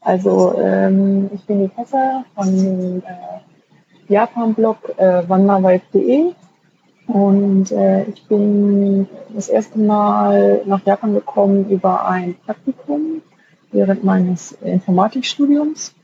Also 0.00 0.58
ähm, 0.58 1.30
ich 1.34 1.44
bin 1.44 1.62
die 1.62 1.68
Tessa 1.68 2.24
von 2.34 2.46
dem 2.46 2.98
äh, 2.98 4.12
Japan-Blog 4.12 4.98
äh, 4.98 5.28
wandervibe.de 5.28 6.32
und 7.06 7.72
äh, 7.72 8.04
ich 8.04 8.26
bin 8.26 9.08
das 9.34 9.48
erste 9.48 9.78
Mal 9.78 10.62
nach 10.64 10.84
Japan 10.86 11.14
gekommen 11.14 11.68
über 11.68 12.06
ein 12.06 12.36
Praktikum 12.46 13.22
während 13.72 14.04
meines 14.04 14.52
Informatikstudiums. 14.52 15.94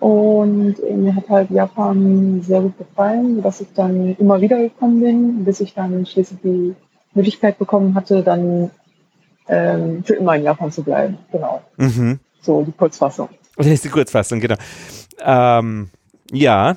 Und 0.00 0.80
äh, 0.80 0.94
mir 0.94 1.14
hat 1.14 1.28
halt 1.28 1.50
Japan 1.50 2.42
sehr 2.42 2.60
gut 2.62 2.76
gefallen, 2.78 3.42
dass 3.42 3.60
ich 3.60 3.72
dann 3.74 4.16
immer 4.16 4.40
wieder 4.40 4.58
gekommen 4.58 5.00
bin, 5.00 5.44
bis 5.44 5.60
ich 5.60 5.74
dann 5.74 6.04
schließlich 6.06 6.40
die 6.42 6.74
Möglichkeit 7.14 7.58
bekommen 7.58 7.94
hatte, 7.94 8.22
dann 8.22 8.70
ähm, 9.48 10.02
für 10.02 10.14
immer 10.14 10.36
in 10.36 10.42
Japan 10.42 10.72
zu 10.72 10.82
bleiben. 10.82 11.18
Genau. 11.30 11.60
Mhm. 11.76 12.18
So 12.40 12.62
die 12.62 12.72
Kurzfassung. 12.72 13.28
Das 13.56 13.66
ist 13.66 13.84
die 13.84 13.88
Kurzfassung, 13.88 14.40
genau. 14.40 14.56
Ähm, 15.20 15.90
ja. 16.32 16.76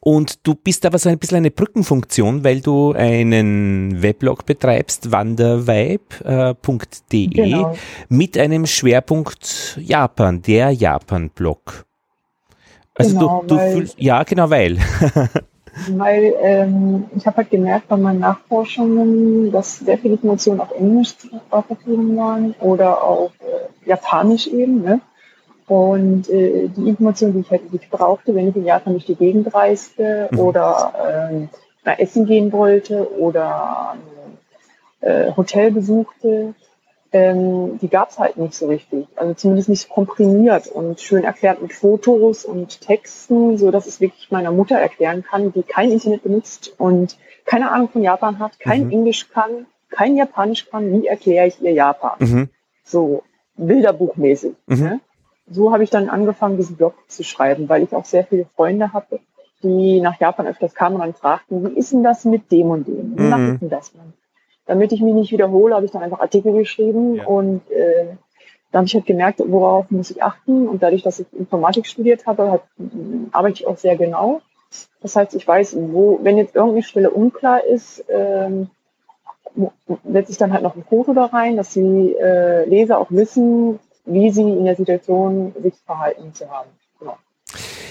Und 0.00 0.46
du 0.46 0.56
bist 0.56 0.84
aber 0.84 0.98
so 0.98 1.08
ein 1.08 1.18
bisschen 1.18 1.36
eine 1.36 1.52
Brückenfunktion, 1.52 2.42
weil 2.42 2.60
du 2.60 2.92
einen 2.92 4.02
Weblog 4.02 4.44
betreibst, 4.44 5.12
wandervibe.de, 5.12 7.26
genau. 7.28 7.76
mit 8.08 8.36
einem 8.36 8.66
Schwerpunkt 8.66 9.78
Japan, 9.80 10.42
der 10.42 10.72
Japan-Blog. 10.72 11.84
Also 12.96 13.16
genau, 13.16 13.44
du, 13.46 13.56
du 13.56 13.72
fühlst, 13.72 14.00
ja, 14.00 14.24
genau, 14.24 14.50
weil. 14.50 14.78
weil 15.90 16.34
ähm, 16.40 17.04
ich 17.14 17.26
habe 17.26 17.36
halt 17.38 17.50
gemerkt 17.50 17.88
bei 17.88 17.96
meinen 17.96 18.20
Nachforschungen, 18.20 19.50
dass 19.52 19.78
sehr 19.78 19.98
viele 19.98 20.14
Informationen 20.14 20.60
auf 20.60 20.72
Englisch 20.72 21.16
zur 21.18 21.62
Verfügung 21.62 22.16
waren 22.16 22.54
oder 22.60 23.04
auf 23.04 23.30
äh, 23.40 23.88
Japanisch 23.88 24.48
eben. 24.48 24.82
Ne? 24.82 25.00
Und 25.66 26.28
äh, 26.30 26.68
die 26.68 26.88
Informationen, 26.88 27.34
die 27.34 27.40
ich 27.40 27.50
halt 27.50 27.72
wirklich 27.72 27.90
brauchte, 27.90 28.34
wenn 28.34 28.48
ich 28.48 28.56
in 28.56 28.64
Japan 28.64 28.92
durch 28.92 29.06
die 29.06 29.16
Gegend 29.16 29.52
reiste 29.52 30.28
mhm. 30.30 30.38
oder 30.38 31.30
äh, 31.32 31.46
nach 31.84 31.98
Essen 31.98 32.26
gehen 32.26 32.52
wollte 32.52 33.18
oder 33.18 33.96
äh, 35.00 35.32
Hotel 35.36 35.72
besuchte, 35.72 36.54
ähm, 37.12 37.78
die 37.80 37.88
gab 37.88 38.10
es 38.10 38.18
halt 38.18 38.36
nicht 38.36 38.54
so 38.54 38.66
richtig. 38.66 39.06
Also 39.16 39.34
zumindest 39.34 39.68
nicht 39.68 39.88
komprimiert 39.88 40.68
und 40.68 41.00
schön 41.00 41.24
erklärt 41.24 41.62
mit 41.62 41.72
Fotos 41.72 42.44
und 42.44 42.80
Texten, 42.80 43.58
so 43.58 43.70
dass 43.70 43.86
es 43.86 44.00
wirklich 44.00 44.30
meiner 44.30 44.52
Mutter 44.52 44.76
erklären 44.76 45.22
kann, 45.22 45.52
die 45.52 45.62
kein 45.62 45.90
Internet 45.90 46.22
benutzt 46.22 46.74
und 46.78 47.16
keine 47.44 47.70
Ahnung 47.70 47.88
von 47.88 48.02
Japan 48.02 48.38
hat, 48.38 48.58
kein 48.60 48.86
mhm. 48.86 48.92
Englisch 48.92 49.30
kann, 49.30 49.66
kein 49.90 50.16
Japanisch 50.16 50.68
kann. 50.68 50.92
Wie 50.92 51.06
erkläre 51.06 51.46
ich 51.46 51.60
ihr 51.62 51.72
Japan? 51.72 52.16
Mhm. 52.18 52.48
So 52.84 53.22
Bilderbuchmäßig. 53.56 54.54
Mhm. 54.66 54.82
Ne? 54.82 55.00
So 55.48 55.72
habe 55.72 55.84
ich 55.84 55.90
dann 55.90 56.08
angefangen, 56.08 56.56
diesen 56.56 56.76
Blog 56.76 56.94
zu 57.08 57.22
schreiben, 57.22 57.68
weil 57.68 57.82
ich 57.82 57.94
auch 57.94 58.04
sehr 58.04 58.24
viele 58.24 58.46
Freunde 58.56 58.92
hatte, 58.92 59.20
die 59.62 60.00
nach 60.00 60.18
Japan 60.20 60.46
öfters 60.46 60.74
kamen 60.74 60.96
und 60.96 61.02
dann 61.02 61.14
fragten, 61.14 61.64
wie 61.64 61.78
ist 61.78 61.92
denn 61.92 62.02
das 62.02 62.24
mit 62.24 62.50
dem 62.50 62.70
und 62.70 62.86
dem? 62.86 63.16
Wie 63.16 63.22
mhm. 63.22 63.58
denn 63.60 63.70
das? 63.70 63.94
Man? 63.94 64.12
Damit 64.66 64.92
ich 64.92 65.00
mich 65.00 65.14
nicht 65.14 65.32
wiederhole, 65.32 65.74
habe 65.74 65.86
ich 65.86 65.92
dann 65.92 66.02
einfach 66.02 66.20
Artikel 66.20 66.52
geschrieben 66.52 67.16
ja. 67.16 67.26
und 67.26 67.62
äh, 67.70 68.16
da 68.72 68.78
habe 68.78 68.86
ich 68.86 68.94
halt 68.94 69.06
gemerkt, 69.06 69.40
worauf 69.46 69.90
muss 69.90 70.10
ich 70.10 70.22
achten. 70.22 70.68
Und 70.68 70.82
dadurch, 70.82 71.02
dass 71.02 71.20
ich 71.20 71.26
Informatik 71.32 71.86
studiert 71.86 72.26
habe, 72.26 72.50
halt, 72.50 72.62
arbeite 73.32 73.60
ich 73.60 73.66
auch 73.66 73.78
sehr 73.78 73.96
genau. 73.96 74.42
Das 75.00 75.16
heißt, 75.16 75.34
ich 75.34 75.46
weiß, 75.46 75.76
wo, 75.78 76.18
wenn 76.22 76.36
jetzt 76.36 76.56
irgendeine 76.56 76.82
Stelle 76.82 77.10
unklar 77.10 77.64
ist, 77.64 78.04
ähm, 78.08 78.68
setze 80.04 80.32
ich 80.32 80.38
dann 80.38 80.52
halt 80.52 80.62
noch 80.62 80.76
ein 80.76 80.84
Foto 80.84 81.14
da 81.14 81.26
rein, 81.26 81.56
dass 81.56 81.70
die 81.70 82.14
äh, 82.20 82.68
Leser 82.68 82.98
auch 82.98 83.10
wissen, 83.10 83.78
wie 84.06 84.30
sie 84.30 84.42
in 84.42 84.64
der 84.64 84.76
Situation 84.76 85.52
sich 85.62 85.74
verhalten 85.84 86.32
zu 86.32 86.48
haben. 86.48 86.70
Genau. 86.98 87.16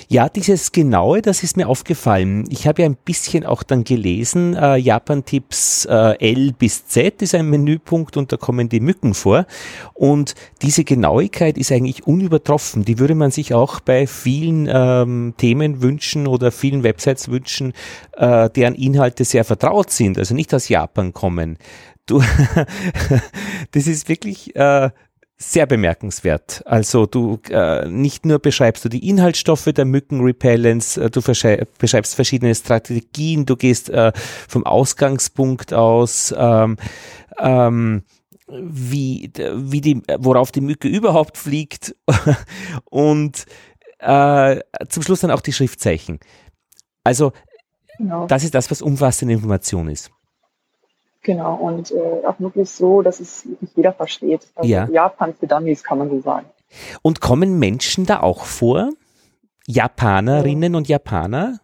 Ja, 0.07 0.29
dieses 0.29 0.71
Genaue, 0.71 1.23
das 1.23 1.41
ist 1.41 1.57
mir 1.57 1.67
aufgefallen. 1.67 2.45
Ich 2.49 2.67
habe 2.67 2.83
ja 2.83 2.87
ein 2.87 2.95
bisschen 2.95 3.43
auch 3.43 3.63
dann 3.63 3.83
gelesen, 3.83 4.55
äh, 4.55 4.75
Japan-Tipps 4.75 5.85
äh, 5.85 6.17
L 6.19 6.53
bis 6.53 6.85
Z 6.87 7.23
ist 7.23 7.33
ein 7.33 7.49
Menüpunkt 7.49 8.15
und 8.15 8.31
da 8.31 8.37
kommen 8.37 8.69
die 8.69 8.81
Mücken 8.81 9.15
vor. 9.15 9.47
Und 9.95 10.35
diese 10.61 10.83
Genauigkeit 10.83 11.57
ist 11.57 11.71
eigentlich 11.71 12.05
unübertroffen. 12.05 12.85
Die 12.85 12.99
würde 12.99 13.15
man 13.15 13.31
sich 13.31 13.55
auch 13.55 13.79
bei 13.79 14.05
vielen 14.05 14.69
ähm, 14.71 15.33
Themen 15.37 15.81
wünschen 15.81 16.27
oder 16.27 16.51
vielen 16.51 16.83
Websites 16.83 17.29
wünschen, 17.29 17.73
äh, 18.15 18.49
deren 18.51 18.75
Inhalte 18.75 19.25
sehr 19.25 19.43
vertraut 19.43 19.89
sind, 19.89 20.19
also 20.19 20.35
nicht 20.35 20.53
aus 20.53 20.69
Japan 20.69 21.13
kommen. 21.13 21.57
Du, 22.05 22.21
das 23.71 23.87
ist 23.87 24.07
wirklich 24.07 24.55
äh, 24.55 24.91
sehr 25.37 25.65
bemerkenswert. 25.65 26.63
Also 26.65 27.05
du 27.05 27.39
äh, 27.49 27.87
nicht 27.89 28.25
nur 28.25 28.39
beschreibst 28.39 28.85
du 28.85 28.89
die 28.89 29.07
Inhaltsstoffe 29.09 29.65
der 29.65 29.85
Mückenrepellents, 29.85 30.97
äh, 30.97 31.09
du 31.09 31.21
beschreibst 31.21 32.15
verschiedene 32.15 32.55
Strategien, 32.55 33.45
du 33.45 33.57
gehst 33.57 33.89
äh, 33.89 34.13
vom 34.15 34.65
Ausgangspunkt 34.65 35.73
aus, 35.73 36.33
ähm, 36.37 36.77
ähm, 37.37 38.03
wie, 38.47 39.31
wie 39.35 39.81
die, 39.81 40.01
worauf 40.19 40.51
die 40.51 40.61
Mücke 40.61 40.87
überhaupt 40.87 41.37
fliegt 41.37 41.95
und 42.85 43.45
äh, 43.99 44.59
zum 44.87 45.03
Schluss 45.03 45.21
dann 45.21 45.31
auch 45.31 45.41
die 45.41 45.53
Schriftzeichen. 45.53 46.19
Also 47.03 47.33
genau. 47.97 48.27
das 48.27 48.43
ist 48.43 48.55
das, 48.55 48.71
was 48.71 48.81
umfassende 48.81 49.33
Information 49.33 49.89
ist. 49.89 50.11
Genau, 51.25 51.55
und 51.55 51.89
äh, 51.89 52.23
auch 52.27 52.39
wirklich 52.39 52.69
so, 52.69 53.01
dass 53.01 53.19
es 53.19 53.49
wirklich 53.49 53.71
jeder 53.75 53.93
versteht. 53.93 54.41
Also 54.53 54.69
ja. 54.69 54.87
Japan 54.91 55.33
für 55.33 55.47
Dummies 55.47 55.83
kann 55.83 55.97
man 55.97 56.11
so 56.11 56.21
sagen. 56.21 56.45
Und 57.01 57.19
kommen 57.19 57.57
Menschen 57.57 58.05
da 58.05 58.19
auch 58.19 58.45
vor? 58.45 58.91
Japanerinnen 59.65 60.73
ja. 60.73 60.77
und 60.77 60.87
Japaner? 60.87 61.59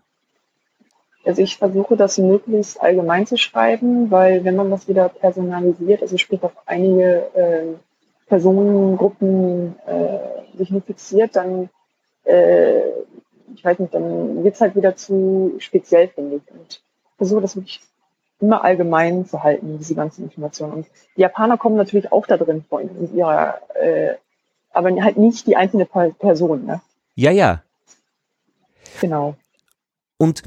Also 1.23 1.43
ich 1.43 1.57
versuche 1.57 1.95
das 1.95 2.17
möglichst 2.17 2.81
allgemein 2.81 3.27
zu 3.27 3.37
schreiben, 3.37 4.09
weil 4.09 4.43
wenn 4.43 4.55
man 4.55 4.71
das 4.71 4.87
wieder 4.87 5.09
personalisiert, 5.09 6.01
also 6.01 6.17
sprich 6.17 6.41
auf 6.41 6.53
einige 6.65 7.27
äh, 7.35 7.65
Personengruppen 8.25 9.75
äh, 9.85 10.57
sich 10.57 10.71
nur 10.71 10.81
fixiert, 10.81 11.35
dann 11.35 11.69
äh, 12.23 12.79
ich 13.53 13.63
weiß 13.63 13.77
nicht, 13.77 13.93
dann 13.93 14.43
wird 14.43 14.55
es 14.55 14.61
halt 14.61 14.75
wieder 14.75 14.95
zu 14.95 15.53
speziell, 15.59 16.07
finde 16.07 16.37
ich. 16.37 16.51
Und 16.51 16.81
versuche 17.17 17.41
das 17.41 17.55
wirklich 17.55 17.81
immer 18.41 18.63
allgemein 18.63 19.25
zu 19.25 19.43
halten, 19.43 19.77
diese 19.77 19.95
ganzen 19.95 20.23
Informationen. 20.23 20.73
Und 20.73 20.87
die 21.15 21.21
Japaner 21.21 21.57
kommen 21.57 21.75
natürlich 21.75 22.11
auch 22.11 22.25
da 22.25 22.37
drin 22.37 22.65
vor, 22.67 22.81
in 22.81 23.15
ihrer, 23.15 23.59
äh, 23.75 24.15
aber 24.71 24.89
halt 25.03 25.17
nicht 25.17 25.47
die 25.47 25.55
einzelne 25.55 25.85
Person. 25.85 26.65
Ne? 26.65 26.81
Ja, 27.15 27.31
ja. 27.31 27.61
Genau. 28.99 29.35
Und 30.17 30.43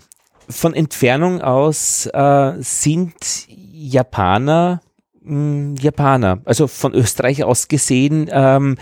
von 0.48 0.74
Entfernung 0.74 1.40
aus 1.40 2.06
äh, 2.06 2.52
sind 2.58 3.14
Japaner 3.48 4.80
mh, 5.22 5.30
hm, 5.30 5.74
Japaner. 5.76 6.40
Also 6.44 6.66
von 6.66 6.94
Österreich 6.94 7.44
aus 7.44 7.68
gesehen 7.68 8.28
ähm, 8.30 8.76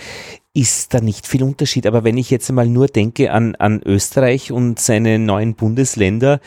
ist 0.55 0.93
da 0.93 1.01
nicht 1.01 1.27
viel 1.27 1.43
Unterschied. 1.43 1.87
Aber 1.87 2.05
wenn 2.05 2.19
ich 2.19 2.31
jetzt 2.31 2.51
mal 2.53 2.67
nur 2.67 2.87
denke 2.89 3.33
an, 3.33 3.55
an 3.56 3.81
Österreich 3.84 4.53
und 4.53 4.78
seine 4.78 5.19
neuen 5.19 5.55
Bundesländer, 5.55 6.41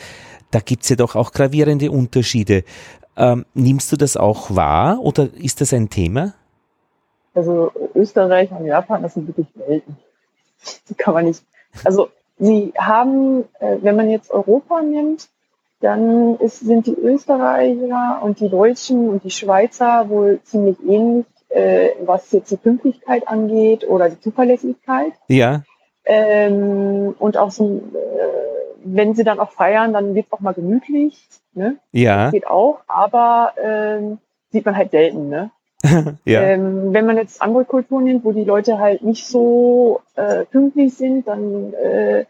da 0.50 0.60
gibt 0.60 0.82
es 0.82 0.88
ja 0.88 0.96
doch 0.96 1.16
auch 1.16 1.32
gravierende 1.32 1.90
Unterschiede. 1.90 2.64
Ähm, 3.16 3.46
nimmst 3.54 3.90
du 3.92 3.96
das 3.96 4.16
auch 4.16 4.54
wahr 4.54 5.00
oder 5.00 5.28
ist 5.34 5.60
das 5.60 5.72
ein 5.72 5.88
Thema? 5.88 6.34
Also 7.34 7.70
Österreich 7.94 8.50
und 8.50 8.66
Japan, 8.66 9.02
das 9.02 9.14
sind 9.14 9.26
wirklich 9.28 9.48
Welten. 9.54 9.96
Die 10.88 10.94
kann 10.94 11.14
man 11.14 11.26
nicht. 11.26 11.42
Also 11.84 12.08
sie 12.38 12.72
haben, 12.76 13.44
äh, 13.60 13.76
wenn 13.82 13.96
man 13.96 14.10
jetzt 14.10 14.30
Europa 14.30 14.82
nimmt, 14.82 15.28
dann 15.80 16.36
ist, 16.38 16.60
sind 16.60 16.86
die 16.86 16.94
Österreicher 16.94 18.20
und 18.22 18.40
die 18.40 18.48
Deutschen 18.48 19.08
und 19.08 19.24
die 19.24 19.30
Schweizer 19.30 20.08
wohl 20.08 20.40
ziemlich 20.42 20.76
ähnlich, 20.86 21.26
äh, 21.50 21.90
was 22.04 22.32
jetzt 22.32 22.50
die 22.50 22.56
Pünktlichkeit 22.56 23.28
angeht 23.28 23.86
oder 23.86 24.08
die 24.08 24.20
Zuverlässigkeit. 24.20 25.12
Ja. 25.28 25.62
Ähm, 26.04 27.14
und 27.18 27.36
auch 27.36 27.50
so, 27.50 27.82
äh, 27.94 28.45
wenn 28.86 29.14
sie 29.14 29.24
dann 29.24 29.40
auch 29.40 29.52
feiern, 29.52 29.92
dann 29.92 30.14
wird 30.14 30.26
es 30.26 30.32
auch 30.32 30.40
mal 30.40 30.54
gemütlich. 30.54 31.22
Ne? 31.54 31.76
Ja. 31.92 32.24
Das 32.24 32.32
geht 32.32 32.46
auch, 32.46 32.80
aber 32.86 33.52
ähm, 33.62 34.18
sieht 34.50 34.64
man 34.64 34.76
halt 34.76 34.90
selten. 34.90 35.28
Ne? 35.28 35.50
ja. 36.24 36.42
ähm, 36.42 36.92
wenn 36.92 37.06
man 37.06 37.16
jetzt 37.16 37.42
andere 37.42 37.64
Kulturen 37.64 38.04
nimmt, 38.04 38.24
wo 38.24 38.32
die 38.32 38.44
Leute 38.44 38.78
halt 38.78 39.02
nicht 39.02 39.26
so 39.26 40.00
äh, 40.14 40.44
pünktlich 40.44 40.94
sind, 40.94 41.26
dann 41.26 41.72
äh, 41.74 42.24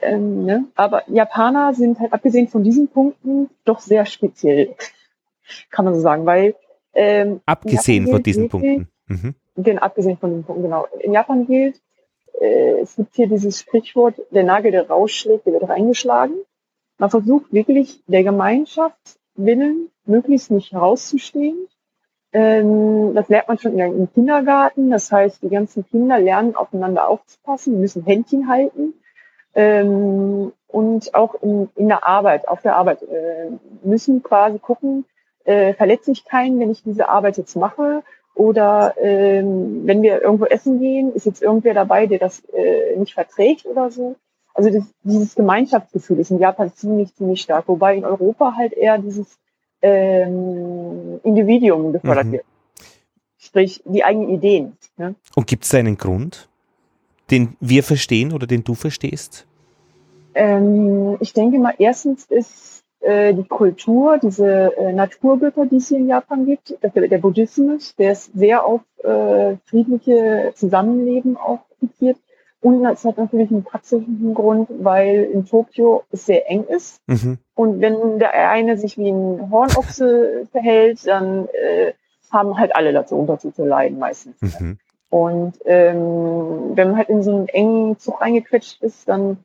ähm, 0.00 0.44
ne? 0.44 0.64
aber 0.74 1.02
Japaner 1.08 1.74
sind 1.74 2.00
halt 2.00 2.12
abgesehen 2.12 2.48
von 2.48 2.64
diesen 2.64 2.88
Punkten 2.88 3.50
doch 3.64 3.80
sehr 3.80 4.06
speziell, 4.06 4.74
kann 5.70 5.84
man 5.84 5.94
so 5.94 6.00
sagen, 6.00 6.26
weil 6.26 6.54
ähm, 6.94 7.40
abgesehen 7.46 8.06
von 8.08 8.22
diesen 8.22 8.48
Punkten. 8.48 8.88
Mhm. 9.06 9.34
Den, 9.54 9.78
abgesehen 9.78 10.16
von 10.16 10.30
den 10.30 10.44
Punkten, 10.44 10.64
genau. 10.64 10.86
In 11.00 11.12
Japan 11.12 11.46
gilt, 11.46 11.80
äh, 12.40 12.80
es 12.80 12.96
gibt 12.96 13.14
hier 13.14 13.28
dieses 13.28 13.60
Sprichwort, 13.60 14.14
der 14.30 14.44
Nagel, 14.44 14.72
der 14.72 14.88
rausschlägt, 14.88 15.46
der 15.46 15.54
wird 15.54 15.68
reingeschlagen. 15.68 16.34
Man 16.98 17.10
versucht 17.10 17.52
wirklich 17.52 18.02
der 18.06 18.22
Gemeinschaft 18.22 19.18
willen 19.34 19.90
möglichst 20.04 20.50
nicht 20.50 20.74
rauszustehen 20.74 21.68
Ähm, 22.34 23.14
das 23.14 23.28
lernt 23.28 23.48
man 23.48 23.58
schon 23.58 23.78
im 23.78 24.10
Kindergarten. 24.12 24.90
Das 24.90 25.12
heißt, 25.12 25.42
die 25.42 25.50
ganzen 25.50 25.86
Kinder 25.86 26.18
lernen 26.18 26.56
aufeinander 26.56 27.08
aufzupassen, 27.08 27.80
müssen 27.80 28.04
Händchen 28.04 28.48
halten. 28.48 28.94
Ähm, 29.54 30.52
und 30.66 31.14
auch 31.14 31.34
in, 31.42 31.68
in 31.76 31.88
der 31.88 32.06
Arbeit, 32.06 32.48
auf 32.48 32.62
der 32.62 32.76
Arbeit, 32.76 33.02
äh, 33.02 33.50
müssen 33.82 34.22
quasi 34.22 34.58
gucken, 34.58 35.04
äh, 35.44 35.74
verletze 35.74 36.12
ich 36.12 36.24
keinen, 36.24 36.58
wenn 36.58 36.70
ich 36.70 36.82
diese 36.82 37.08
Arbeit 37.08 37.36
jetzt 37.36 37.56
mache? 37.56 38.02
Oder 38.34 38.94
ähm, 39.00 39.86
wenn 39.86 40.02
wir 40.02 40.22
irgendwo 40.22 40.46
essen 40.46 40.80
gehen, 40.80 41.12
ist 41.14 41.26
jetzt 41.26 41.42
irgendwer 41.42 41.74
dabei, 41.74 42.06
der 42.06 42.18
das 42.18 42.42
äh, 42.52 42.96
nicht 42.96 43.14
verträgt 43.14 43.66
oder 43.66 43.90
so. 43.90 44.16
Also 44.54 44.70
das, 44.70 44.84
dieses 45.02 45.34
Gemeinschaftsgefühl 45.34 46.18
ist 46.18 46.30
in 46.30 46.38
Japan 46.38 46.72
ziemlich, 46.74 47.14
ziemlich 47.14 47.42
stark, 47.42 47.68
wobei 47.68 47.96
in 47.96 48.04
Europa 48.04 48.54
halt 48.56 48.72
eher 48.72 48.98
dieses 48.98 49.38
ähm, 49.82 51.20
Individuum 51.24 51.92
gefördert 51.92 52.26
mhm. 52.26 52.32
wird. 52.32 52.44
Sprich, 53.38 53.82
die 53.84 54.04
eigenen 54.04 54.28
Ideen. 54.30 54.76
Ne? 54.96 55.14
Und 55.34 55.46
gibt 55.46 55.64
es 55.64 55.70
da 55.70 55.78
einen 55.78 55.98
Grund, 55.98 56.48
den 57.30 57.56
wir 57.60 57.82
verstehen 57.82 58.32
oder 58.32 58.46
den 58.46 58.64
du 58.64 58.74
verstehst? 58.74 59.46
Ähm, 60.34 61.16
ich 61.20 61.32
denke 61.32 61.58
mal, 61.58 61.74
erstens 61.78 62.24
ist 62.24 62.81
äh, 63.02 63.34
die 63.34 63.44
Kultur, 63.44 64.18
diese 64.18 64.76
äh, 64.76 64.92
Naturgötter, 64.92 65.66
die 65.66 65.76
es 65.76 65.88
hier 65.88 65.98
in 65.98 66.08
Japan 66.08 66.46
gibt, 66.46 66.76
der, 66.82 66.90
der 66.90 67.18
Buddhismus, 67.18 67.94
der 67.96 68.12
ist 68.12 68.32
sehr 68.34 68.64
auf 68.64 68.80
äh, 69.02 69.56
friedliche 69.64 70.52
Zusammenleben 70.54 71.36
auch 71.36 71.60
fixiert. 71.80 72.16
Und 72.60 72.86
es 72.86 73.04
hat 73.04 73.18
natürlich 73.18 73.50
einen 73.50 73.64
praktischen 73.64 74.34
Grund, 74.34 74.68
weil 74.70 75.24
in 75.24 75.44
Tokio 75.44 76.04
es 76.12 76.26
sehr 76.26 76.48
eng 76.48 76.64
ist. 76.64 77.00
Mhm. 77.08 77.38
Und 77.56 77.80
wenn 77.80 78.20
der 78.20 78.34
eine 78.34 78.78
sich 78.78 78.96
wie 78.96 79.10
ein 79.10 79.50
Hornochse 79.50 80.46
verhält, 80.52 81.04
dann 81.04 81.48
äh, 81.48 81.92
haben 82.30 82.56
halt 82.56 82.76
alle 82.76 82.92
dazu 82.92 83.16
unter 83.16 83.38
zu 83.38 83.52
leiden 83.64 83.98
meistens. 83.98 84.40
Mhm. 84.40 84.78
Und 85.10 85.54
ähm, 85.64 86.70
wenn 86.76 86.88
man 86.88 86.96
halt 86.96 87.08
in 87.08 87.22
so 87.24 87.34
einen 87.34 87.48
engen 87.48 87.98
Zug 87.98 88.20
reingequetscht 88.20 88.80
ist, 88.80 89.08
dann 89.08 89.38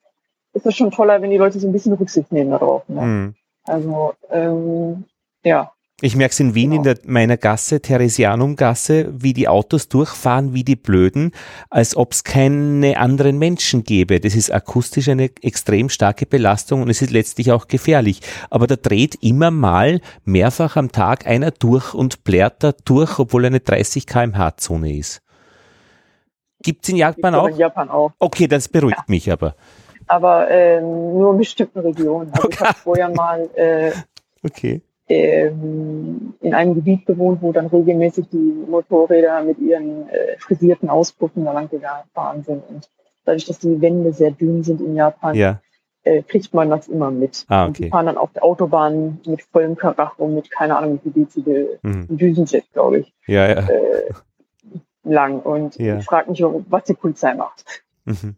ist 0.54 0.66
es 0.66 0.76
schon 0.76 0.92
toller, 0.92 1.22
wenn 1.22 1.32
die 1.32 1.38
Leute 1.38 1.60
so 1.60 1.68
ein 1.68 1.74
bisschen 1.74 1.94
Rücksicht 1.94 2.32
nehmen 2.32 2.52
darauf. 2.52 2.88
Ne? 2.88 3.02
Mhm. 3.02 3.36
Also 3.68 4.14
ähm, 4.32 5.06
ja. 5.44 5.72
Ich 6.00 6.16
merke 6.16 6.32
es 6.32 6.40
in 6.40 6.54
Wien 6.54 6.70
genau. 6.70 6.78
in 6.78 6.84
der, 6.84 6.98
meiner 7.08 7.38
Gasse, 7.38 7.82
Theresianum-Gasse, 7.82 9.12
wie 9.18 9.34
die 9.34 9.48
Autos 9.48 9.90
durchfahren, 9.90 10.54
wie 10.54 10.64
die 10.64 10.76
Blöden, 10.76 11.32
als 11.72 11.98
ob 11.98 12.12
es 12.12 12.24
keine 12.24 13.00
anderen 13.00 13.40
Menschen 13.40 13.84
gäbe. 13.84 14.20
Das 14.20 14.36
ist 14.36 14.54
akustisch 14.54 15.10
eine 15.10 15.32
extrem 15.42 15.90
starke 15.90 16.28
Belastung 16.28 16.84
und 16.84 16.92
es 16.92 17.02
ist 17.02 17.10
letztlich 17.10 17.52
auch 17.52 17.68
gefährlich. 17.68 18.22
Aber 18.52 18.68
da 18.68 18.76
dreht 18.76 19.16
immer 19.24 19.50
mal 19.50 20.00
mehrfach 20.24 20.76
am 20.76 20.92
Tag 20.92 21.26
einer 21.26 21.50
durch 21.50 21.96
und 21.96 22.24
blärt 22.24 22.64
da 22.64 22.74
durch, 22.86 23.18
obwohl 23.18 23.46
eine 23.46 23.60
30 23.60 24.06
kmh 24.06 24.58
Zone 24.58 24.96
ist. 24.96 25.24
Gibt 26.62 26.84
es 26.84 26.90
in 26.90 26.98
Japan 26.98 27.34
auch? 27.34 27.48
In 27.48 27.58
Japan 27.58 27.90
auch. 27.90 28.12
Okay, 28.20 28.48
das 28.48 28.68
beruhigt 28.68 28.98
ja. 29.00 29.06
mich 29.08 29.32
aber. 29.32 29.56
Aber 30.08 30.50
ähm, 30.50 31.14
nur 31.14 31.34
in 31.34 31.38
bestimmten 31.40 31.80
Regionen. 31.80 32.32
Also 32.32 32.48
okay. 32.48 32.58
ich 32.60 32.68
habe 32.68 32.78
vorher 32.80 33.10
mal 33.10 33.50
äh, 33.56 33.92
okay 34.44 34.82
ähm, 35.10 36.34
in 36.42 36.54
einem 36.54 36.76
Gebiet 36.76 37.06
gewohnt, 37.06 37.42
wo 37.42 37.52
dann 37.52 37.68
regelmäßig 37.68 38.28
die 38.30 38.66
Motorräder 38.70 39.44
mit 39.44 39.60
ihren 39.60 40.10
äh, 40.10 40.38
frisierten 40.40 40.90
Auspuffen 40.90 41.46
da 41.46 41.54
lang 41.54 41.70
gefahren 41.70 42.44
sind. 42.44 42.64
Und 42.68 42.90
dadurch, 43.26 43.46
dass 43.46 43.60
die 43.60 43.80
Wände 43.82 44.12
sehr 44.14 44.32
dünn 44.32 44.64
sind 44.64 44.82
in 44.82 44.96
Japan, 44.96 45.36
ja. 45.36 45.62
äh, 46.04 46.24
kriegt 46.24 46.54
man 46.54 46.70
das 46.70 46.88
immer 46.88 47.12
mit. 47.12 47.46
Ah, 47.48 47.64
okay. 47.64 47.68
Und 47.68 47.80
die 47.80 47.90
fahren 47.90 48.06
dann 48.08 48.18
auf 48.18 48.34
der 48.34 48.44
Autobahn 48.44 49.22
mit 49.26 49.42
vollem 49.44 49.78
Karacho, 49.78 50.28
mit 50.28 50.52
keine 50.52 50.76
Ahnung 50.76 51.00
wie 51.04 51.26
viel 51.26 51.80
mhm. 51.82 52.18
Düsenjet, 52.18 52.66
glaube 52.74 53.00
ich. 53.00 53.14
Ja, 53.28 53.48
ja. 53.48 53.68
Äh, 53.68 54.12
lang. 55.04 55.40
Und 55.40 55.78
ja. 55.78 55.98
ich 55.98 56.06
frage 56.06 56.30
mich, 56.30 56.44
was 56.44 56.84
die 56.84 56.96
Polizei 56.96 57.34
macht. 57.34 57.64
Mhm. 58.04 58.36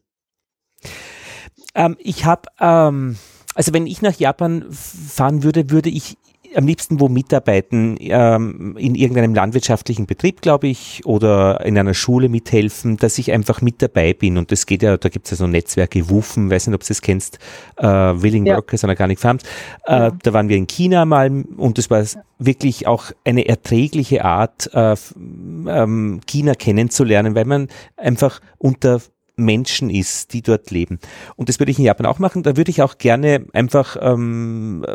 Ähm, 1.75 1.95
ich 1.99 2.25
habe, 2.25 2.43
ähm, 2.59 3.17
also 3.55 3.73
wenn 3.73 3.87
ich 3.87 4.01
nach 4.01 4.15
Japan 4.15 4.65
fahren 4.71 5.43
würde, 5.43 5.69
würde 5.69 5.89
ich 5.89 6.17
am 6.55 6.65
liebsten 6.65 6.99
wo 6.99 7.09
mitarbeiten, 7.09 7.97
ähm, 7.99 8.75
in 8.77 8.95
irgendeinem 8.95 9.33
landwirtschaftlichen 9.33 10.05
Betrieb, 10.05 10.41
glaube 10.41 10.67
ich, 10.67 11.05
oder 11.05 11.63
in 11.65 11.77
einer 11.77 11.93
Schule 11.93 12.29
mithelfen, 12.29 12.97
dass 12.97 13.17
ich 13.17 13.31
einfach 13.31 13.61
mit 13.61 13.81
dabei 13.81 14.13
bin. 14.13 14.37
Und 14.37 14.51
das 14.51 14.65
geht 14.65 14.81
ja, 14.81 14.97
da 14.97 15.09
gibt 15.09 15.25
es 15.27 15.31
ja 15.31 15.37
so 15.37 15.47
Netzwerke, 15.47 16.09
WUFen, 16.09 16.49
weiß 16.49 16.67
nicht, 16.67 16.75
ob 16.75 16.81
du 16.81 16.87
das 16.87 17.01
kennst, 17.01 17.39
äh, 17.77 17.85
Willing 17.85 18.45
ja. 18.45 18.55
Workers 18.55 18.83
and 18.83 18.89
Organic 18.89 19.19
Farms. 19.19 19.43
Äh, 19.85 19.91
ja. 19.91 20.11
Da 20.11 20.33
waren 20.33 20.49
wir 20.49 20.57
in 20.57 20.67
China 20.67 21.05
mal 21.05 21.29
und 21.57 21.77
das 21.77 21.89
war 21.89 22.03
wirklich 22.39 22.87
auch 22.87 23.11
eine 23.25 23.47
erträgliche 23.47 24.25
Art, 24.25 24.69
äh, 24.73 24.95
ähm, 25.15 26.21
China 26.25 26.55
kennenzulernen, 26.55 27.35
weil 27.35 27.45
man 27.45 27.67
einfach 27.97 28.39
unter 28.57 29.01
Menschen 29.39 29.89
ist, 29.89 30.33
die 30.33 30.41
dort 30.41 30.71
leben. 30.71 30.99
Und 31.35 31.49
das 31.49 31.59
würde 31.59 31.71
ich 31.71 31.79
in 31.79 31.85
Japan 31.85 32.05
auch 32.05 32.19
machen. 32.19 32.43
Da 32.43 32.57
würde 32.57 32.71
ich 32.71 32.81
auch 32.81 32.97
gerne 32.97 33.45
einfach 33.53 33.97
ähm, 33.99 34.85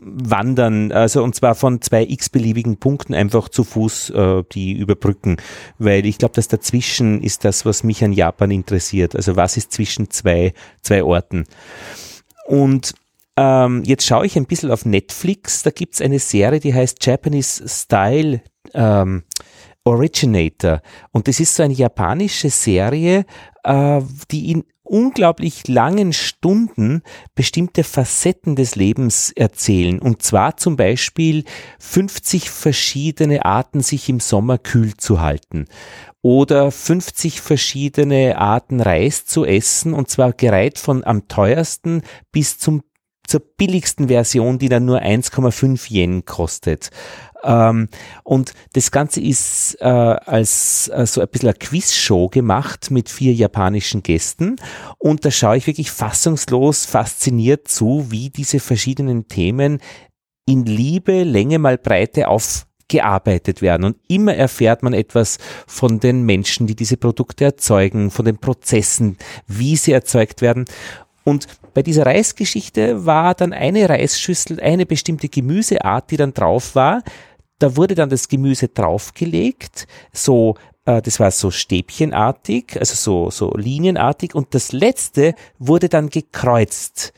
wandern, 0.00 0.92
also 0.92 1.22
und 1.22 1.34
zwar 1.34 1.54
von 1.54 1.80
zwei 1.80 2.02
x-beliebigen 2.02 2.78
Punkten 2.78 3.14
einfach 3.14 3.48
zu 3.48 3.64
Fuß 3.64 4.10
äh, 4.10 4.42
die 4.52 4.72
überbrücken, 4.72 5.36
weil 5.78 6.06
ich 6.06 6.18
glaube, 6.18 6.34
dass 6.34 6.48
dazwischen 6.48 7.22
ist 7.22 7.44
das, 7.44 7.64
was 7.64 7.84
mich 7.84 8.04
an 8.04 8.12
Japan 8.12 8.50
interessiert. 8.50 9.16
Also 9.16 9.36
was 9.36 9.56
ist 9.56 9.72
zwischen 9.72 10.10
zwei, 10.10 10.52
zwei 10.82 11.02
Orten? 11.02 11.44
Und 12.46 12.94
ähm, 13.36 13.82
jetzt 13.84 14.06
schaue 14.06 14.26
ich 14.26 14.36
ein 14.36 14.46
bisschen 14.46 14.70
auf 14.70 14.84
Netflix. 14.84 15.62
Da 15.62 15.70
gibt 15.70 15.94
es 15.94 16.00
eine 16.00 16.18
Serie, 16.18 16.60
die 16.60 16.74
heißt 16.74 17.04
Japanese 17.04 17.68
Style. 17.68 18.42
Ähm, 18.72 19.24
Originator. 19.84 20.80
Und 21.12 21.28
das 21.28 21.40
ist 21.40 21.54
so 21.54 21.62
eine 21.62 21.74
japanische 21.74 22.50
Serie, 22.50 23.26
äh, 23.62 24.00
die 24.30 24.50
in 24.50 24.64
unglaublich 24.82 25.66
langen 25.66 26.12
Stunden 26.12 27.02
bestimmte 27.34 27.84
Facetten 27.84 28.54
des 28.54 28.76
Lebens 28.76 29.32
erzählen. 29.34 29.98
Und 29.98 30.22
zwar 30.22 30.56
zum 30.56 30.76
Beispiel 30.76 31.44
50 31.78 32.50
verschiedene 32.50 33.44
Arten, 33.44 33.80
sich 33.80 34.08
im 34.08 34.20
Sommer 34.20 34.58
kühl 34.58 34.94
zu 34.96 35.20
halten. 35.20 35.64
Oder 36.22 36.70
50 36.70 37.40
verschiedene 37.40 38.38
Arten 38.38 38.80
Reis 38.80 39.24
zu 39.24 39.44
essen, 39.44 39.94
und 39.94 40.10
zwar 40.10 40.32
gereiht 40.32 40.78
von 40.78 41.02
am 41.04 41.28
teuersten 41.28 42.02
bis 42.30 42.58
zum 42.58 42.82
zur 43.26 43.40
billigsten 43.40 44.08
Version, 44.08 44.58
die 44.58 44.68
dann 44.68 44.84
nur 44.84 45.00
1,5 45.00 45.90
Yen 45.90 46.26
kostet. 46.26 46.90
Ähm, 47.44 47.88
und 48.22 48.54
das 48.72 48.90
Ganze 48.90 49.20
ist 49.20 49.76
äh, 49.80 49.84
als 49.84 50.88
äh, 50.88 51.06
so 51.06 51.20
ein 51.20 51.28
bisschen 51.28 51.48
eine 51.48 51.58
Quizshow 51.58 52.28
gemacht 52.28 52.90
mit 52.90 53.08
vier 53.08 53.34
japanischen 53.34 54.02
Gästen. 54.02 54.56
Und 54.98 55.24
da 55.24 55.30
schaue 55.30 55.58
ich 55.58 55.66
wirklich 55.66 55.90
fassungslos, 55.90 56.86
fasziniert 56.86 57.68
zu, 57.68 58.06
wie 58.10 58.30
diese 58.30 58.60
verschiedenen 58.60 59.28
Themen 59.28 59.80
in 60.46 60.64
Liebe, 60.64 61.22
Länge 61.22 61.58
mal 61.58 61.78
Breite 61.78 62.28
auf 62.28 62.66
gearbeitet 62.88 63.62
werden. 63.62 63.84
Und 63.84 63.96
immer 64.08 64.34
erfährt 64.34 64.82
man 64.82 64.92
etwas 64.92 65.38
von 65.66 66.00
den 66.00 66.22
Menschen, 66.24 66.66
die 66.66 66.76
diese 66.76 66.96
Produkte 66.96 67.44
erzeugen, 67.44 68.10
von 68.10 68.24
den 68.26 68.36
Prozessen, 68.36 69.16
wie 69.46 69.76
sie 69.76 69.92
erzeugt 69.92 70.42
werden. 70.42 70.66
Und 71.24 71.46
bei 71.72 71.82
dieser 71.82 72.06
Reisgeschichte 72.06 73.06
war 73.06 73.34
dann 73.34 73.52
eine 73.52 73.88
Reisschüssel, 73.88 74.60
eine 74.60 74.84
bestimmte 74.84 75.28
Gemüseart, 75.28 76.10
die 76.10 76.18
dann 76.18 76.34
drauf 76.34 76.74
war. 76.74 77.02
Da 77.58 77.76
wurde 77.76 77.94
dann 77.94 78.10
das 78.10 78.28
Gemüse 78.28 78.68
draufgelegt, 78.68 79.86
so 80.12 80.56
äh, 80.86 81.02
das 81.02 81.20
war 81.20 81.30
so 81.30 81.50
stäbchenartig, 81.50 82.76
also 82.78 82.94
so, 82.94 83.30
so 83.30 83.56
linienartig 83.56 84.34
und 84.34 84.54
das 84.54 84.72
letzte 84.72 85.34
wurde 85.58 85.88
dann 85.88 86.10
gekreuzt, 86.10 87.12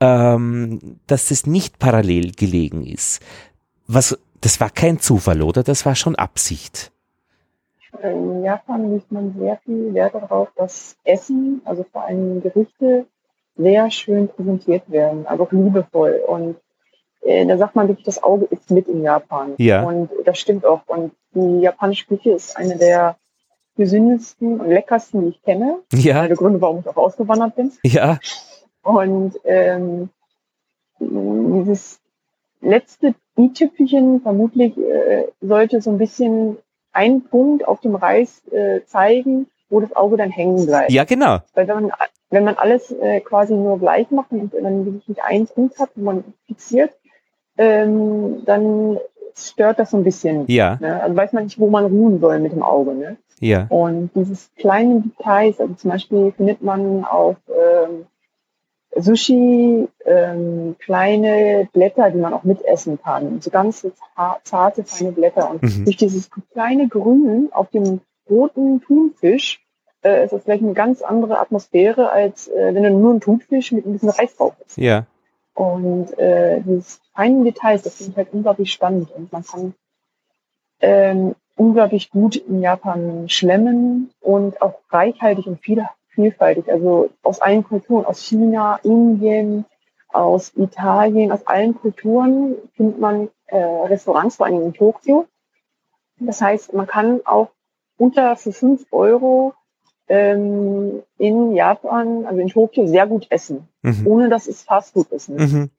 ähm, 0.00 0.98
dass 1.06 1.30
es 1.30 1.46
nicht 1.46 1.78
parallel 1.78 2.32
gelegen 2.32 2.86
ist. 2.86 3.20
Was, 3.86 4.18
das 4.40 4.60
war 4.60 4.70
kein 4.70 5.00
Zufall, 5.00 5.42
oder? 5.42 5.62
Das 5.62 5.84
war 5.84 5.94
schon 5.94 6.16
Absicht. 6.16 6.92
In 8.02 8.44
Japan 8.44 8.92
legt 8.92 9.10
man 9.12 9.34
sehr 9.38 9.58
viel 9.64 9.92
Wert 9.92 10.14
darauf, 10.14 10.48
dass 10.56 10.96
Essen, 11.04 11.60
also 11.64 11.84
vor 11.92 12.04
allem 12.04 12.40
Gerichte, 12.40 13.06
sehr 13.56 13.90
schön 13.90 14.28
präsentiert 14.28 14.90
werden, 14.90 15.26
also 15.26 15.42
auch 15.42 15.52
liebevoll. 15.52 16.22
Und 16.26 16.56
äh, 17.22 17.46
da 17.46 17.56
sagt 17.56 17.76
man 17.76 17.88
wirklich, 17.88 18.06
das 18.06 18.22
Auge 18.22 18.46
ist 18.46 18.70
mit 18.70 18.88
in 18.88 19.02
Japan. 19.02 19.54
Ja. 19.58 19.82
Und 19.82 20.10
das 20.24 20.38
stimmt 20.38 20.64
auch. 20.64 20.82
Und 20.86 21.12
die 21.34 21.60
japanische 21.60 22.06
Küche 22.06 22.32
ist 22.32 22.56
eine 22.56 22.76
der 22.76 23.16
gesündesten 23.76 24.60
und 24.60 24.68
leckersten, 24.68 25.22
die 25.22 25.28
ich 25.28 25.42
kenne. 25.42 25.78
Ja. 25.92 26.26
Der 26.26 26.36
Gründe, 26.36 26.60
warum 26.60 26.80
ich 26.80 26.88
auch 26.88 26.96
ausgewandert 26.96 27.56
bin. 27.56 27.72
Ja. 27.82 28.18
Und 28.82 29.38
ähm, 29.44 30.10
dieses 30.98 32.00
letzte 32.60 33.14
i-Tüpfelchen 33.38 34.20
vermutlich 34.20 34.76
äh, 34.76 35.28
sollte 35.40 35.80
so 35.80 35.90
ein 35.90 35.98
bisschen 35.98 36.58
einen 36.92 37.22
Punkt 37.22 37.66
auf 37.66 37.80
dem 37.80 37.94
Reis 37.94 38.42
äh, 38.48 38.80
zeigen, 38.84 39.46
wo 39.68 39.80
das 39.80 39.94
Auge 39.94 40.16
dann 40.16 40.30
hängen 40.30 40.66
bleibt. 40.66 40.90
Ja, 40.90 41.04
genau. 41.04 41.38
Weil 41.54 41.68
wenn 41.68 41.74
man, 41.74 41.92
wenn 42.30 42.44
man 42.44 42.56
alles 42.56 42.90
äh, 42.90 43.20
quasi 43.20 43.54
nur 43.54 43.78
gleich 43.78 44.10
macht 44.10 44.32
und 44.32 44.52
dann 44.52 44.84
wirklich 44.84 45.08
nicht 45.08 45.22
einen 45.22 45.46
Punkt 45.46 45.78
hat, 45.78 45.90
wo 45.94 46.04
man 46.04 46.24
fixiert, 46.46 46.92
ähm, 47.60 48.42
dann 48.46 48.98
stört 49.36 49.78
das 49.78 49.90
so 49.90 49.98
ein 49.98 50.04
bisschen. 50.04 50.46
Ja. 50.48 50.78
Ne? 50.80 51.02
Also 51.02 51.14
weiß 51.14 51.32
man 51.34 51.44
nicht, 51.44 51.60
wo 51.60 51.68
man 51.68 51.84
ruhen 51.84 52.18
soll 52.18 52.40
mit 52.40 52.52
dem 52.52 52.62
Auge. 52.62 52.94
Ne? 52.94 53.16
Ja. 53.38 53.66
Und 53.68 54.10
dieses 54.14 54.50
kleine 54.56 55.02
Details, 55.02 55.60
also 55.60 55.74
zum 55.74 55.90
Beispiel 55.90 56.32
findet 56.32 56.62
man 56.62 57.04
auf 57.04 57.36
ähm, 57.48 58.06
Sushi 58.96 59.88
ähm, 60.06 60.76
kleine 60.78 61.68
Blätter, 61.72 62.10
die 62.10 62.18
man 62.18 62.32
auch 62.32 62.44
mitessen 62.44 62.98
kann. 63.00 63.40
So 63.42 63.50
ganz 63.50 63.86
zarte, 64.44 64.84
feine 64.84 65.12
Blätter. 65.12 65.50
Und 65.50 65.62
mhm. 65.62 65.84
durch 65.84 65.98
dieses 65.98 66.30
kleine 66.52 66.88
Grün 66.88 67.50
auf 67.52 67.68
dem 67.68 68.00
roten 68.28 68.80
Thunfisch 68.80 69.60
äh, 70.02 70.24
ist 70.24 70.32
das 70.32 70.44
vielleicht 70.44 70.62
eine 70.62 70.72
ganz 70.72 71.02
andere 71.02 71.38
Atmosphäre, 71.38 72.10
als 72.10 72.48
äh, 72.48 72.74
wenn 72.74 72.82
du 72.82 72.90
nur 72.90 73.10
einen 73.10 73.20
Thunfisch 73.20 73.70
mit 73.70 73.84
ein 73.84 73.92
bisschen 73.92 74.08
Reis 74.08 74.34
drauf 74.34 74.54
isst. 74.66 74.78
Ja. 74.78 75.04
Und 75.54 76.16
äh, 76.18 76.60
dieses 76.60 77.00
feine 77.14 77.44
Details, 77.44 77.82
das 77.82 78.00
ich 78.00 78.16
halt 78.16 78.32
unglaublich 78.32 78.72
spannend. 78.72 79.10
Und 79.10 79.32
man 79.32 79.44
kann 79.44 79.74
ähm, 80.80 81.34
unglaublich 81.56 82.10
gut 82.10 82.36
in 82.36 82.62
Japan 82.62 83.28
schlemmen 83.28 84.10
und 84.20 84.62
auch 84.62 84.80
reichhaltig 84.90 85.46
und 85.46 85.60
viel, 85.60 85.84
vielfältig. 86.08 86.70
Also 86.70 87.10
aus 87.22 87.40
allen 87.40 87.64
Kulturen, 87.64 88.06
aus 88.06 88.22
China, 88.22 88.80
Indien, 88.82 89.66
aus 90.08 90.56
Italien, 90.56 91.32
aus 91.32 91.46
allen 91.46 91.74
Kulturen 91.74 92.56
findet 92.74 92.98
man 92.98 93.28
äh, 93.46 93.56
Restaurants, 93.58 94.36
vor 94.36 94.46
allem 94.46 94.62
in 94.62 94.72
Tokio. 94.72 95.26
Das 96.18 96.40
heißt, 96.40 96.72
man 96.72 96.86
kann 96.86 97.20
auch 97.24 97.50
unter 97.96 98.36
für 98.36 98.52
fünf 98.52 98.86
Euro 98.90 99.54
ähm, 100.10 101.02
in 101.18 101.54
Japan, 101.54 102.26
also 102.26 102.40
in 102.40 102.48
Tokio, 102.48 102.86
sehr 102.86 103.06
gut 103.06 103.28
essen, 103.30 103.68
mhm. 103.82 104.06
ohne 104.06 104.28
dass 104.28 104.48
es 104.48 104.62
Fastfood 104.62 105.10
ist. 105.12 105.28
Ne? 105.28 105.46
Mhm. 105.46 105.70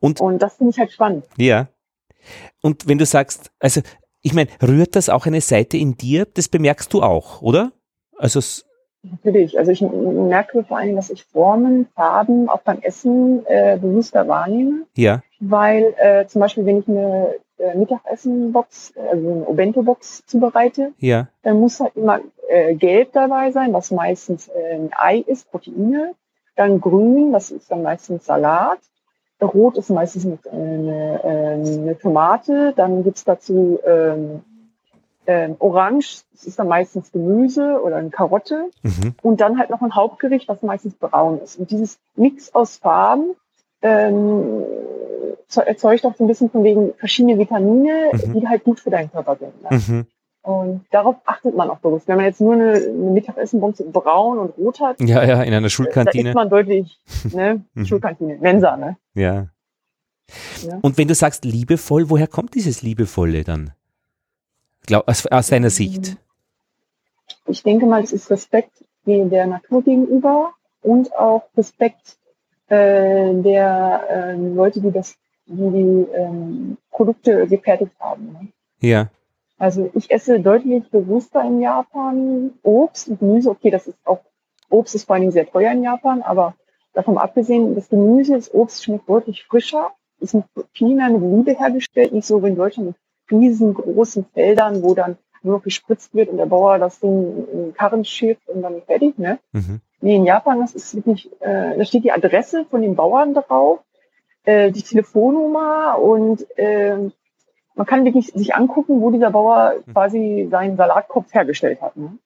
Und, 0.00 0.20
und 0.20 0.40
das 0.40 0.56
finde 0.56 0.70
ich 0.70 0.78
halt 0.78 0.92
spannend. 0.92 1.24
Ja. 1.36 1.68
Und 2.62 2.88
wenn 2.88 2.96
du 2.96 3.04
sagst, 3.04 3.50
also 3.58 3.82
ich 4.22 4.32
meine, 4.32 4.48
rührt 4.62 4.96
das 4.96 5.08
auch 5.08 5.26
eine 5.26 5.40
Seite 5.40 5.76
in 5.76 5.96
dir? 5.96 6.26
Das 6.26 6.48
bemerkst 6.48 6.92
du 6.94 7.02
auch, 7.02 7.42
oder? 7.42 7.72
Also 8.16 8.40
Natürlich. 9.02 9.58
Also 9.58 9.70
ich 9.72 9.82
merke 9.82 10.64
vor 10.64 10.78
allem, 10.78 10.96
dass 10.96 11.10
ich 11.10 11.24
Formen, 11.24 11.86
Farben 11.94 12.48
auch 12.48 12.62
beim 12.62 12.78
Essen 12.80 13.44
äh, 13.46 13.76
bewusster 13.78 14.26
wahrnehme. 14.28 14.86
Ja. 14.96 15.22
Weil 15.40 15.94
äh, 15.98 16.26
zum 16.26 16.40
Beispiel, 16.40 16.64
wenn 16.64 16.78
ich 16.78 16.88
eine 16.88 17.34
äh, 17.58 17.76
Mittagessenbox, 17.76 18.94
also 18.96 19.30
eine 19.30 19.46
Obento-Box 19.46 20.26
zubereite, 20.26 20.92
ja. 20.98 21.28
dann 21.42 21.60
muss 21.60 21.80
halt 21.80 21.96
immer 21.96 22.20
äh, 22.48 22.74
gelb 22.74 23.12
dabei 23.12 23.52
sein, 23.52 23.72
was 23.72 23.90
meistens 23.90 24.48
äh, 24.48 24.74
ein 24.74 24.90
Ei 24.96 25.18
ist, 25.18 25.50
Proteine. 25.50 26.14
Dann 26.56 26.80
grün, 26.80 27.32
das 27.32 27.50
ist 27.50 27.70
dann 27.70 27.82
meistens 27.82 28.26
Salat. 28.26 28.78
Rot 29.42 29.76
ist 29.76 29.90
meistens 29.90 30.24
eine, 30.24 30.38
eine, 30.50 31.20
ähm, 31.24 31.82
eine 31.82 31.98
Tomate. 31.98 32.72
Dann 32.74 33.02
gibt's 33.02 33.24
dazu 33.24 33.78
ähm, 33.84 34.42
ähm, 35.26 35.56
Orange, 35.58 36.22
das 36.32 36.44
ist 36.44 36.58
dann 36.58 36.68
meistens 36.68 37.12
Gemüse 37.12 37.80
oder 37.82 37.96
eine 37.96 38.10
Karotte. 38.10 38.70
Mhm. 38.82 39.14
Und 39.22 39.40
dann 39.40 39.58
halt 39.58 39.70
noch 39.70 39.82
ein 39.82 39.94
Hauptgericht, 39.94 40.48
was 40.48 40.62
meistens 40.62 40.94
braun 40.94 41.40
ist. 41.40 41.58
Und 41.58 41.70
dieses 41.70 41.98
Mix 42.16 42.54
aus 42.54 42.76
Farben 42.76 43.34
ähm, 43.82 44.64
erzeugt 45.48 46.04
auch 46.04 46.14
so 46.16 46.24
ein 46.24 46.26
bisschen 46.26 46.50
von 46.50 46.64
wegen 46.64 46.94
verschiedene 46.94 47.38
Vitamine, 47.38 48.10
mhm. 48.12 48.40
die 48.40 48.48
halt 48.48 48.64
gut 48.64 48.80
für 48.80 48.90
deinen 48.90 49.10
Körper 49.10 49.36
sind. 49.36 49.62
Ne? 49.62 49.78
Mhm. 49.78 50.06
Und 50.42 50.84
darauf 50.90 51.16
achtet 51.24 51.56
man 51.56 51.70
auch 51.70 51.78
bewusst. 51.78 52.06
Wenn 52.06 52.16
man 52.16 52.26
jetzt 52.26 52.40
nur 52.40 52.52
eine, 52.52 52.74
eine 52.74 52.92
Mittagessenbombe 52.92 53.82
braun 53.84 54.38
und 54.38 54.58
rot 54.58 54.80
hat, 54.80 55.00
ja, 55.00 55.24
ja, 55.24 55.42
in 55.42 55.54
einer 55.54 55.70
Schulkantine, 55.70 56.24
da 56.24 56.30
ist 56.30 56.34
man 56.34 56.50
deutlich, 56.50 56.98
ne, 57.32 57.64
mhm. 57.72 57.86
Schulkantine, 57.86 58.36
Mensa, 58.40 58.76
ne? 58.76 58.96
Ja. 59.14 59.48
ja. 60.62 60.78
Und 60.82 60.98
wenn 60.98 61.08
du 61.08 61.14
sagst 61.14 61.44
liebevoll, 61.46 62.10
woher 62.10 62.26
kommt 62.26 62.54
dieses 62.54 62.82
liebevolle 62.82 63.42
dann? 63.42 63.72
Glaub, 64.86 65.08
aus, 65.08 65.26
aus 65.26 65.48
deiner 65.48 65.70
Sicht? 65.70 66.18
Ich 67.46 67.62
denke 67.62 67.86
mal, 67.86 68.02
es 68.02 68.12
ist 68.12 68.30
Respekt 68.30 68.84
der 69.06 69.46
Natur 69.46 69.82
gegenüber 69.82 70.52
und 70.82 71.14
auch 71.14 71.44
Respekt 71.56 72.16
äh, 72.68 73.34
der 73.42 74.04
äh, 74.08 74.34
Leute, 74.34 74.80
die 74.80 74.90
das, 74.90 75.16
die 75.46 75.70
die 75.70 76.06
ähm, 76.12 76.78
Produkte 76.90 77.46
gefertigt 77.46 77.92
haben. 78.00 78.32
Ne? 78.32 78.48
Ja. 78.80 79.08
Also 79.58 79.90
ich 79.94 80.10
esse 80.10 80.40
deutlich 80.40 80.90
bewusster 80.90 81.42
in 81.42 81.60
Japan 81.60 82.52
Obst 82.62 83.08
und 83.08 83.20
Gemüse. 83.20 83.50
Okay, 83.50 83.70
das 83.70 83.86
ist 83.86 83.98
auch, 84.04 84.20
Obst 84.68 84.94
ist 84.94 85.04
vor 85.04 85.14
allen 85.14 85.22
Dingen 85.22 85.32
sehr 85.32 85.48
teuer 85.48 85.72
in 85.72 85.82
Japan, 85.82 86.22
aber 86.22 86.54
davon 86.92 87.18
abgesehen, 87.18 87.74
das 87.74 87.88
Gemüse, 87.88 88.34
das 88.34 88.52
Obst 88.52 88.84
schmeckt 88.84 89.08
deutlich 89.08 89.44
frischer, 89.44 89.92
ist 90.20 90.34
mit 90.34 90.44
viel 90.72 90.94
mehr 90.94 91.10
mit 91.10 91.22
Liebe 91.22 91.58
hergestellt, 91.58 92.12
nicht 92.12 92.26
so 92.26 92.42
wie 92.42 92.48
in 92.48 92.56
Deutschland 92.56 92.88
mit 92.88 92.96
riesengroßen 93.30 94.26
Feldern, 94.32 94.82
wo 94.82 94.94
dann 94.94 95.16
nur 95.42 95.56
noch 95.56 95.62
gespritzt 95.62 96.14
wird 96.14 96.30
und 96.30 96.38
der 96.38 96.46
Bauer 96.46 96.78
das 96.78 97.00
Ding 97.00 97.46
in 97.52 97.74
Karren 97.74 98.04
schifft 98.04 98.48
und 98.48 98.62
dann 98.62 98.82
fertig, 98.82 99.18
ne? 99.18 99.38
Mhm. 99.52 99.80
Nee, 100.00 100.16
in 100.16 100.24
Japan, 100.24 100.60
das 100.60 100.74
ist 100.74 100.94
wirklich, 100.96 101.30
äh, 101.40 101.76
da 101.76 101.84
steht 101.84 102.04
die 102.04 102.12
Adresse 102.12 102.66
von 102.66 102.82
den 102.82 102.94
Bauern 102.94 103.34
drauf, 103.34 103.80
äh, 104.44 104.70
die 104.70 104.82
Telefonnummer 104.82 105.98
und 105.98 106.46
äh, 106.56 106.96
man 107.74 107.86
kann 107.86 108.04
wirklich 108.04 108.28
sich 108.28 108.54
angucken, 108.54 109.00
wo 109.00 109.10
dieser 109.10 109.30
Bauer 109.30 109.74
mhm. 109.86 109.92
quasi 109.92 110.48
seinen 110.50 110.76
Salatkopf 110.76 111.32
hergestellt 111.34 111.80
hat. 111.80 111.96
Ne? 111.96 112.18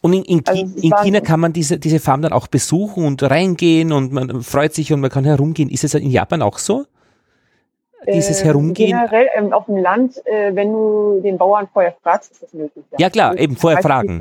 Und 0.00 0.12
in, 0.12 0.24
in, 0.24 0.42
also 0.46 0.62
in 0.76 0.92
China 1.02 1.20
kann 1.20 1.40
man 1.40 1.52
diese, 1.52 1.78
diese 1.78 2.00
Farm 2.00 2.22
dann 2.22 2.32
auch 2.32 2.46
besuchen 2.48 3.04
und 3.04 3.22
reingehen 3.22 3.92
und 3.92 4.12
man 4.12 4.42
freut 4.42 4.74
sich 4.74 4.92
und 4.92 5.00
man 5.00 5.10
kann 5.10 5.24
herumgehen. 5.24 5.70
Ist 5.70 5.84
es 5.84 5.94
in 5.94 6.10
Japan 6.10 6.42
auch 6.42 6.58
so? 6.58 6.86
Dieses 8.06 8.42
äh, 8.42 8.46
Herumgehen? 8.46 8.90
Generell 8.90 9.28
ähm, 9.34 9.52
auf 9.52 9.66
dem 9.66 9.76
Land, 9.76 10.24
äh, 10.26 10.54
wenn 10.54 10.72
du 10.72 11.20
den 11.22 11.38
Bauern 11.38 11.68
vorher 11.72 11.94
fragst, 12.02 12.32
ist 12.32 12.42
das 12.42 12.52
möglich. 12.52 12.84
Ja, 12.92 12.98
ja 13.00 13.10
klar, 13.10 13.38
eben 13.38 13.56
vorher 13.56 13.82
fragen. 13.82 14.20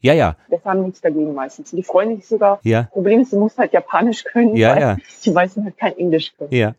Ja, 0.00 0.14
ja. 0.14 0.36
Wir 0.48 0.60
haben 0.64 0.82
nichts 0.84 1.00
dagegen 1.00 1.34
meistens. 1.34 1.70
Die 1.70 1.82
freuen 1.82 2.16
sich 2.16 2.26
sogar. 2.26 2.58
Ja. 2.62 2.84
Problem 2.84 3.20
ist, 3.20 3.32
du 3.32 3.38
musst 3.38 3.58
halt 3.58 3.72
Japanisch 3.72 4.24
können, 4.24 4.56
ja, 4.56 4.74
weil 4.74 4.80
ja. 4.80 4.96
die 5.24 5.30
meisten 5.30 5.64
halt 5.64 5.76
kein 5.76 5.96
Englisch 5.98 6.32
können. 6.36 6.52
Ja. 6.52 6.74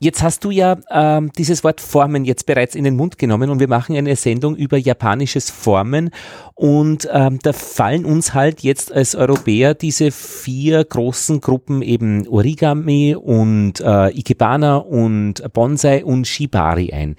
Jetzt 0.00 0.22
hast 0.22 0.44
du 0.44 0.50
ja 0.50 0.76
ähm, 0.90 1.30
dieses 1.38 1.64
Wort 1.64 1.80
Formen 1.80 2.24
jetzt 2.24 2.46
bereits 2.46 2.74
in 2.74 2.84
den 2.84 2.96
Mund 2.96 3.16
genommen 3.16 3.48
und 3.48 3.60
wir 3.60 3.68
machen 3.68 3.96
eine 3.96 4.16
Sendung 4.16 4.54
über 4.54 4.76
japanisches 4.76 5.50
Formen 5.50 6.10
und 6.54 7.08
ähm, 7.10 7.38
da 7.42 7.52
fallen 7.52 8.04
uns 8.04 8.34
halt 8.34 8.60
jetzt 8.60 8.92
als 8.92 9.14
Europäer 9.14 9.74
diese 9.74 10.10
vier 10.10 10.84
großen 10.84 11.40
Gruppen 11.40 11.80
eben 11.80 12.28
Origami 12.28 13.14
und 13.14 13.80
äh, 13.80 14.10
Ikebana 14.10 14.76
und 14.76 15.42
Bonsai 15.52 16.04
und 16.04 16.26
Shibari 16.26 16.92
ein. 16.92 17.16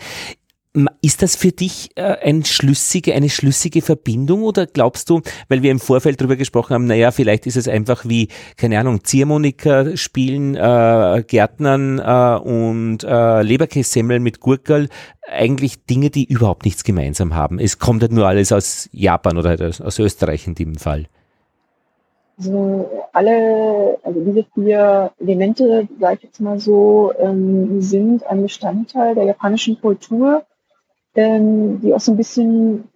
Ist 1.02 1.22
das 1.22 1.36
für 1.36 1.52
dich 1.52 1.92
äh, 1.96 2.02
ein 2.02 2.44
schlüssige, 2.44 3.14
eine 3.14 3.30
schlüssige 3.30 3.82
Verbindung 3.82 4.44
oder 4.44 4.66
glaubst 4.66 5.10
du, 5.10 5.22
weil 5.48 5.62
wir 5.62 5.72
im 5.72 5.80
Vorfeld 5.80 6.20
darüber 6.20 6.36
gesprochen 6.36 6.74
haben, 6.74 6.86
naja, 6.86 7.12
vielleicht 7.12 7.48
ist 7.48 7.56
es 7.56 7.68
einfach 7.68 8.04
wie, 8.06 8.28
keine 8.58 8.78
Ahnung, 8.80 9.04
Ziehharmonika 9.04 9.96
spielen, 9.96 10.56
äh, 10.56 11.24
Gärtnern 11.26 12.00
äh, 12.00 12.40
und 12.40 13.04
äh, 13.04 13.42
Leberkässemmeln 13.42 14.22
mit 14.22 14.42
Gurkel, 14.42 14.90
eigentlich 15.22 15.86
Dinge, 15.86 16.10
die 16.10 16.26
überhaupt 16.26 16.66
nichts 16.66 16.84
gemeinsam 16.84 17.36
haben. 17.36 17.58
Es 17.58 17.80
kommt 17.80 18.02
halt 18.02 18.12
nur 18.12 18.28
alles 18.28 18.52
aus 18.52 18.90
Japan 18.92 19.38
oder 19.38 19.50
halt 19.50 19.82
aus 19.82 20.00
Österreich 20.00 20.46
in 20.46 20.56
dem 20.56 20.76
Fall. 20.76 21.06
Also 22.38 22.90
alle, 23.14 23.98
also 24.04 24.20
diese 24.20 24.46
vier 24.54 25.12
Elemente, 25.22 25.88
sage 26.00 26.18
ich 26.18 26.24
jetzt 26.24 26.42
mal 26.42 26.60
so, 26.60 27.14
ähm, 27.18 27.82
sind 27.82 28.26
ein 28.28 28.42
Bestandteil 28.42 29.16
der 29.16 29.24
japanischen 29.24 29.80
Kultur 29.80 30.44
ähm, 31.16 31.80
die 31.82 31.94
auch 31.94 32.00
so 32.00 32.12
ein 32.12 32.18
bisschen 32.18 32.90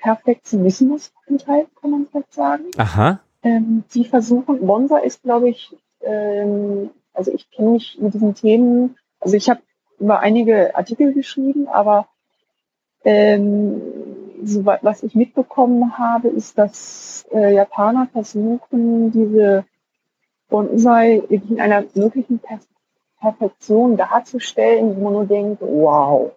Perfektionismus 0.00 1.12
enthält, 1.26 1.68
kann 1.80 1.90
man 1.90 2.06
vielleicht 2.06 2.32
sagen. 2.32 2.64
Aha. 2.76 3.20
Ähm, 3.42 3.84
die 3.94 4.04
versuchen, 4.04 4.66
Bonsa 4.66 4.98
ist, 4.98 5.22
glaube 5.22 5.48
ich, 5.48 5.76
ähm, 6.02 6.90
also 7.14 7.32
ich 7.32 7.50
kenne 7.50 7.70
mich 7.70 7.98
mit 8.00 8.14
diesen 8.14 8.34
Themen, 8.34 8.96
also 9.18 9.36
ich 9.36 9.48
habe 9.48 9.60
über 9.98 10.20
einige 10.20 10.74
Artikel 10.74 11.12
geschrieben, 11.12 11.68
aber 11.68 12.08
ähm, 13.04 13.80
so, 14.42 14.64
was 14.64 15.02
ich 15.02 15.14
mitbekommen 15.14 15.98
habe, 15.98 16.28
ist, 16.28 16.56
dass 16.56 17.26
äh, 17.32 17.54
Japaner 17.54 18.08
versuchen, 18.12 19.10
diese 19.10 19.64
Bonsai 20.48 21.22
in 21.28 21.60
einer 21.60 21.84
möglichen 21.94 22.38
per 22.38 22.58
Perfektion 23.20 23.98
darzustellen, 23.98 24.96
wo 24.96 25.04
man 25.04 25.12
nur 25.12 25.26
denkt, 25.26 25.60
wow, 25.60 26.32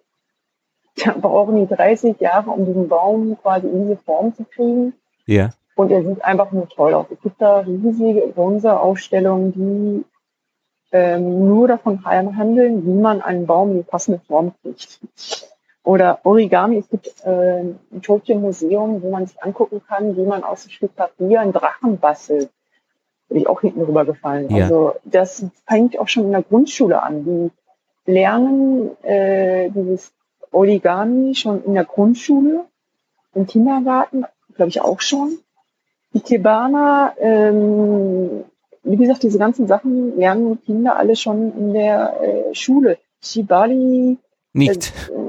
da 0.96 1.12
brauchen 1.12 1.56
die 1.56 1.74
30 1.74 2.20
Jahre, 2.20 2.50
um 2.50 2.66
diesen 2.66 2.88
Baum 2.88 3.36
quasi 3.42 3.66
in 3.66 3.82
diese 3.82 3.96
Form 3.96 4.34
zu 4.34 4.44
kriegen. 4.44 4.94
Ja. 5.26 5.50
Und 5.76 5.90
er 5.90 6.04
sieht 6.04 6.24
einfach 6.24 6.52
nur 6.52 6.68
toll 6.68 6.94
aus. 6.94 7.06
Es 7.10 7.20
gibt 7.20 7.40
da 7.40 7.58
riesige 7.58 8.28
Bronzeausstellungen, 8.28 9.52
die 9.52 10.04
ähm, 10.92 11.48
nur 11.48 11.66
davon 11.66 12.04
handeln, 12.04 12.86
wie 12.86 13.00
man 13.00 13.20
einen 13.20 13.46
Baum 13.46 13.72
in 13.72 13.76
die 13.78 13.82
passende 13.82 14.20
Form 14.20 14.52
kriegt. 14.62 15.00
Oder 15.82 16.20
Origami, 16.22 16.78
es 16.78 16.88
gibt 16.88 17.12
äh, 17.24 17.60
ein 17.60 18.02
Tokyo 18.02 18.38
Museum, 18.38 19.02
wo 19.02 19.10
man 19.10 19.26
sich 19.26 19.42
angucken 19.42 19.82
kann, 19.86 20.16
wie 20.16 20.24
man 20.24 20.44
aus 20.44 20.62
dem 20.62 20.70
Stück 20.70 20.94
Papier 20.94 21.40
einen 21.40 21.52
Drachen 21.52 21.98
bastelt. 21.98 22.48
Bin 23.28 23.38
ich 23.38 23.48
auch 23.48 23.60
hinten 23.60 23.82
rüber 23.82 24.04
gefallen. 24.04 24.48
Ja. 24.50 24.64
Also 24.64 24.94
das 25.04 25.44
fängt 25.66 25.98
auch 25.98 26.08
schon 26.08 26.24
in 26.24 26.32
der 26.32 26.42
Grundschule 26.42 27.02
an, 27.02 27.26
wie 27.26 27.50
lernen 28.10 28.90
äh, 29.02 29.70
dieses 29.70 30.12
Origami 30.54 31.34
schon 31.34 31.64
in 31.64 31.74
der 31.74 31.84
Grundschule, 31.84 32.64
im 33.34 33.46
Kindergarten, 33.46 34.24
glaube 34.54 34.68
ich 34.68 34.80
auch 34.80 35.00
schon. 35.00 35.38
Die 36.12 36.18
Ikebana, 36.18 37.14
ähm, 37.18 38.44
wie 38.84 38.96
gesagt, 38.96 39.22
diese 39.24 39.38
ganzen 39.38 39.66
Sachen 39.66 40.16
lernen 40.16 40.62
Kinder 40.64 40.96
alle 40.96 41.16
schon 41.16 41.52
in 41.58 41.72
der 41.72 42.20
äh, 42.22 42.54
Schule. 42.54 42.98
Shibari. 43.20 44.18
Nicht. 44.52 44.92
Äh, 45.10 45.23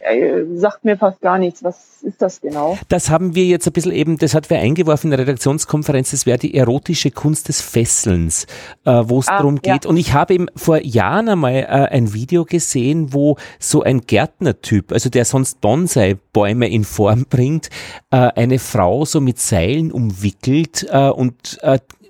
äh, 0.00 0.44
sagt 0.54 0.84
mir 0.84 0.96
fast 0.96 1.20
gar 1.20 1.38
nichts. 1.38 1.62
Was 1.62 2.02
ist 2.02 2.20
das 2.20 2.40
genau? 2.40 2.78
Das 2.88 3.10
haben 3.10 3.34
wir 3.34 3.44
jetzt 3.44 3.66
ein 3.66 3.72
bisschen 3.72 3.92
eben, 3.92 4.18
das 4.18 4.34
hat 4.34 4.50
wir 4.50 4.58
eingeworfen 4.58 5.08
in 5.08 5.10
der 5.16 5.20
Redaktionskonferenz, 5.20 6.10
das 6.10 6.26
wäre 6.26 6.38
die 6.38 6.54
erotische 6.54 7.10
Kunst 7.10 7.48
des 7.48 7.60
Fesselns, 7.60 8.46
äh, 8.84 9.02
wo 9.04 9.18
es 9.18 9.28
ah, 9.28 9.38
darum 9.38 9.60
geht. 9.60 9.84
Ja. 9.84 9.90
Und 9.90 9.96
ich 9.96 10.12
habe 10.12 10.34
eben 10.34 10.46
vor 10.56 10.78
Jahren 10.78 11.28
einmal 11.28 11.54
äh, 11.54 11.66
ein 11.66 12.12
Video 12.12 12.44
gesehen, 12.44 13.12
wo 13.12 13.36
so 13.58 13.82
ein 13.82 14.02
Gärtnertyp, 14.02 14.92
also 14.92 15.10
der 15.10 15.24
sonst 15.24 15.60
Bonsai-Bäume 15.60 16.68
in 16.68 16.84
Form 16.84 17.26
bringt, 17.28 17.70
äh, 18.10 18.16
eine 18.16 18.58
Frau 18.58 19.04
so 19.04 19.20
mit 19.20 19.38
Seilen 19.38 19.92
umwickelt 19.92 20.86
äh, 20.90 21.08
und 21.08 21.58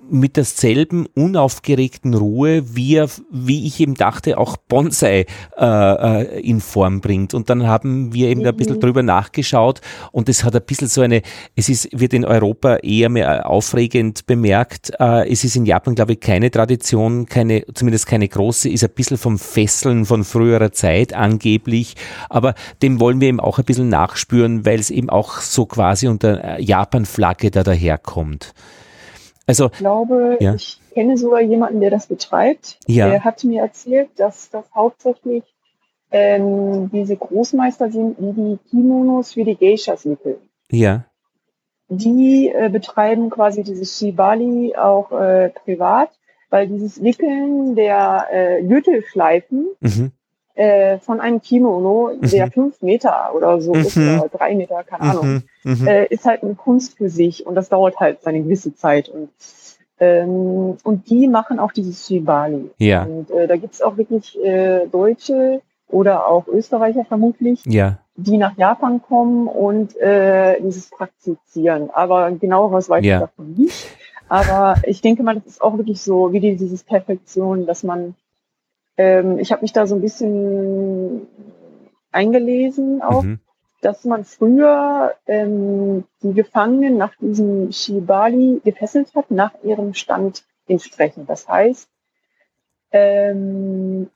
mit 0.09 0.37
derselben 0.37 1.07
unaufgeregten 1.15 2.13
Ruhe, 2.13 2.75
wie 2.75 2.95
er, 2.95 3.09
wie 3.31 3.65
ich 3.65 3.79
eben 3.79 3.95
dachte, 3.95 4.37
auch 4.37 4.57
Bonsai 4.57 5.25
äh, 5.57 5.65
äh, 5.65 6.39
in 6.41 6.61
Form 6.61 7.01
bringt. 7.01 7.33
Und 7.33 7.49
dann 7.49 7.67
haben 7.67 8.13
wir 8.13 8.29
eben 8.29 8.41
mhm. 8.41 8.47
ein 8.47 8.55
bisschen 8.55 8.79
drüber 8.79 9.03
nachgeschaut 9.03 9.81
und 10.11 10.29
es 10.29 10.43
hat 10.43 10.55
ein 10.55 10.61
bisschen 10.65 10.87
so 10.87 11.01
eine, 11.01 11.21
es 11.55 11.69
ist, 11.69 11.89
wird 11.97 12.13
in 12.13 12.25
Europa 12.25 12.77
eher 12.77 13.09
mehr 13.09 13.49
aufregend 13.49 14.25
bemerkt. 14.25 14.91
Äh, 14.99 15.29
es 15.29 15.43
ist 15.43 15.55
in 15.55 15.65
Japan, 15.65 15.95
glaube 15.95 16.13
ich, 16.13 16.19
keine 16.19 16.51
Tradition, 16.51 17.25
keine, 17.25 17.65
zumindest 17.73 18.07
keine 18.07 18.27
große, 18.27 18.69
ist 18.69 18.83
ein 18.83 18.91
bisschen 18.91 19.17
vom 19.17 19.37
Fesseln 19.39 20.05
von 20.05 20.23
früherer 20.23 20.71
Zeit 20.71 21.13
angeblich. 21.13 21.95
Aber 22.29 22.53
dem 22.81 22.99
wollen 22.99 23.21
wir 23.21 23.29
eben 23.29 23.39
auch 23.39 23.57
ein 23.57 23.65
bisschen 23.65 23.89
nachspüren, 23.89 24.65
weil 24.65 24.79
es 24.79 24.91
eben 24.91 25.09
auch 25.09 25.39
so 25.39 25.65
quasi 25.65 26.07
unter 26.07 26.59
Japan-Flagge 26.59 27.51
da 27.51 27.63
daherkommt. 27.63 28.53
Also, 29.47 29.65
ich 29.65 29.77
glaube, 29.77 30.37
ja. 30.39 30.55
ich 30.55 30.79
kenne 30.93 31.17
sogar 31.17 31.41
jemanden, 31.41 31.79
der 31.79 31.91
das 31.91 32.07
betreibt. 32.07 32.79
Ja. 32.87 33.09
Der 33.09 33.23
hat 33.23 33.43
mir 33.43 33.61
erzählt, 33.61 34.09
dass 34.17 34.49
das 34.49 34.65
hauptsächlich 34.73 35.43
ähm, 36.11 36.89
diese 36.91 37.15
Großmeister 37.15 37.91
sind, 37.91 38.17
die 38.19 38.33
die 38.33 38.59
Kimonos 38.69 39.33
für 39.33 39.43
die 39.43 39.55
Geishas 39.55 40.05
wickeln. 40.05 40.37
Ja. 40.71 41.05
Die 41.89 42.49
äh, 42.49 42.69
betreiben 42.69 43.29
quasi 43.29 43.63
dieses 43.63 43.97
Shibali 43.97 44.75
auch 44.75 45.11
äh, 45.11 45.49
privat, 45.49 46.09
weil 46.49 46.67
dieses 46.67 47.03
Wickeln 47.03 47.75
der 47.75 48.27
äh, 48.31 48.63
Gürtelschleifen 48.63 49.67
mhm. 49.79 50.11
Äh, 50.55 50.97
von 50.99 51.21
einem 51.21 51.41
Kimono, 51.41 52.11
mhm. 52.19 52.29
der 52.29 52.51
fünf 52.51 52.81
Meter 52.81 53.31
oder 53.35 53.61
so 53.61 53.73
mhm. 53.73 53.81
ist, 53.81 53.97
oder 53.97 54.29
drei 54.29 54.55
Meter, 54.55 54.83
keine 54.83 55.01
Ahnung, 55.01 55.27
mhm 55.27 55.43
mhm. 55.65 55.87
äh, 55.87 56.05
ist 56.05 56.25
halt 56.25 56.43
eine 56.43 56.55
Kunst 56.55 56.97
für 56.97 57.09
sich 57.09 57.45
und 57.45 57.55
das 57.55 57.69
dauert 57.69 57.99
halt 57.99 58.21
seine 58.21 58.41
gewisse 58.41 58.73
Zeit. 58.75 59.09
Und, 59.09 59.29
ähm, 59.99 60.77
und 60.83 61.09
die 61.09 61.27
machen 61.27 61.59
auch 61.59 61.71
dieses 61.71 62.07
Shibali. 62.07 62.71
Ja. 62.77 63.03
Und 63.03 63.31
äh, 63.31 63.47
da 63.47 63.57
gibt's 63.57 63.81
auch 63.81 63.97
wirklich 63.97 64.41
äh, 64.41 64.87
Deutsche 64.87 65.61
oder 65.89 66.27
auch 66.27 66.47
Österreicher 66.47 67.05
vermutlich, 67.05 67.61
ja. 67.65 67.99
die 68.15 68.37
nach 68.37 68.57
Japan 68.57 69.01
kommen 69.01 69.47
und 69.47 69.97
äh, 69.97 70.59
dieses 70.61 70.89
praktizieren. 70.89 71.89
Aber 71.91 72.31
genaueres 72.31 72.89
weiß 72.89 73.03
ja. 73.03 73.15
ich 73.15 73.21
davon 73.21 73.53
nicht. 73.53 73.87
Aber 74.27 74.75
ich 74.85 75.01
denke 75.01 75.21
mal, 75.21 75.35
das 75.35 75.45
ist 75.45 75.61
auch 75.61 75.77
wirklich 75.77 76.01
so, 76.01 76.33
wie 76.33 76.39
die, 76.39 76.55
dieses 76.55 76.83
Perfektion, 76.83 77.67
dass 77.67 77.83
man, 77.83 78.15
ähm, 78.97 79.39
ich 79.39 79.51
habe 79.51 79.61
mich 79.61 79.73
da 79.73 79.87
so 79.87 79.95
ein 79.95 80.01
bisschen 80.01 81.27
eingelesen 82.11 83.01
auch. 83.01 83.23
Mhm 83.23 83.39
dass 83.85 84.03
man 84.03 84.25
früher 84.25 85.13
ähm, 85.27 86.05
die 86.23 86.33
Gefangenen 86.33 86.97
nach 86.97 87.13
diesem 87.19 87.71
Shibali 87.71 88.59
gefesselt 88.65 89.13
hat, 89.13 89.29
nach 89.29 89.51
ihrem 89.63 89.93
Stand 89.93 90.43
entsprechend. 90.67 91.29
Das 91.29 91.47
heißt, 91.47 91.87
ähm, 92.91 94.09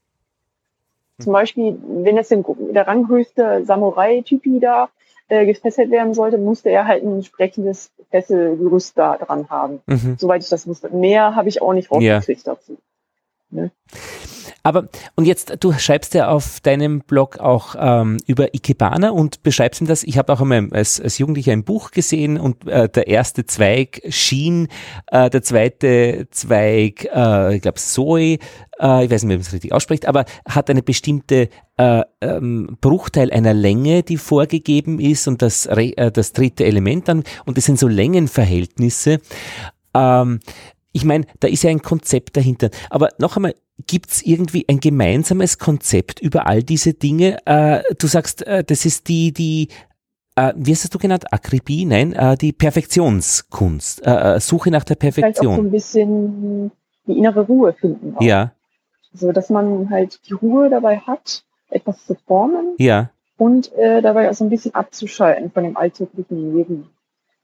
zum 1.20 1.34
Beispiel, 1.34 1.78
wenn 1.88 2.18
es 2.18 2.30
der 2.30 2.88
ranghöchste 2.88 3.64
Samurai-Typi 3.64 4.60
da 4.60 4.90
äh, 5.28 5.46
gefesselt 5.46 5.92
werden 5.92 6.16
sollte, 6.16 6.40
musste 6.40 6.70
er 6.70 6.88
halt 6.88 7.04
ein 7.04 7.18
entsprechendes 7.18 7.92
Fesselgerüst 8.10 8.98
da 8.98 9.18
dran 9.18 9.52
haben. 9.52 9.82
Mhm. 9.86 10.16
Soweit 10.18 10.42
ich 10.42 10.50
das 10.50 10.66
wusste. 10.66 10.90
Mehr 10.90 11.36
habe 11.36 11.48
ich 11.48 11.62
auch 11.62 11.74
nicht 11.74 11.92
rausgekriegt 11.92 12.48
ja. 12.48 12.56
dazu. 12.56 12.78
Ne? 13.52 13.70
Aber, 14.64 14.90
und 15.16 15.26
jetzt, 15.26 15.58
du 15.60 15.74
schreibst 15.74 16.14
ja 16.14 16.30
auf 16.30 16.60
deinem 16.60 17.02
Blog 17.02 17.40
auch 17.40 17.76
ähm, 17.80 18.18
über 18.28 18.54
Ikebana 18.54 19.12
und 19.12 19.44
beschreibst 19.44 19.82
ihm 19.82 19.88
das. 19.88 20.04
Ich 20.04 20.18
habe 20.18 20.34
auch 20.34 20.42
einmal 20.42 20.68
als, 20.72 21.00
als 21.00 21.18
Jugendlicher 21.18 21.52
ein 21.52 21.64
Buch 21.64 21.92
gesehen 21.92 22.38
und 22.38 22.68
äh, 22.68 22.90
der 22.90 23.08
erste 23.08 23.46
Zweig 23.46 24.02
schien, 24.10 24.68
äh, 25.08 25.30
der 25.30 25.42
zweite 25.44 26.28
Zweig, 26.32 27.06
äh, 27.14 27.56
ich 27.56 27.62
glaube 27.62 27.80
Zoe, 27.80 28.38
äh, 28.80 29.06
ich 29.06 29.12
weiß 29.12 29.24
nicht, 29.24 29.30
wie 29.30 29.38
man 29.38 29.42
es 29.42 29.54
richtig 29.54 29.74
ausspricht, 29.74 30.08
aber 30.08 30.26
hat 30.48 30.70
eine 30.70 30.84
bestimmte 30.84 31.50
äh, 31.78 32.04
ähm, 32.22 32.78
Bruchteil 32.82 33.32
einer 33.32 33.54
Länge, 33.54 34.04
die 34.04 34.18
vorgegeben 34.18 35.00
ist 35.00 35.28
und 35.28 35.42
das, 35.42 35.66
äh, 35.66 36.12
das 36.12 36.34
dritte 36.34 36.66
Element 36.66 37.08
dann, 37.08 37.24
und 37.46 37.58
das 37.58 37.66
sind 37.66 37.80
so 37.80 37.88
Längenverhältnisse. 37.88 39.20
Ähm, 39.94 40.40
ich 40.92 41.06
meine, 41.06 41.26
da 41.40 41.48
ist 41.48 41.64
ja 41.64 41.70
ein 41.70 41.82
Konzept 41.82 42.36
dahinter. 42.36 42.70
Aber 42.90 43.10
noch 43.20 43.36
einmal, 43.36 43.54
gibt 43.88 44.12
es 44.12 44.26
irgendwie 44.26 44.66
ein 44.68 44.80
gemeinsames 44.80 45.58
Konzept 45.58 46.20
über 46.20 46.48
all 46.48 46.64
diese 46.64 46.94
Dinge? 46.94 47.38
Äh, 47.46 47.82
du 47.98 48.08
sagst, 48.08 48.46
äh, 48.46 48.64
das 48.64 48.86
ist 48.86 49.08
die, 49.08 49.32
die, 49.32 49.70
äh, 50.36 50.54
wie 50.56 50.72
hast 50.72 50.94
du 50.94 50.98
genannt? 50.98 51.32
Akribie? 51.32 51.86
Nein, 51.86 52.14
äh, 52.14 52.38
die 52.38 52.52
Perfektionskunst. 52.52 54.06
Äh, 54.06 54.36
äh, 54.36 54.40
Suche 54.40 54.72
nach 54.72 54.84
der 54.84 54.96
Perfektion. 54.96 55.34
Vielleicht 55.34 55.48
auch 55.48 55.56
so 55.56 55.62
ein 55.62 55.72
bisschen 55.72 56.72
die 57.08 57.18
innere 57.18 57.42
Ruhe 57.42 57.74
finden. 57.74 58.16
Auch. 58.16 58.22
Ja. 58.22 58.52
So, 59.14 59.32
dass 59.32 59.50
man 59.50 59.90
halt 59.90 60.20
die 60.28 60.34
Ruhe 60.34 60.70
dabei 60.70 60.98
hat, 61.00 61.44
etwas 61.70 62.06
zu 62.06 62.16
formen. 62.28 62.76
Ja. 62.78 63.10
Und 63.38 63.72
dabei 63.78 64.30
auch 64.30 64.34
so 64.34 64.44
ein 64.44 64.50
bisschen 64.50 64.76
abzuschalten 64.76 65.50
von 65.52 65.64
dem 65.64 65.78
alltäglichen 65.78 66.56
Leben. 66.56 66.90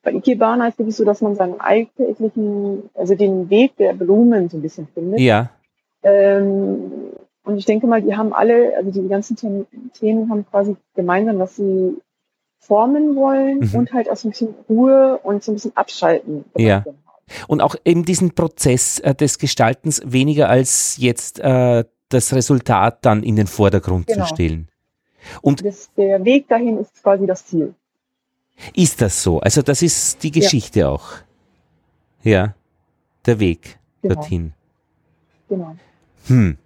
Bei 0.04 0.12
Ikebana 0.12 0.68
ist 0.68 0.74
es 0.74 0.80
wirklich 0.80 0.96
so, 0.98 1.06
dass 1.06 1.22
man 1.22 1.36
seinen 1.36 1.60
alltäglichen, 1.60 2.90
also 2.94 3.16
den 3.16 3.50
Weg 3.50 3.78
der 3.78 3.94
Blumen 3.94 4.50
so 4.50 4.58
ein 4.58 4.62
bisschen 4.62 4.88
findet. 4.94 5.22
Ja. 5.22 5.50
Ähm, 6.06 6.92
und 7.44 7.58
ich 7.58 7.66
denke 7.66 7.88
mal, 7.88 8.02
die 8.02 8.16
haben 8.16 8.32
alle, 8.34 8.78
also 8.78 8.92
die 8.92 9.08
ganzen 9.08 9.36
Themen 9.94 10.30
haben 10.30 10.46
quasi 10.50 10.76
gemeinsam, 10.96 11.40
dass 11.40 11.56
sie 11.56 11.98
formen 12.60 13.16
wollen 13.16 13.60
mhm. 13.60 13.76
und 13.76 13.94
halt 13.94 14.10
auch 14.10 14.16
so 14.16 14.28
ein 14.28 14.32
bisschen 14.32 14.56
Ruhe 14.70 15.20
und 15.24 15.44
so 15.44 15.52
ein 15.52 15.56
bisschen 15.56 15.76
abschalten. 15.76 16.46
Ja. 16.56 16.84
Und 17.48 17.62
auch 17.62 17.76
eben 17.86 18.06
diesen 18.06 18.34
Prozess 18.36 19.00
äh, 19.00 19.16
des 19.16 19.40
Gestaltens 19.40 20.02
weniger 20.06 20.48
als 20.48 20.98
jetzt 20.98 21.40
äh, 21.40 21.84
das 22.10 22.34
Resultat 22.34 23.00
dann 23.04 23.24
in 23.24 23.36
den 23.36 23.48
Vordergrund 23.48 24.08
genau. 24.08 24.26
zu 24.26 24.36
stellen. 24.36 24.70
Und 25.42 25.66
das, 25.66 25.90
der 25.98 26.24
Weg 26.24 26.48
dahin 26.48 26.78
ist 26.78 27.02
quasi 27.02 27.26
das 27.26 27.46
Ziel. 27.48 27.74
Ist 28.76 29.02
das 29.02 29.22
so? 29.24 29.40
Also 29.40 29.64
das 29.64 29.82
ist 29.82 30.24
die 30.24 30.32
Geschichte 30.32 30.82
ja. 30.82 30.90
auch. 30.90 31.14
Ja, 32.24 32.54
der 33.26 33.40
Weg 33.40 33.80
genau. 34.02 34.16
dorthin. 34.16 34.54
Genau. 35.50 35.76
Hm. 36.28 36.58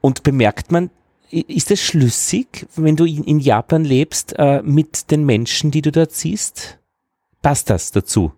Und 0.00 0.22
bemerkt 0.22 0.72
man, 0.72 0.90
ist 1.30 1.70
es 1.70 1.80
schlüssig, 1.80 2.66
wenn 2.74 2.96
du 2.96 3.04
in 3.04 3.38
Japan 3.38 3.84
lebst, 3.84 4.34
äh, 4.38 4.62
mit 4.62 5.10
den 5.10 5.24
Menschen, 5.24 5.70
die 5.70 5.82
du 5.82 5.92
dort 5.92 6.12
siehst? 6.12 6.78
Passt 7.42 7.70
das 7.70 7.92
dazu? 7.92 8.32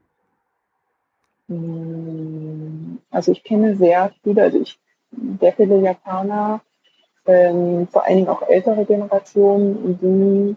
Hm, 1.49 2.99
also 3.11 3.33
ich 3.33 3.43
kenne 3.45 3.77
sehr 3.77 4.13
viele, 4.23 4.43
also 4.43 4.61
ich, 4.61 4.79
sehr 5.41 5.53
viele 5.53 5.81
Japaner, 5.81 6.61
ähm, 7.27 7.87
vor 7.89 8.05
allen 8.05 8.17
Dingen 8.17 8.29
auch 8.29 8.43
ältere 8.43 8.85
Generationen, 8.85 9.99
die 10.01 10.57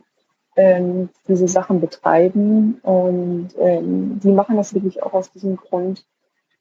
ähm, 0.56 1.10
diese 1.28 1.48
Sachen 1.48 1.82
betreiben 1.82 2.80
und 2.82 3.50
ähm, 3.60 4.20
die 4.24 4.32
machen 4.32 4.56
das 4.56 4.74
wirklich 4.74 5.04
auch 5.04 5.14
aus 5.14 5.32
diesem 5.32 5.58
Grund, 5.58 6.06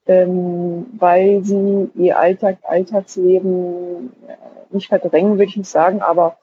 ähm, 0.07 0.87
weil 0.99 1.45
sie 1.45 1.91
ihr 1.95 2.19
Alltag, 2.19 2.59
Alltagsleben 2.63 4.13
äh, 4.27 4.75
nicht 4.75 4.89
verdrängen, 4.89 5.33
würde 5.33 5.45
ich 5.45 5.57
nicht 5.57 5.71
sagen, 5.71 6.03
aber 6.03 6.37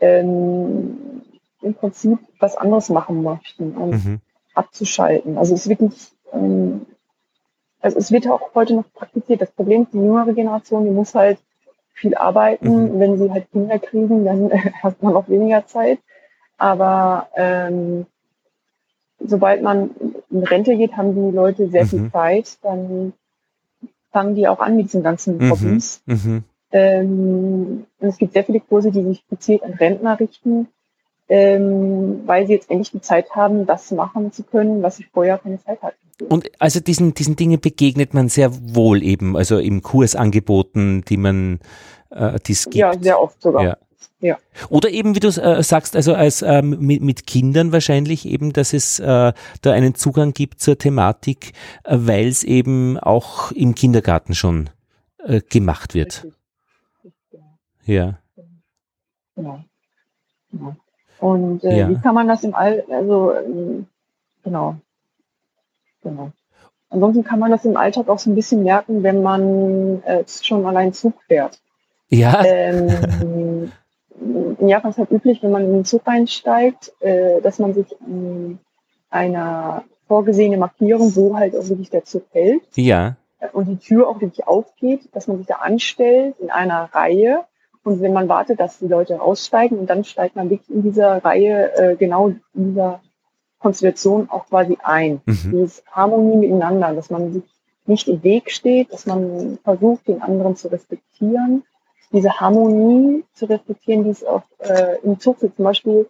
ähm, 0.00 1.22
im 1.62 1.74
Prinzip 1.74 2.18
was 2.38 2.56
anderes 2.56 2.90
machen 2.90 3.22
möchten 3.22 3.72
und 3.76 4.04
mhm. 4.04 4.20
abzuschalten. 4.54 5.38
Also 5.38 5.54
es 5.54 5.62
ist 5.62 5.68
wirklich, 5.68 6.12
ähm, 6.32 6.86
also 7.80 7.98
es 7.98 8.12
wird 8.12 8.28
auch 8.28 8.54
heute 8.54 8.74
noch 8.74 8.92
praktiziert. 8.92 9.40
Das 9.40 9.50
Problem 9.50 9.82
ist, 9.82 9.92
die 9.92 9.98
jüngere 9.98 10.32
Generation, 10.32 10.84
die 10.84 10.90
muss 10.90 11.14
halt 11.14 11.38
viel 11.94 12.14
arbeiten. 12.14 12.94
Mhm. 12.94 13.00
Wenn 13.00 13.18
sie 13.18 13.30
halt 13.30 13.50
Kinder 13.50 13.78
kriegen, 13.78 14.24
dann 14.24 14.50
hat 14.82 15.02
man 15.02 15.16
auch 15.16 15.28
weniger 15.28 15.66
Zeit. 15.66 15.98
Aber 16.58 17.28
ähm, 17.36 18.06
sobald 19.18 19.62
man 19.62 19.90
in 20.38 20.44
Rente 20.44 20.76
geht, 20.76 20.96
haben 20.96 21.14
die 21.14 21.34
Leute 21.34 21.68
sehr 21.68 21.84
mhm. 21.84 21.88
viel 21.88 22.10
Zeit, 22.12 22.58
dann 22.62 23.12
fangen 24.12 24.34
die 24.34 24.48
auch 24.48 24.60
an 24.60 24.76
mit 24.76 24.86
diesen 24.86 25.02
ganzen 25.02 25.38
mhm. 25.38 25.50
Hobbys. 25.50 26.02
Mhm. 26.06 26.44
Ähm, 26.72 27.86
und 27.98 28.08
es 28.08 28.18
gibt 28.18 28.32
sehr 28.32 28.44
viele 28.44 28.60
Kurse, 28.60 28.90
die 28.90 29.02
sich 29.02 29.26
gezielt 29.28 29.62
an 29.62 29.74
Rentner 29.74 30.18
richten, 30.18 30.68
ähm, 31.28 32.22
weil 32.26 32.46
sie 32.46 32.54
jetzt 32.54 32.70
endlich 32.70 32.90
die 32.90 33.00
Zeit 33.00 33.30
haben, 33.30 33.66
das 33.66 33.90
machen 33.90 34.32
zu 34.32 34.42
können, 34.42 34.82
was 34.82 34.96
sie 34.96 35.04
vorher 35.04 35.38
keine 35.38 35.62
Zeit 35.62 35.82
hatten. 35.82 35.96
Und 36.28 36.50
also 36.58 36.80
diesen, 36.80 37.14
diesen 37.14 37.36
Dingen 37.36 37.60
begegnet 37.60 38.14
man 38.14 38.28
sehr 38.28 38.50
wohl 38.74 39.02
eben, 39.02 39.36
also 39.36 39.58
im 39.58 39.82
Kursangeboten, 39.82 41.04
die 41.06 41.16
man, 41.18 41.60
äh, 42.10 42.38
die 42.46 42.52
es 42.52 42.64
gibt. 42.64 42.76
Ja, 42.76 42.92
sehr 42.98 43.20
oft 43.20 43.40
sogar. 43.42 43.62
Ja. 43.62 43.76
Ja. 44.20 44.38
Oder 44.70 44.90
eben, 44.90 45.14
wie 45.14 45.20
du 45.20 45.28
äh, 45.28 45.62
sagst, 45.62 45.94
also 45.94 46.14
als 46.14 46.42
ähm, 46.42 46.78
mit, 46.80 47.02
mit, 47.02 47.26
Kindern 47.26 47.72
wahrscheinlich 47.72 48.26
eben, 48.26 48.52
dass 48.52 48.72
es 48.72 48.98
äh, 48.98 49.32
da 49.62 49.72
einen 49.72 49.94
Zugang 49.94 50.32
gibt 50.32 50.60
zur 50.60 50.78
Thematik, 50.78 51.52
äh, 51.84 51.96
weil 51.98 52.26
es 52.26 52.42
eben 52.42 52.98
auch 52.98 53.52
im 53.52 53.74
Kindergarten 53.74 54.34
schon 54.34 54.70
äh, 55.18 55.40
gemacht 55.40 55.94
wird. 55.94 56.24
Richtig. 56.24 57.40
Ja. 57.84 58.18
Genau. 59.34 59.60
genau. 60.50 60.76
Und 61.18 61.64
äh, 61.64 61.78
ja. 61.78 61.88
wie 61.90 61.96
kann 61.96 62.14
man 62.14 62.28
das 62.28 62.42
im 62.42 62.54
All, 62.54 62.84
also 62.90 63.32
ähm, 63.34 63.86
genau, 64.42 64.76
genau. 66.02 66.32
Ansonsten 66.88 67.24
kann 67.24 67.38
man 67.38 67.50
das 67.50 67.64
im 67.64 67.76
Alltag 67.76 68.08
auch 68.08 68.18
so 68.18 68.30
ein 68.30 68.34
bisschen 68.34 68.62
merken, 68.62 69.02
wenn 69.02 69.22
man 69.22 70.02
äh, 70.04 70.24
schon 70.26 70.64
allein 70.64 70.92
Zug 70.92 71.14
fährt. 71.26 71.60
Ja. 72.08 72.44
Ähm, 72.44 72.88
in 74.20 74.68
Japan 74.68 74.90
ist 74.90 74.98
halt 74.98 75.10
üblich, 75.10 75.42
wenn 75.42 75.50
man 75.50 75.64
in 75.64 75.72
den 75.72 75.84
Zug 75.84 76.02
einsteigt, 76.04 76.92
äh, 77.00 77.40
dass 77.40 77.58
man 77.58 77.74
sich 77.74 77.86
an 78.00 78.58
einer 79.10 79.84
vorgesehene 80.08 80.56
Markierung, 80.56 81.14
wo 81.16 81.36
halt 81.36 81.56
auch 81.56 81.68
wirklich 81.68 81.90
der 81.90 82.04
Zug 82.04 82.24
hält. 82.30 82.62
Ja. 82.74 83.16
Und 83.52 83.66
die 83.66 83.76
Tür 83.76 84.08
auch 84.08 84.20
wirklich 84.20 84.46
aufgeht, 84.46 85.08
dass 85.12 85.26
man 85.28 85.38
sich 85.38 85.46
da 85.46 85.56
anstellt 85.56 86.36
in 86.40 86.50
einer 86.50 86.84
Reihe 86.92 87.44
und 87.86 88.00
wenn 88.00 88.12
man 88.12 88.28
wartet, 88.28 88.58
dass 88.58 88.80
die 88.80 88.88
Leute 88.88 89.20
aussteigen 89.20 89.78
und 89.78 89.88
dann 89.88 90.02
steigt 90.02 90.34
man 90.34 90.50
wirklich 90.50 90.70
in 90.70 90.82
dieser 90.82 91.24
Reihe 91.24 91.72
äh, 91.76 91.96
genau 91.96 92.28
in 92.28 92.40
dieser 92.54 93.00
Konstellation 93.60 94.28
auch 94.28 94.46
quasi 94.46 94.76
ein. 94.82 95.20
Mhm. 95.24 95.50
Dieses 95.52 95.84
Harmonie 95.92 96.36
miteinander, 96.36 96.92
dass 96.94 97.10
man 97.10 97.32
sich 97.32 97.44
nicht 97.86 98.08
im 98.08 98.24
Weg 98.24 98.50
steht, 98.50 98.92
dass 98.92 99.06
man 99.06 99.58
versucht, 99.62 100.08
den 100.08 100.20
anderen 100.20 100.56
zu 100.56 100.66
respektieren. 100.68 101.62
Diese 102.12 102.40
Harmonie 102.40 103.24
zu 103.34 103.46
respektieren, 103.46 104.04
die 104.04 104.10
ist 104.10 104.26
auch 104.26 104.42
äh, 104.58 104.98
im 105.02 105.18
Zug 105.18 105.40
zum 105.40 105.52
Beispiel. 105.56 106.08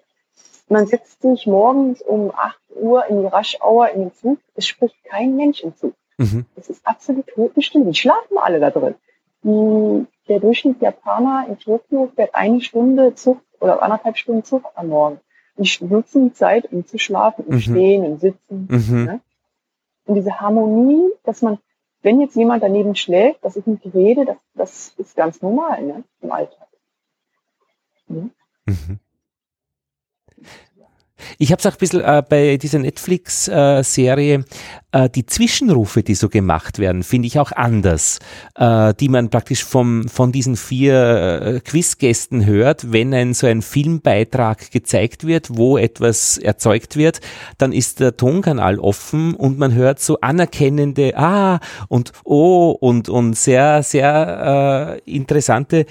Man 0.69 0.87
setzt 0.87 1.23
sich 1.23 1.47
morgens 1.47 2.03
um 2.03 2.33
8 2.35 2.59
Uhr 2.77 3.07
in 3.07 3.23
die 3.23 3.27
Raschauer 3.27 3.89
in 3.91 4.01
den 4.01 4.15
Zug. 4.15 4.39
Es 4.55 4.67
spricht 4.67 4.97
kein 5.05 5.37
Mensch 5.37 5.63
im 5.63 5.75
Zug. 5.77 5.95
Mhm. 6.19 6.45
Es 6.57 6.69
ist 6.69 6.87
absolut 6.87 7.27
totenstill. 7.29 7.85
Die 7.85 7.95
schlafen 7.95 8.39
alle 8.39 8.61
da 8.61 8.71
drin. 8.71 8.95
Die 9.43 10.07
der 10.29 10.41
Durchschnitt 10.41 10.81
Japaner 10.81 11.47
in 11.49 11.59
Tokio 11.59 12.11
fährt 12.15 12.35
eine 12.35 12.61
Stunde 12.61 13.15
Zug 13.15 13.41
oder 13.61 13.83
anderthalb 13.83 14.17
Stunden 14.17 14.45
Zug 14.45 14.65
am 14.75 14.89
Morgen. 14.89 15.21
Die 15.57 15.85
nutzen 15.85 16.29
die 16.29 16.35
Zeit, 16.35 16.71
um 16.73 16.85
zu 16.85 16.99
schlafen, 16.99 17.47
im 17.47 17.55
mhm. 17.55 17.61
Stehen, 17.61 18.05
im 18.05 18.19
Sitzen. 18.19 18.69
Mhm. 18.69 19.05
Ne? 19.05 19.21
Und 20.05 20.17
diese 20.17 20.41
Harmonie, 20.41 21.11
dass 21.25 21.43
man, 21.43 21.59
wenn 22.07 22.21
jetzt 22.21 22.37
jemand 22.37 22.63
daneben 22.63 22.95
schläft, 22.95 23.45
dass 23.45 23.57
ich 23.57 23.67
nicht 23.67 23.85
rede, 23.93 24.25
das, 24.25 24.39
das 24.55 24.95
ist 24.97 25.17
ganz 25.17 25.43
normal 25.43 25.83
ne? 25.83 26.05
im 26.21 26.31
Alltag. 26.31 26.69
Ne? 28.07 28.31
Mhm. 28.67 29.01
Ich 31.39 31.53
habe 31.53 31.61
es 31.61 31.67
auch 31.67 31.73
ein 31.73 31.79
bisschen 31.79 32.03
äh, 32.03 32.23
bei 32.29 32.57
dieser 32.57 32.79
Netflix-Serie, 32.79 34.45
äh, 34.93 35.11
die 35.11 35.27
Zwischenrufe, 35.27 36.03
die 36.03 36.15
so 36.15 36.29
gemacht 36.29 36.79
werden, 36.79 37.03
finde 37.03 37.27
ich 37.27 37.39
auch 37.39 37.53
anders, 37.53 38.19
äh, 38.57 38.93
die 38.95 39.09
man 39.09 39.31
praktisch 39.31 39.65
vom, 39.65 40.09
von 40.09 40.33
diesen 40.33 40.57
vier 40.57 41.43
äh, 41.43 41.61
Quizgästen 41.61 42.45
hört, 42.45 42.93
wenn 42.93 43.15
ein 43.15 43.35
so 43.35 43.47
ein 43.47 43.63
Filmbeitrag 43.63 44.71
gezeigt 44.71 45.27
wird, 45.27 45.57
wo 45.57 45.79
etwas 45.79 46.39
erzeugt 46.39 46.97
wird, 46.97 47.21
dann 47.59 47.73
ist 47.73 48.01
der 48.01 48.17
Tonkanal 48.17 48.79
offen 48.79 49.35
und 49.35 49.59
man 49.59 49.75
hört 49.75 50.01
so 50.01 50.21
anerkennende 50.21 51.17
Ah 51.17 51.61
und 51.89 52.13
Oh 52.25 52.77
und, 52.79 53.09
und 53.09 53.37
sehr, 53.37 53.83
sehr 53.83 55.01
äh, 55.07 55.11
interessante 55.11 55.81
äh, 55.81 55.87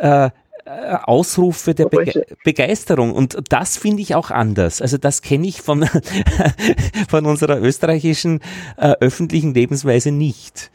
äh, 0.00 0.30
Ausrufe 0.66 1.74
der 1.74 1.86
Bege 1.86 2.26
Begeisterung. 2.44 3.12
Und 3.12 3.36
das 3.50 3.76
finde 3.76 4.02
ich 4.02 4.14
auch 4.14 4.30
anders. 4.30 4.82
Also 4.82 4.98
das 4.98 5.22
kenne 5.22 5.46
ich 5.46 5.62
von, 5.62 5.84
von 7.08 7.26
unserer 7.26 7.60
österreichischen 7.60 8.40
äh, 8.76 8.94
öffentlichen 9.00 9.54
Lebensweise 9.54 10.10
nicht. 10.10 10.70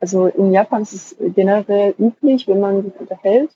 Also 0.00 0.26
in 0.26 0.52
Japan 0.52 0.82
ist 0.82 0.92
es 0.92 1.16
generell 1.34 1.94
üblich, 1.98 2.48
wenn 2.48 2.60
man 2.60 2.82
sich 2.82 2.92
unterhält, 2.98 3.50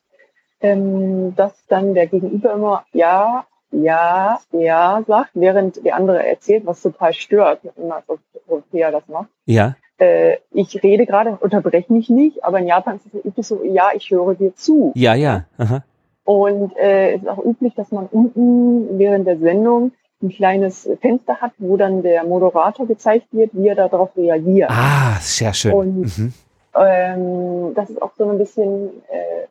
ähm, 0.61 1.35
dass 1.37 1.53
dann 1.69 1.95
der 1.95 2.07
Gegenüber 2.07 2.53
immer 2.53 2.87
ja, 2.93 3.45
ja, 3.73 4.41
ja 4.53 5.03
sagt, 5.07 5.31
während 5.35 5.85
der 5.85 5.97
andere 5.97 6.27
erzählt, 6.27 6.65
was 6.65 6.81
total 6.81 7.13
stört, 7.13 7.61
wenn 7.63 7.89
man 7.89 8.03
als 8.07 8.21
Europäer 8.49 8.93
das 8.93 9.07
macht. 9.09 9.29
Ja 9.45 9.75
äh, 9.99 10.37
ich 10.51 10.83
rede 10.83 11.07
gerade, 11.07 11.39
unterbreche 11.41 11.93
mich 11.93 12.11
nicht, 12.11 12.45
aber 12.45 12.59
in 12.59 12.67
Japan 12.67 12.97
ist 12.97 13.07
es 13.07 13.25
üblich 13.25 13.47
so, 13.47 13.63
ja, 13.65 13.91
ich 13.95 14.11
höre 14.11 14.35
dir 14.35 14.55
zu. 14.55 14.93
Ja, 14.95 15.15
ja. 15.15 15.45
Aha. 15.59 15.83
Und 16.25 16.77
äh, 16.77 17.15
es 17.15 17.23
ist 17.23 17.29
auch 17.29 17.45
üblich, 17.45 17.75
dass 17.75 17.93
man 17.93 18.07
unten 18.07 18.99
während 18.99 19.27
der 19.27 19.39
Sendung 19.39 19.93
ein 20.23 20.31
kleines 20.31 20.89
Fenster 21.01 21.41
hat, 21.41 21.53
wo 21.59 21.77
dann 21.77 22.03
der 22.03 22.25
Moderator 22.25 22.87
gezeigt 22.87 23.29
wird, 23.33 23.51
wie 23.53 23.69
er 23.69 23.75
darauf 23.75 24.17
reagiert. 24.17 24.71
Ah, 24.71 25.19
sehr 25.21 25.55
schön. 25.55 25.73
Und 25.73 26.19
mhm. 26.19 26.33
ähm, 26.75 27.75
das 27.75 27.91
ist 27.91 28.03
auch 28.03 28.13
so 28.17 28.29
ein 28.29 28.39
bisschen 28.39 28.89
äh, 29.09 29.47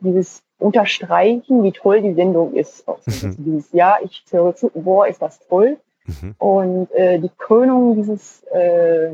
dieses 0.00 0.42
Unterstreichen, 0.58 1.62
wie 1.62 1.72
toll 1.72 2.02
die 2.02 2.14
Sendung 2.14 2.54
ist. 2.54 2.88
Auch 2.88 2.98
so 3.06 3.26
mhm. 3.26 3.36
Dieses 3.38 3.72
Ja, 3.72 3.98
ich 4.02 4.24
höre 4.30 4.56
zu, 4.56 4.70
boah, 4.74 5.06
ist 5.06 5.22
das 5.22 5.38
toll. 5.46 5.76
Mhm. 6.06 6.34
Und 6.38 6.92
äh, 6.92 7.18
die 7.18 7.30
Krönung 7.36 7.94
dieses 7.94 8.42
äh, 8.44 9.10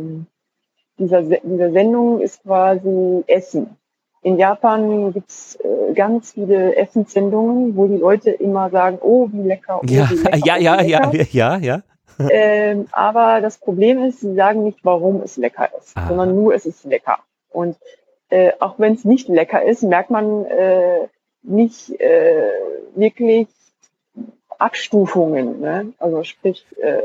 dieser, 0.99 1.23
dieser 1.23 1.73
Sendung 1.73 2.21
ist 2.21 2.43
quasi 2.43 3.25
Essen. 3.27 3.77
In 4.23 4.39
Japan 4.39 5.13
gibt's 5.13 5.57
äh, 5.57 5.93
ganz 5.93 6.33
viele 6.33 6.77
Essenssendungen, 6.77 7.77
wo 7.77 7.87
die 7.87 7.99
Leute 7.99 8.31
immer 8.31 8.71
sagen, 8.71 8.99
oh, 9.03 9.29
wie 9.31 9.43
lecker, 9.43 9.81
oh, 9.83 9.87
ja, 9.87 10.09
wie 10.11 10.15
lecker. 10.15 10.47
Ja, 10.47 10.57
ja, 10.57 11.13
wie 11.13 11.17
lecker. 11.19 11.29
ja, 11.33 11.57
ja, 11.59 11.83
ja. 12.19 12.29
ähm, 12.31 12.87
aber 12.93 13.41
das 13.41 13.59
Problem 13.59 14.03
ist, 14.05 14.21
sie 14.21 14.35
sagen 14.35 14.65
nicht, 14.65 14.79
warum 14.83 15.21
es 15.23 15.37
lecker 15.37 15.69
ist, 15.79 15.97
ah. 15.97 16.09
sondern 16.09 16.35
nur, 16.35 16.55
es 16.55 16.65
ist 16.65 16.85
lecker. 16.85 17.19
Und 17.51 17.77
äh, 18.31 18.53
auch 18.61 18.79
wenn 18.79 18.95
es 18.95 19.05
nicht 19.05 19.29
lecker 19.29 19.63
ist, 19.63 19.83
merkt 19.83 20.11
man 20.11 20.47
äh, 20.47 21.09
nicht 21.43 22.01
äh, 22.01 22.51
wirklich 22.95 23.49
Abstufungen. 24.59 25.61
Ne? 25.61 25.93
Also 25.99 26.25
sprich, 26.25 26.65
äh, 26.81 27.03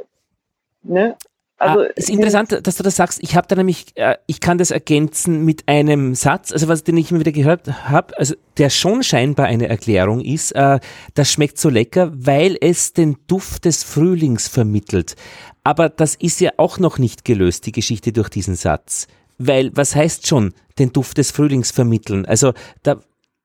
ne? 0.83 1.17
Also, 1.59 1.81
ah, 1.81 1.87
ist 1.95 2.09
interessant, 2.09 2.57
dass 2.65 2.77
du 2.77 2.83
das 2.83 2.95
sagst. 2.95 3.19
Ich 3.21 3.35
habe 3.35 3.45
da 3.47 3.55
nämlich, 3.55 3.87
äh, 3.95 4.15
ich 4.27 4.39
kann 4.39 4.57
das 4.57 4.71
ergänzen 4.71 5.43
mit 5.43 5.67
einem 5.67 6.15
Satz, 6.15 6.53
also 6.53 6.69
was 6.69 6.85
den 6.85 6.95
ich 6.95 7.11
immer 7.11 7.19
wieder 7.19 7.33
gehört 7.33 7.89
habe, 7.89 8.17
also 8.17 8.33
der 8.57 8.69
schon 8.69 9.03
scheinbar 9.03 9.47
eine 9.47 9.67
Erklärung 9.67 10.21
ist. 10.21 10.53
Äh, 10.53 10.79
das 11.15 11.31
schmeckt 11.31 11.57
so 11.57 11.67
lecker, 11.67 12.11
weil 12.15 12.57
es 12.61 12.93
den 12.93 13.17
Duft 13.27 13.65
des 13.65 13.83
Frühlings 13.83 14.47
vermittelt. 14.47 15.17
Aber 15.65 15.89
das 15.89 16.15
ist 16.15 16.39
ja 16.39 16.51
auch 16.55 16.79
noch 16.79 16.97
nicht 16.97 17.25
gelöst, 17.25 17.65
die 17.65 17.73
Geschichte 17.73 18.13
durch 18.13 18.29
diesen 18.29 18.55
Satz. 18.55 19.07
Weil, 19.37 19.71
was 19.75 19.95
heißt 19.95 20.27
schon, 20.27 20.53
den 20.79 20.93
Duft 20.93 21.17
des 21.17 21.31
Frühlings 21.31 21.71
vermitteln? 21.71 22.25
Also 22.25 22.53
da 22.83 23.01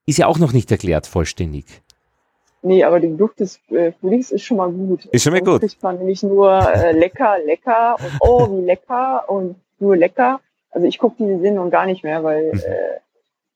ist 0.07 0.19
ja 0.19 0.29
auch 0.29 0.39
noch 0.39 0.53
nicht 0.53 0.71
erklärt 0.71 1.09
vollständig. 1.09 1.65
Nee, 2.65 2.83
aber 2.83 2.99
den 2.99 3.19
Duft 3.19 3.41
des 3.41 3.61
äh, 3.71 3.93
Frühlings 3.93 4.31
ist 4.33 4.43
schon 4.43 4.57
mal 4.57 4.71
gut. 4.71 5.05
Ist 5.07 5.23
schon 5.23 5.35
mal 5.35 5.43
gut. 5.43 5.61
kriegt 5.61 5.83
man 5.83 5.99
nämlich 5.99 6.23
nur 6.23 6.51
äh, 6.51 6.93
lecker, 6.93 7.37
lecker 7.45 7.97
und 7.97 8.17
oh, 8.21 8.51
wie 8.51 8.65
lecker 8.65 9.29
und 9.29 9.57
nur 9.79 9.97
lecker. 9.97 10.41
Also 10.71 10.87
ich 10.87 10.99
gucke 10.99 11.17
diese 11.19 11.41
Sendung 11.41 11.71
gar 11.71 11.85
nicht 11.85 12.03
mehr, 12.05 12.25
weil 12.25 12.53
mhm. 12.53 12.61
äh, 12.61 13.01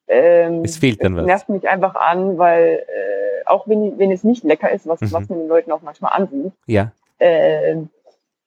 ähm, 0.09 0.63
es 0.63 0.77
fehlt 0.77 1.03
dann 1.03 1.17
was. 1.17 1.25
nervt 1.25 1.49
mich 1.49 1.67
einfach 1.69 1.95
an, 1.95 2.37
weil 2.37 2.85
äh, 2.87 3.47
auch 3.47 3.67
wenn, 3.67 3.99
wenn 3.99 4.13
es 4.13 4.25
nicht 4.25 4.45
lecker 4.45 4.71
ist, 4.71 4.87
was, 4.87 5.01
mhm. 5.01 5.13
was 5.13 5.29
man 5.31 5.39
den 5.39 5.49
Leuten 5.49 5.73
auch 5.73 5.83
manchmal 5.83 6.13
ansieht, 6.13 6.53
ja. 6.67 6.93
äh, 7.19 7.77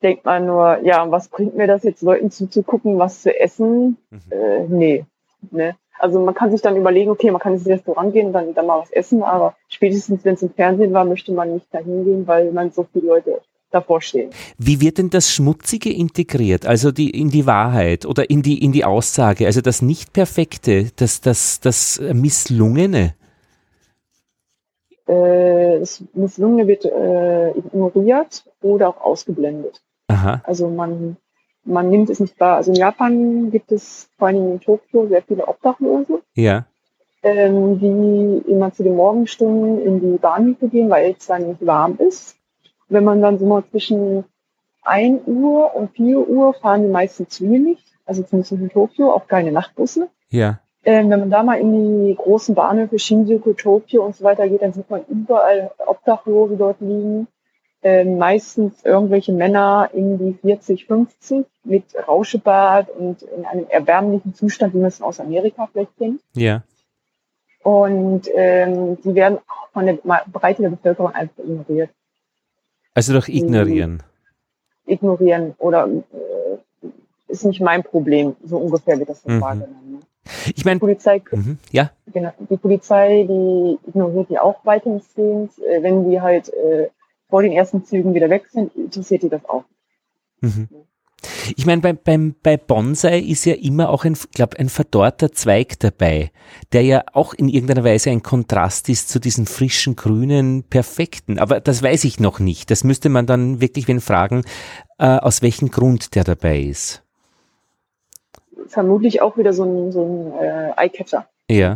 denkt 0.03 0.25
man 0.25 0.45
nur, 0.45 0.79
ja, 0.83 1.09
was 1.09 1.27
bringt 1.27 1.55
mir 1.55 1.65
das 1.65 1.83
jetzt, 1.83 2.03
Leuten 2.03 2.29
zuzugucken, 2.29 2.99
was 2.99 3.23
zu 3.23 3.37
essen? 3.37 3.97
Mhm. 4.11 4.21
Äh, 4.29 4.59
nee. 4.69 5.05
Ne? 5.49 5.75
Also 6.01 6.19
man 6.19 6.33
kann 6.33 6.49
sich 6.49 6.61
dann 6.61 6.75
überlegen, 6.75 7.11
okay, 7.11 7.29
man 7.29 7.39
kann 7.39 7.53
ins 7.53 7.67
Restaurant 7.67 8.11
gehen 8.11 8.27
und 8.27 8.33
dann, 8.33 8.53
dann 8.55 8.65
mal 8.65 8.79
was 8.79 8.91
essen, 8.91 9.21
aber 9.21 9.55
spätestens, 9.67 10.25
wenn 10.25 10.33
es 10.33 10.41
im 10.41 10.49
Fernsehen 10.49 10.93
war, 10.93 11.05
möchte 11.05 11.31
man 11.31 11.53
nicht 11.53 11.71
dahin 11.71 12.03
gehen, 12.03 12.27
weil 12.27 12.51
man 12.51 12.71
so 12.71 12.87
viele 12.91 13.07
Leute 13.07 13.41
davor 13.69 14.01
stehen. 14.01 14.31
Wie 14.57 14.81
wird 14.81 14.97
denn 14.97 15.11
das 15.11 15.31
Schmutzige 15.31 15.93
integriert, 15.93 16.65
also 16.65 16.91
die, 16.91 17.11
in 17.11 17.29
die 17.29 17.45
Wahrheit 17.45 18.07
oder 18.07 18.29
in 18.31 18.41
die, 18.41 18.63
in 18.63 18.71
die 18.71 18.83
Aussage, 18.83 19.45
also 19.45 19.61
das 19.61 19.83
Nicht-Perfekte, 19.83 20.87
das, 20.95 21.21
das, 21.21 21.59
das 21.59 22.01
Misslungene? 22.13 23.13
Äh, 25.05 25.79
das 25.79 26.03
Misslungene 26.13 26.67
wird 26.67 26.85
äh, 26.85 27.51
ignoriert 27.51 28.43
oder 28.61 28.89
auch 28.89 29.01
ausgeblendet. 29.01 29.81
Aha. 30.07 30.41
Also 30.45 30.67
man 30.67 31.17
man 31.63 31.89
nimmt 31.89 32.09
es 32.09 32.19
nicht 32.19 32.39
wahr. 32.39 32.57
Also 32.57 32.71
in 32.71 32.77
Japan 32.77 33.51
gibt 33.51 33.71
es 33.71 34.09
vor 34.17 34.27
allem 34.29 34.53
in 34.53 34.59
Tokio 34.59 35.07
sehr 35.07 35.21
viele 35.21 35.47
Obdachlose. 35.47 36.21
Ja. 36.35 36.65
ähm, 37.23 37.79
die 37.79 38.49
immer 38.51 38.73
zu 38.73 38.83
den 38.83 38.95
Morgenstunden 38.95 39.85
in 39.85 39.99
die 39.99 40.17
Bahnhöfe 40.17 40.67
gehen, 40.69 40.89
weil 40.89 41.15
es 41.17 41.27
dann 41.27 41.49
nicht 41.49 41.65
warm 41.65 41.97
ist. 41.99 42.35
Wenn 42.89 43.03
man 43.03 43.21
dann 43.21 43.37
so 43.37 43.45
mal 43.45 43.63
zwischen 43.69 44.25
1 44.83 45.27
Uhr 45.27 45.75
und 45.75 45.91
4 45.91 46.27
Uhr 46.27 46.53
fahren 46.55 46.83
die 46.83 46.89
meisten 46.89 47.29
Züge 47.29 47.59
nicht, 47.59 47.83
also 48.05 48.23
zumindest 48.23 48.53
in 48.53 48.69
Tokio, 48.69 49.13
auch 49.13 49.27
keine 49.27 49.51
Nachtbusse. 49.51 50.09
Ja. 50.29 50.59
Ähm, 50.83 51.11
wenn 51.11 51.19
man 51.19 51.29
da 51.29 51.43
mal 51.43 51.59
in 51.59 52.07
die 52.07 52.15
großen 52.15 52.55
Bahnhöfe 52.55 52.97
Shinjuku, 52.97 53.53
Tokio 53.53 54.03
und 54.03 54.15
so 54.15 54.23
weiter 54.23 54.49
geht, 54.49 54.63
dann 54.63 54.73
sieht 54.73 54.89
man 54.89 55.05
überall 55.07 55.71
Obdachlose 55.85 56.57
dort 56.57 56.81
liegen. 56.81 57.27
Ähm, 57.83 58.19
meistens 58.19 58.83
irgendwelche 58.85 59.31
Männer 59.33 59.89
in 59.93 60.19
die 60.19 60.33
40, 60.33 60.85
50 60.85 61.45
mit 61.63 61.83
Rauschebart 62.07 62.89
und 62.91 63.23
in 63.23 63.43
einem 63.45 63.65
erbärmlichen 63.69 64.35
Zustand, 64.35 64.73
wie 64.75 64.77
man 64.77 64.89
es 64.89 65.01
aus 65.01 65.19
Amerika 65.19 65.67
vielleicht 65.71 65.97
kennt. 65.97 66.21
Ja. 66.33 66.61
Und 67.63 68.27
ähm, 68.35 68.97
die 69.03 69.15
werden 69.15 69.39
von 69.73 69.85
der 69.87 69.93
Breite 70.31 70.61
der 70.61 70.69
Bevölkerung 70.69 71.11
einfach 71.13 71.39
ignoriert. 71.43 71.89
Also 72.93 73.13
doch 73.13 73.27
ignorieren. 73.27 74.03
Ignorieren 74.85 75.55
oder 75.59 75.87
äh, 75.87 76.87
ist 77.29 77.45
nicht 77.45 77.61
mein 77.61 77.83
Problem, 77.83 78.35
so 78.43 78.57
ungefähr 78.57 78.99
wird 78.99 79.09
das 79.09 79.25
Mhm. 79.25 79.41
wahrgenommen. 79.41 79.91
ne? 79.93 79.99
Ich 80.55 80.65
meine, 80.65 80.75
Die 80.75 80.81
Polizei, 80.81 81.21
mhm. 81.31 81.57
ja, 81.71 81.89
genau, 82.13 82.31
die 82.49 82.57
Polizei, 82.57 83.25
die 83.27 83.79
ignoriert 83.87 84.29
die 84.29 84.37
auch 84.39 84.63
weitestgehend. 84.65 85.51
Äh, 85.59 85.81
wenn 85.81 86.09
die 86.09 86.19
halt 86.21 86.49
äh, 86.53 86.89
vor 87.31 87.41
den 87.41 87.53
ersten 87.53 87.83
Zügen 87.83 88.13
wieder 88.13 88.29
weg 88.29 88.43
sind, 88.51 88.75
interessiert 88.75 89.23
die 89.23 89.29
das 89.29 89.43
auch. 89.45 89.63
Mhm. 90.41 90.67
Ich 91.55 91.65
meine, 91.65 91.81
beim, 91.81 91.99
beim, 92.03 92.35
bei 92.41 92.57
Bonsai 92.57 93.19
ist 93.19 93.45
ja 93.45 93.53
immer 93.53 93.89
auch 93.89 94.05
ein, 94.05 94.17
glaube 94.33 94.57
ein 94.59 94.69
verdorrter 94.69 95.31
Zweig 95.31 95.79
dabei, 95.79 96.31
der 96.73 96.81
ja 96.81 97.03
auch 97.13 97.33
in 97.33 97.47
irgendeiner 97.47 97.83
Weise 97.83 98.09
ein 98.09 98.23
Kontrast 98.23 98.89
ist 98.89 99.09
zu 99.09 99.19
diesen 99.19 99.45
frischen, 99.45 99.95
grünen, 99.95 100.63
perfekten. 100.63 101.37
Aber 101.39 101.59
das 101.59 101.83
weiß 101.83 102.03
ich 102.05 102.19
noch 102.19 102.39
nicht. 102.39 102.71
Das 102.71 102.83
müsste 102.83 103.09
man 103.09 103.27
dann 103.27 103.61
wirklich 103.61 103.87
wen 103.87 104.01
fragen, 104.01 104.43
äh, 104.97 105.05
aus 105.05 105.41
welchem 105.41 105.69
Grund 105.69 106.15
der 106.15 106.23
dabei 106.23 106.59
ist. 106.59 107.03
Vermutlich 108.67 109.21
auch 109.21 109.37
wieder 109.37 109.53
so 109.53 109.63
ein, 109.63 109.91
so 109.91 110.03
ein 110.03 110.43
äh, 110.43 110.73
Eyecatcher, 110.77 111.27
Ja. 111.49 111.75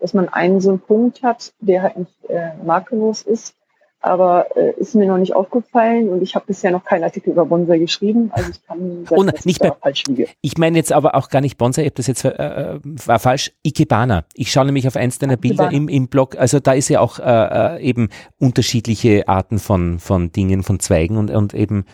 Dass 0.00 0.14
man 0.14 0.28
einen 0.28 0.60
so 0.60 0.70
einen 0.70 0.80
Punkt 0.80 1.22
hat, 1.22 1.52
der 1.60 1.82
halt 1.82 1.96
nicht 1.96 2.24
äh, 2.28 2.50
makellos 2.64 3.22
ist, 3.22 3.54
aber 4.00 4.56
äh, 4.56 4.72
ist 4.78 4.94
mir 4.94 5.06
noch 5.06 5.18
nicht 5.18 5.34
aufgefallen 5.34 6.08
und 6.08 6.22
ich 6.22 6.34
habe 6.34 6.46
bisher 6.46 6.70
noch 6.70 6.84
keinen 6.84 7.04
Artikel 7.04 7.30
über 7.30 7.44
Bonsai 7.44 7.78
geschrieben, 7.78 8.30
also 8.32 8.50
ich 8.50 8.66
kann 8.66 9.04
sagen, 9.04 9.20
Oh, 9.20 9.22
nein, 9.24 9.34
dass 9.34 9.44
nicht 9.44 9.64
ich 9.64 9.72
falsch 9.82 10.04
liege. 10.08 10.28
Ich 10.40 10.56
meine 10.56 10.76
jetzt 10.76 10.92
aber 10.92 11.14
auch 11.14 11.28
gar 11.28 11.40
nicht 11.40 11.58
Bonsai, 11.58 11.82
ich 11.82 11.86
habe 11.86 11.96
das 11.96 12.06
jetzt 12.06 12.24
äh, 12.24 12.28
äh, 12.28 12.80
war 12.82 13.18
falsch, 13.18 13.52
Ikebana. 13.62 14.24
Ich 14.34 14.52
schaue 14.52 14.66
nämlich 14.66 14.86
auf 14.86 14.96
eins 14.96 15.18
deiner 15.18 15.36
Bilder 15.36 15.70
im, 15.70 15.88
im 15.88 16.08
Blog, 16.08 16.36
also 16.38 16.60
da 16.60 16.72
ist 16.72 16.88
ja 16.88 17.00
auch 17.00 17.18
äh, 17.18 17.76
äh, 17.76 17.82
eben 17.82 18.08
unterschiedliche 18.38 19.28
Arten 19.28 19.58
von, 19.58 19.98
von 19.98 20.30
Dingen, 20.32 20.62
von 20.62 20.80
Zweigen 20.80 21.16
und, 21.16 21.30
und 21.30 21.54
eben 21.54 21.84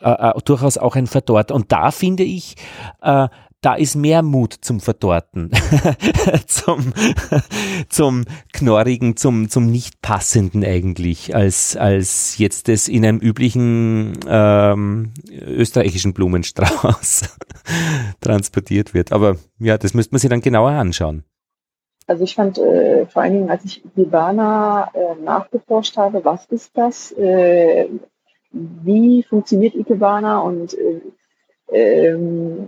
äh, 0.00 0.10
äh, 0.10 0.32
durchaus 0.44 0.78
auch 0.78 0.96
ein 0.96 1.06
Verdorrt. 1.06 1.52
Und 1.52 1.72
da 1.72 1.90
finde 1.90 2.22
ich, 2.22 2.56
äh, 3.02 3.28
da 3.60 3.74
ist 3.74 3.94
mehr 3.94 4.22
Mut 4.22 4.54
zum 4.54 4.80
Verdorrten, 4.80 5.50
zum, 6.46 6.92
zum 7.88 8.24
Knorrigen, 8.52 9.16
zum, 9.16 9.50
zum 9.50 9.66
nicht 9.66 10.00
passenden 10.00 10.64
eigentlich, 10.64 11.34
als, 11.34 11.76
als 11.76 12.38
jetzt 12.38 12.68
das 12.68 12.88
in 12.88 13.04
einem 13.04 13.18
üblichen 13.18 14.18
ähm, 14.26 15.12
österreichischen 15.30 16.14
Blumenstrauß 16.14 17.36
transportiert 18.20 18.94
wird. 18.94 19.12
Aber 19.12 19.36
ja, 19.58 19.76
das 19.76 19.92
müsste 19.92 20.14
man 20.14 20.20
sich 20.20 20.30
dann 20.30 20.40
genauer 20.40 20.70
anschauen. 20.70 21.24
Also 22.06 22.24
ich 22.24 22.34
fand 22.34 22.58
äh, 22.58 23.06
vor 23.06 23.22
allen 23.22 23.34
Dingen, 23.34 23.50
als 23.50 23.64
ich 23.64 23.84
Ikebana 23.84 24.90
äh, 24.94 25.22
nachgeforscht 25.22 25.96
habe, 25.96 26.24
was 26.24 26.46
ist 26.46 26.76
das, 26.76 27.12
äh, 27.12 27.88
wie 28.50 29.22
funktioniert 29.22 29.74
Ikebana 29.74 30.40
und 30.40 30.74
äh, 30.74 31.00
ähm, 31.72 32.66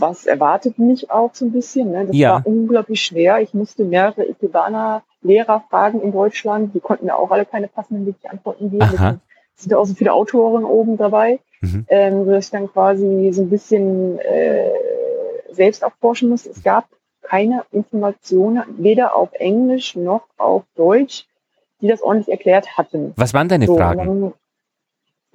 was 0.00 0.26
erwartet 0.26 0.78
mich 0.78 1.10
auch 1.10 1.30
so 1.34 1.44
ein 1.46 1.52
bisschen. 1.52 1.90
Ne? 1.92 2.06
Das 2.06 2.16
Ja. 2.16 2.34
war 2.34 2.46
unglaublich 2.46 3.02
schwer. 3.02 3.40
Ich 3.40 3.54
musste 3.54 3.84
mehrere 3.84 4.24
Ikebana-Lehrer 4.28 5.64
fragen 5.70 6.00
in 6.00 6.12
Deutschland. 6.12 6.74
Die 6.74 6.80
konnten 6.80 7.06
mir 7.06 7.16
auch 7.16 7.30
alle 7.30 7.44
keine 7.46 7.68
passenden 7.68 8.06
wirklichen 8.06 8.30
Antworten 8.30 8.70
geben. 8.70 8.82
Aha. 8.82 8.90
Deswegen 8.92 9.20
sind 9.56 9.74
auch 9.74 9.84
so 9.86 9.94
viele 9.94 10.12
Autoren 10.12 10.64
oben 10.64 10.96
dabei, 10.96 11.38
Mhm. 11.62 11.86
ähm, 11.88 12.24
sodass 12.26 12.44
ich 12.46 12.50
dann 12.50 12.70
quasi 12.72 13.30
so 13.32 13.42
ein 13.42 13.50
bisschen 13.50 14.18
äh, 14.18 14.70
selbst 15.50 15.84
auch 15.84 15.92
forschen 16.00 16.28
musste. 16.28 16.50
Es 16.50 16.62
gab 16.62 16.86
keine 17.22 17.64
Informationen, 17.72 18.62
weder 18.78 19.16
auf 19.16 19.30
Englisch 19.32 19.96
noch 19.96 20.22
auf 20.36 20.62
Deutsch, 20.76 21.26
die 21.80 21.88
das 21.88 22.02
ordentlich 22.02 22.28
erklärt 22.28 22.76
hatten. 22.76 23.12
Was 23.16 23.34
waren 23.34 23.48
deine 23.48 23.66
So, 23.66 23.76
Fragen? 23.76 24.32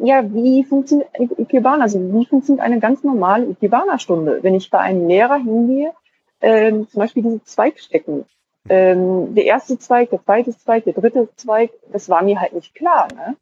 Ja, 0.03 0.23
wie 0.33 0.63
funktioniert 0.63 1.09
Ikebana? 1.37 1.83
Also 1.83 1.99
wie 1.99 2.25
funktioniert 2.25 2.65
eine 2.65 2.79
ganz 2.79 3.03
normale 3.03 3.45
Ikebana-Stunde? 3.45 4.39
Wenn 4.41 4.55
ich 4.55 4.69
bei 4.69 4.79
einem 4.79 5.07
Lehrer 5.07 5.37
hingehe, 5.37 5.93
ähm, 6.41 6.87
zum 6.89 6.99
Beispiel 6.99 7.23
diese 7.23 7.43
Zweigstecken. 7.43 8.25
Ähm, 8.69 9.33
der 9.33 9.45
erste 9.45 9.77
Zweig, 9.79 10.11
der 10.11 10.23
zweite 10.23 10.55
Zweig, 10.57 10.83
der 10.85 10.93
dritte 10.93 11.29
Zweig, 11.35 11.71
das 11.91 12.09
war 12.09 12.23
mir 12.23 12.39
halt 12.39 12.53
nicht 12.53 12.75
klar. 12.75 13.07
Ne? 13.15 13.35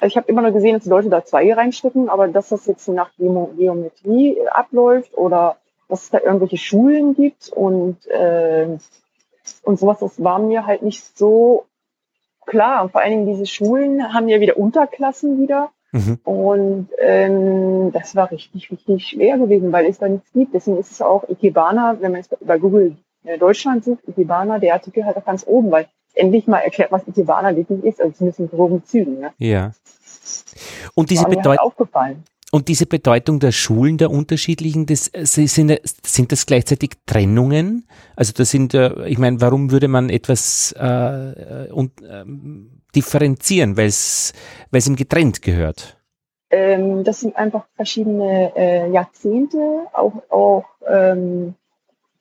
Also 0.00 0.12
ich 0.12 0.16
habe 0.16 0.28
immer 0.28 0.42
nur 0.42 0.52
gesehen, 0.52 0.74
dass 0.74 0.84
die 0.84 0.90
Leute 0.90 1.08
da 1.08 1.24
Zweige 1.24 1.56
reinstecken, 1.56 2.08
aber 2.08 2.28
dass 2.28 2.50
das 2.50 2.66
jetzt 2.66 2.88
nach 2.88 3.10
Geo- 3.18 3.50
Geometrie 3.56 4.38
äh, 4.38 4.46
abläuft 4.48 5.16
oder 5.16 5.56
dass 5.88 6.04
es 6.04 6.10
da 6.10 6.20
irgendwelche 6.20 6.58
Schulen 6.58 7.14
gibt 7.14 7.48
und, 7.48 8.06
äh, 8.08 8.68
und 9.62 9.78
sowas, 9.78 9.98
das 10.00 10.22
war 10.22 10.38
mir 10.38 10.66
halt 10.66 10.82
nicht 10.82 11.16
so 11.16 11.64
klar. 12.48 12.82
Und 12.82 12.92
vor 12.92 13.00
allen 13.00 13.10
Dingen 13.10 13.26
diese 13.26 13.46
Schulen 13.46 14.12
haben 14.12 14.28
ja 14.28 14.40
wieder 14.40 14.56
Unterklassen 14.56 15.40
wieder. 15.40 15.70
Mhm. 15.92 16.18
Und 16.24 16.88
ähm, 16.98 17.92
das 17.92 18.14
war 18.14 18.30
richtig, 18.30 18.70
richtig 18.70 19.06
schwer 19.06 19.38
gewesen, 19.38 19.72
weil 19.72 19.86
es 19.86 19.98
da 19.98 20.08
nichts 20.08 20.32
gibt. 20.32 20.54
Deswegen 20.54 20.78
ist 20.78 20.90
es 20.90 21.00
auch 21.00 21.28
Ikebana, 21.28 21.98
wenn 22.00 22.12
man 22.12 22.20
es 22.20 22.28
bei 22.28 22.58
Google 22.58 22.96
äh, 23.24 23.38
Deutschland 23.38 23.84
sucht, 23.84 24.06
Ikebana, 24.06 24.58
der 24.58 24.74
Artikel 24.74 25.04
halt 25.04 25.16
auch 25.16 25.24
ganz 25.24 25.46
oben, 25.46 25.70
weil 25.70 25.86
endlich 26.14 26.46
mal 26.46 26.58
erklärt, 26.58 26.92
was 26.92 27.06
Ikebana 27.06 27.56
wirklich 27.56 27.84
ist, 27.84 28.00
also 28.00 28.12
zumindest 28.12 28.40
in 28.40 28.50
groben 28.50 28.84
Zügen. 28.84 29.20
Ne? 29.20 29.32
Ja. 29.38 29.72
Und 30.94 31.10
diese 31.10 31.24
halt 31.24 31.36
Bedeutung. 31.36 31.66
aufgefallen. 31.66 32.24
Und 32.50 32.68
diese 32.68 32.86
Bedeutung 32.86 33.40
der 33.40 33.52
Schulen, 33.52 33.98
der 33.98 34.10
unterschiedlichen, 34.10 34.86
das, 34.86 35.08
äh, 35.12 35.26
sind, 35.26 35.78
sind 36.02 36.32
das 36.32 36.46
gleichzeitig 36.46 36.92
Trennungen? 37.04 37.86
Also 38.16 38.32
das 38.32 38.50
sind, 38.50 38.72
äh, 38.72 39.06
ich 39.06 39.18
meine, 39.18 39.40
warum 39.40 39.70
würde 39.70 39.88
man 39.88 40.08
etwas 40.08 40.74
äh, 40.78 40.86
äh, 40.86 41.70
und, 41.70 41.92
ähm, 42.08 42.80
differenzieren, 42.94 43.76
weil 43.76 43.88
es 43.88 44.32
weil 44.70 44.78
es 44.78 44.88
ihm 44.88 44.96
getrennt 44.96 45.42
gehört? 45.42 45.98
Ähm, 46.50 47.04
das 47.04 47.20
sind 47.20 47.36
einfach 47.36 47.66
verschiedene 47.76 48.56
äh, 48.56 48.90
Jahrzehnte, 48.90 49.58
auch, 49.92 50.22
auch 50.30 50.64
ähm, 50.88 51.54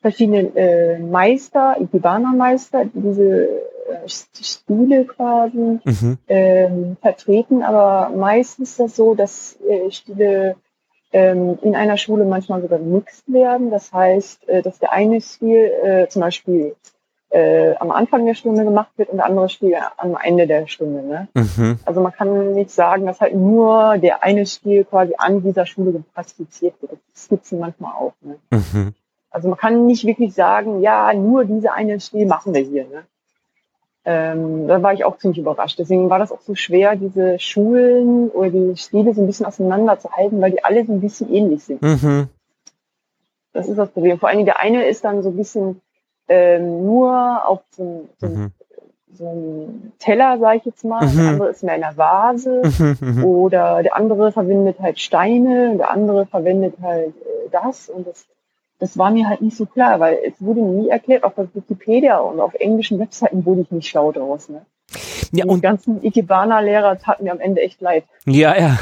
verschiedene 0.01 0.55
äh, 0.55 0.99
Meister, 0.99 1.77
Ikebana-Meister, 1.79 2.86
die 2.86 3.01
diese 3.01 3.43
äh, 3.43 4.07
Stile 4.07 5.05
quasi 5.05 5.79
Mhm. 5.83 6.17
ähm, 6.27 6.97
vertreten, 7.01 7.63
aber 7.63 8.15
meistens 8.15 8.71
ist 8.71 8.79
das 8.79 8.95
so, 8.95 9.15
dass 9.15 9.57
äh, 9.67 9.89
Stile 9.91 10.55
ähm, 11.13 11.57
in 11.62 11.75
einer 11.75 11.97
Schule 11.97 12.25
manchmal 12.25 12.62
sogar 12.62 12.79
gemixt 12.79 13.31
werden. 13.31 13.71
Das 13.71 13.93
heißt, 13.93 14.47
äh, 14.49 14.62
dass 14.62 14.79
der 14.79 14.91
eine 14.91 15.21
Stil 15.21 15.71
äh, 15.83 16.07
zum 16.10 16.21
Beispiel 16.21 16.75
äh, 17.29 17.75
am 17.75 17.91
Anfang 17.91 18.25
der 18.25 18.36
Stunde 18.36 18.63
gemacht 18.63 18.91
wird 18.97 19.10
und 19.10 19.17
der 19.17 19.25
andere 19.25 19.49
Stil 19.49 19.75
am 19.97 20.17
Ende 20.21 20.47
der 20.47 20.67
Stunde. 20.67 21.03
Ne? 21.03 21.27
Mhm. 21.33 21.79
Also 21.86 22.01
man 22.01 22.12
kann 22.13 22.53
nicht 22.53 22.71
sagen, 22.71 23.05
dass 23.05 23.19
halt 23.21 23.36
nur 23.36 23.97
der 23.97 24.23
eine 24.23 24.45
Stil 24.45 24.83
quasi 24.86 25.13
an 25.17 25.41
dieser 25.43 25.65
Schule 25.65 26.03
praktiziert 26.13 26.75
wird. 26.81 26.93
Das 27.13 27.29
gibt's 27.29 27.51
manchmal 27.51 27.93
auch. 27.93 28.13
Ne? 28.21 28.38
Mhm. 28.51 28.93
Also 29.38 29.50
man 29.50 29.58
kann 29.58 29.86
nicht 29.86 30.04
wirklich 30.06 30.34
sagen, 30.34 30.82
ja, 30.82 31.13
nur 31.13 31.45
diese 31.45 31.71
eine 31.71 32.00
Stil 32.00 32.26
machen 32.26 32.54
wir 32.56 32.62
hier. 32.62 32.86
Ne? 32.86 33.04
Ähm, 34.04 34.67
da 34.67 34.82
war 34.82 34.93
ich 34.93 35.06
auch 35.06 35.17
ziemlich 35.17 35.38
überrascht. 35.39 35.78
Deswegen 35.80 36.10
war 36.10 36.17
das 36.17 36.32
auch 36.32 36.41
so 36.41 36.56
schwer, 36.56 36.95
diese 36.95 37.38
Schulen 37.39 38.30
oder 38.30 38.50
die 38.50 38.76
Stile 38.78 39.13
so 39.13 39.21
ein 39.21 39.28
bisschen 39.28 39.45
auseinanderzuhalten, 39.45 40.41
weil 40.41 40.52
die 40.52 40.63
alle 40.63 40.86
so 40.86 40.93
ein 40.93 41.02
bisschen 41.02 41.32
ähnlich 41.34 41.63
sind. 41.63 41.82
Mhm. 41.82 42.30
Das 43.54 43.67
ist 43.67 43.78
das 43.78 43.89
Problem. 43.89 44.17
Vor 44.19 44.30
allen 44.30 44.38
Dingen 44.39 44.45
der 44.47 44.60
eine 44.62 44.86
ist 44.88 45.04
dann 45.04 45.21
so 45.23 45.30
ein 45.30 45.36
bisschen 45.38 45.82
ähm, 46.30 46.86
nur 46.86 47.47
auf 47.47 47.62
so, 47.71 47.84
einem- 47.84 48.10
so, 48.19 48.28
Mhm. 48.28 48.52
so 49.13 49.28
einem 49.30 49.91
Teller, 50.00 50.38
sage 50.39 50.58
ich 50.58 50.65
jetzt 50.65 50.84
mal. 50.86 51.06
Mhm. 51.06 51.17
Der 51.17 51.28
andere 51.30 51.50
ist 51.50 51.63
mehr 51.63 51.76
in 51.76 51.84
einer 51.84 51.97
Vase. 51.97 52.62
Mhm. 52.80 52.97
Mhm. 53.02 53.23
Oder 53.26 53.84
der 53.84 53.95
andere 53.95 54.32
verwendet 54.32 54.80
halt 54.80 55.00
Steine, 55.00 55.76
der 55.78 55.91
andere 55.91 56.26
verwendet 56.26 56.76
halt 56.82 57.10
äh, 57.10 57.50
das 57.52 57.89
und 57.89 58.08
das, 58.08 58.26
das 58.79 58.97
war 58.97 59.11
mir 59.11 59.27
halt 59.27 59.41
nicht 59.41 59.57
so 59.57 59.65
klar, 59.65 59.99
weil 59.99 60.17
es 60.25 60.33
wurde 60.39 60.61
nie 60.61 60.89
erklärt, 60.89 61.23
auch 61.23 61.37
auf 61.37 61.47
Wikipedia 61.53 62.19
und 62.19 62.39
auf 62.39 62.53
englischen 62.55 62.99
Webseiten 62.99 63.45
wurde 63.45 63.61
ich 63.61 63.71
nicht 63.71 63.89
schlau 63.89 64.11
draus. 64.11 64.49
Ne? 64.49 64.65
Ja, 65.31 65.45
Die 65.45 65.49
und 65.49 65.61
ganzen 65.61 66.03
Ikebana-Lehrer 66.03 66.99
taten 66.99 67.23
mir 67.23 67.31
am 67.31 67.39
Ende 67.39 67.61
echt 67.61 67.81
leid. 67.81 68.05
Ja, 68.25 68.57
ja. 68.57 68.77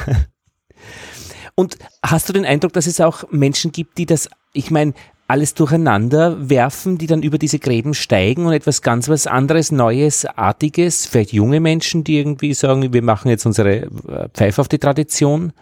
Und 1.56 1.78
hast 2.06 2.28
du 2.28 2.34
den 2.34 2.46
Eindruck, 2.46 2.74
dass 2.74 2.86
es 2.86 3.00
auch 3.00 3.24
Menschen 3.32 3.72
gibt, 3.72 3.98
die 3.98 4.06
das, 4.06 4.30
ich 4.52 4.72
meine, 4.72 4.94
alles 5.28 5.54
durcheinander 5.56 6.50
werfen, 6.50 6.98
die 6.98 7.08
dann 7.08 7.24
über 7.24 7.38
diese 7.38 7.58
Gräben 7.58 7.94
steigen 7.94 8.46
und 8.46 8.54
etwas 8.54 8.82
ganz 8.82 9.10
was 9.10 9.26
anderes, 9.26 9.72
Neues, 9.72 10.26
Artiges, 10.26 11.06
vielleicht 11.06 11.34
junge 11.34 11.60
Menschen, 11.60 12.04
die 12.04 12.20
irgendwie 12.20 12.54
sagen, 12.54 12.94
wir 12.94 13.02
machen 13.02 13.30
jetzt 13.30 13.46
unsere 13.46 13.76
äh, 13.78 14.30
Pfeife 14.34 14.62
auf 14.62 14.68
die 14.68 14.78
Tradition? 14.78 15.54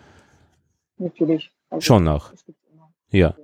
Natürlich. 0.98 1.52
Also, 1.70 1.82
schon 1.82 2.08
auch. 2.08 2.32
Ja. 3.12 3.36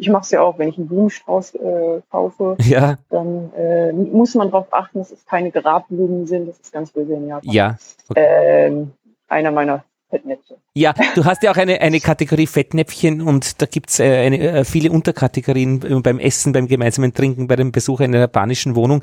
Ich 0.00 0.08
mache 0.08 0.22
es 0.22 0.30
ja 0.30 0.40
auch, 0.40 0.58
wenn 0.58 0.68
ich 0.68 0.78
einen 0.78 0.88
Blumenstrauß 0.88 1.56
äh, 1.56 2.00
kaufe, 2.10 2.56
ja. 2.62 2.96
dann 3.10 3.52
äh, 3.54 3.92
muss 3.92 4.34
man 4.34 4.50
darauf 4.50 4.72
achten, 4.72 4.98
dass 4.98 5.10
es 5.10 5.26
keine 5.26 5.50
Grabblumen 5.50 6.26
sind. 6.26 6.48
Das 6.48 6.58
ist 6.58 6.72
ganz 6.72 6.90
böse 6.90 7.12
in 7.12 7.28
Japan. 7.28 7.52
Ja. 7.52 7.76
Okay. 8.08 8.66
Ähm, 8.66 8.92
einer 9.28 9.50
meiner 9.50 9.84
Fettnäpfchen. 10.08 10.56
Ja, 10.72 10.94
du 11.14 11.24
hast 11.26 11.42
ja 11.42 11.50
auch 11.50 11.56
eine, 11.56 11.82
eine 11.82 12.00
Kategorie 12.00 12.46
Fettnäpfchen 12.46 13.20
und 13.20 13.60
da 13.60 13.66
gibt's 13.66 14.00
äh, 14.00 14.24
eine, 14.26 14.38
äh, 14.38 14.64
viele 14.64 14.90
Unterkategorien 14.90 15.82
äh, 15.82 16.00
beim 16.00 16.18
Essen, 16.18 16.52
beim 16.52 16.66
gemeinsamen 16.66 17.12
Trinken, 17.12 17.46
bei 17.46 17.56
dem 17.56 17.70
Besuch 17.70 18.00
einer 18.00 18.20
japanischen 18.20 18.76
Wohnung 18.76 19.02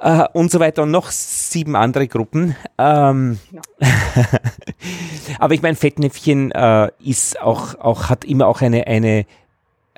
äh, 0.00 0.24
und 0.32 0.50
so 0.50 0.60
weiter 0.60 0.82
und 0.82 0.90
noch 0.90 1.10
sieben 1.10 1.76
andere 1.76 2.08
Gruppen. 2.08 2.56
Ähm, 2.78 3.38
ja. 3.52 3.60
aber 5.38 5.54
ich 5.54 5.62
meine, 5.62 5.76
Fettnäpfchen 5.76 6.50
äh, 6.52 6.90
ist 7.04 7.40
auch, 7.40 7.76
auch, 7.76 8.08
hat 8.08 8.24
immer 8.24 8.46
auch 8.46 8.62
eine, 8.62 8.86
eine 8.86 9.26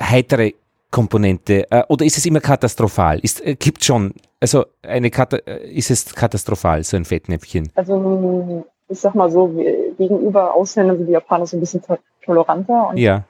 heitere 0.00 0.54
Komponente. 0.90 1.70
Äh, 1.70 1.84
oder 1.88 2.04
ist 2.04 2.18
es 2.18 2.26
immer 2.26 2.40
katastrophal? 2.40 3.18
Ist, 3.20 3.44
äh, 3.44 3.54
gibt 3.54 3.82
schon, 3.84 4.14
also 4.40 4.66
eine 4.82 5.10
Kata 5.10 5.36
ist 5.36 5.90
es 5.90 6.14
katastrophal, 6.14 6.84
so 6.84 6.96
ein 6.96 7.04
Fettnäpfchen? 7.04 7.70
Also 7.74 8.64
ich 8.88 9.00
sag 9.00 9.14
mal 9.14 9.30
so, 9.30 9.48
gegenüber 9.96 10.54
Ausländern 10.54 10.98
sind 10.98 11.06
die 11.06 11.12
Japaner 11.12 11.46
so 11.46 11.56
ein 11.56 11.60
bisschen 11.60 11.82
toleranter. 12.24 12.88
Und 12.88 12.98
ja. 12.98 13.24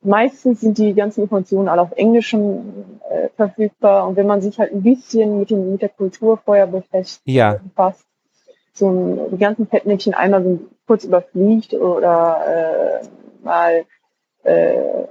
Meistens 0.00 0.60
sind 0.60 0.78
die 0.78 0.94
ganzen 0.94 1.22
Informationen 1.22 1.68
alle 1.68 1.82
auf 1.82 1.92
Englisch 1.92 2.34
äh, 2.34 3.28
verfügbar. 3.36 4.06
Und 4.06 4.16
wenn 4.16 4.26
man 4.26 4.40
sich 4.40 4.58
halt 4.58 4.72
ein 4.72 4.82
bisschen 4.82 5.38
mit, 5.38 5.50
den, 5.50 5.72
mit 5.72 5.82
der 5.82 5.88
Kultur 5.88 6.38
vorher 6.44 6.66
befasst, 6.66 7.20
ja. 7.24 7.60
befasst 7.62 8.04
so 8.74 8.90
ein, 8.90 9.30
die 9.32 9.38
ganzen 9.38 9.66
Fettnäpfchen 9.66 10.14
einmal 10.14 10.42
so 10.42 10.60
kurz 10.86 11.04
überfliegt 11.04 11.74
oder 11.74 13.00
äh, 13.02 13.06
mal 13.44 13.84
äh, 14.44 15.04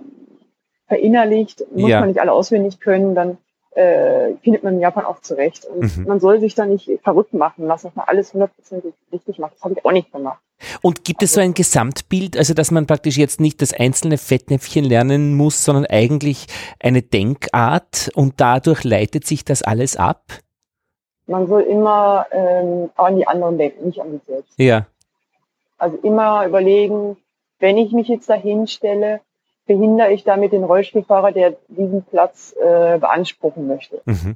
verinnerlicht, 0.87 1.63
muss 1.75 1.89
ja. 1.89 1.99
man 1.99 2.09
nicht 2.09 2.21
alle 2.21 2.31
auswendig 2.31 2.79
können, 2.79 3.15
dann 3.15 3.37
äh, 3.77 4.35
findet 4.41 4.63
man 4.63 4.75
in 4.75 4.79
Japan 4.79 5.05
auch 5.05 5.21
zurecht. 5.21 5.65
Und 5.65 5.97
mhm. 5.97 6.05
man 6.05 6.19
soll 6.19 6.39
sich 6.39 6.55
da 6.55 6.65
nicht 6.65 6.89
verrückt 7.03 7.33
machen 7.33 7.67
lassen, 7.67 7.87
dass 7.87 7.95
man 7.95 8.07
alles 8.07 8.33
hundertprozentig 8.33 8.93
richtig 9.11 9.37
macht. 9.37 9.53
Das 9.55 9.63
habe 9.63 9.75
ich 9.75 9.85
auch 9.85 9.91
nicht 9.91 10.11
gemacht. 10.11 10.39
Und 10.81 11.03
gibt 11.03 11.21
es 11.21 11.33
so 11.33 11.41
ein 11.41 11.53
Gesamtbild, 11.53 12.35
also 12.35 12.55
dass 12.55 12.71
man 12.71 12.87
praktisch 12.87 13.17
jetzt 13.17 13.39
nicht 13.39 13.61
das 13.61 13.73
einzelne 13.73 14.17
Fettnäpfchen 14.17 14.83
lernen 14.83 15.35
muss, 15.35 15.63
sondern 15.63 15.85
eigentlich 15.85 16.47
eine 16.79 17.03
Denkart 17.03 18.09
und 18.15 18.35
dadurch 18.37 18.83
leitet 18.83 19.27
sich 19.27 19.45
das 19.45 19.61
alles 19.61 19.95
ab? 19.95 20.23
Man 21.27 21.47
soll 21.47 21.61
immer 21.61 22.25
ähm, 22.31 22.89
an 22.95 23.17
die 23.17 23.27
anderen 23.27 23.57
denken, 23.57 23.85
nicht 23.85 24.01
an 24.01 24.13
sich 24.13 24.21
selbst. 24.25 24.53
Ja. 24.57 24.87
Also 25.77 25.97
immer 25.97 26.47
überlegen, 26.47 27.17
wenn 27.59 27.77
ich 27.77 27.91
mich 27.91 28.07
jetzt 28.07 28.29
dahin 28.29 28.65
stelle, 28.65 29.21
behindere 29.67 30.11
ich 30.11 30.23
damit 30.23 30.53
den 30.53 30.63
Rollstuhlfahrer, 30.63 31.31
der 31.31 31.55
diesen 31.67 32.03
Platz 32.03 32.55
äh, 32.59 32.97
beanspruchen 32.97 33.67
möchte. 33.67 34.01
Mhm. 34.05 34.35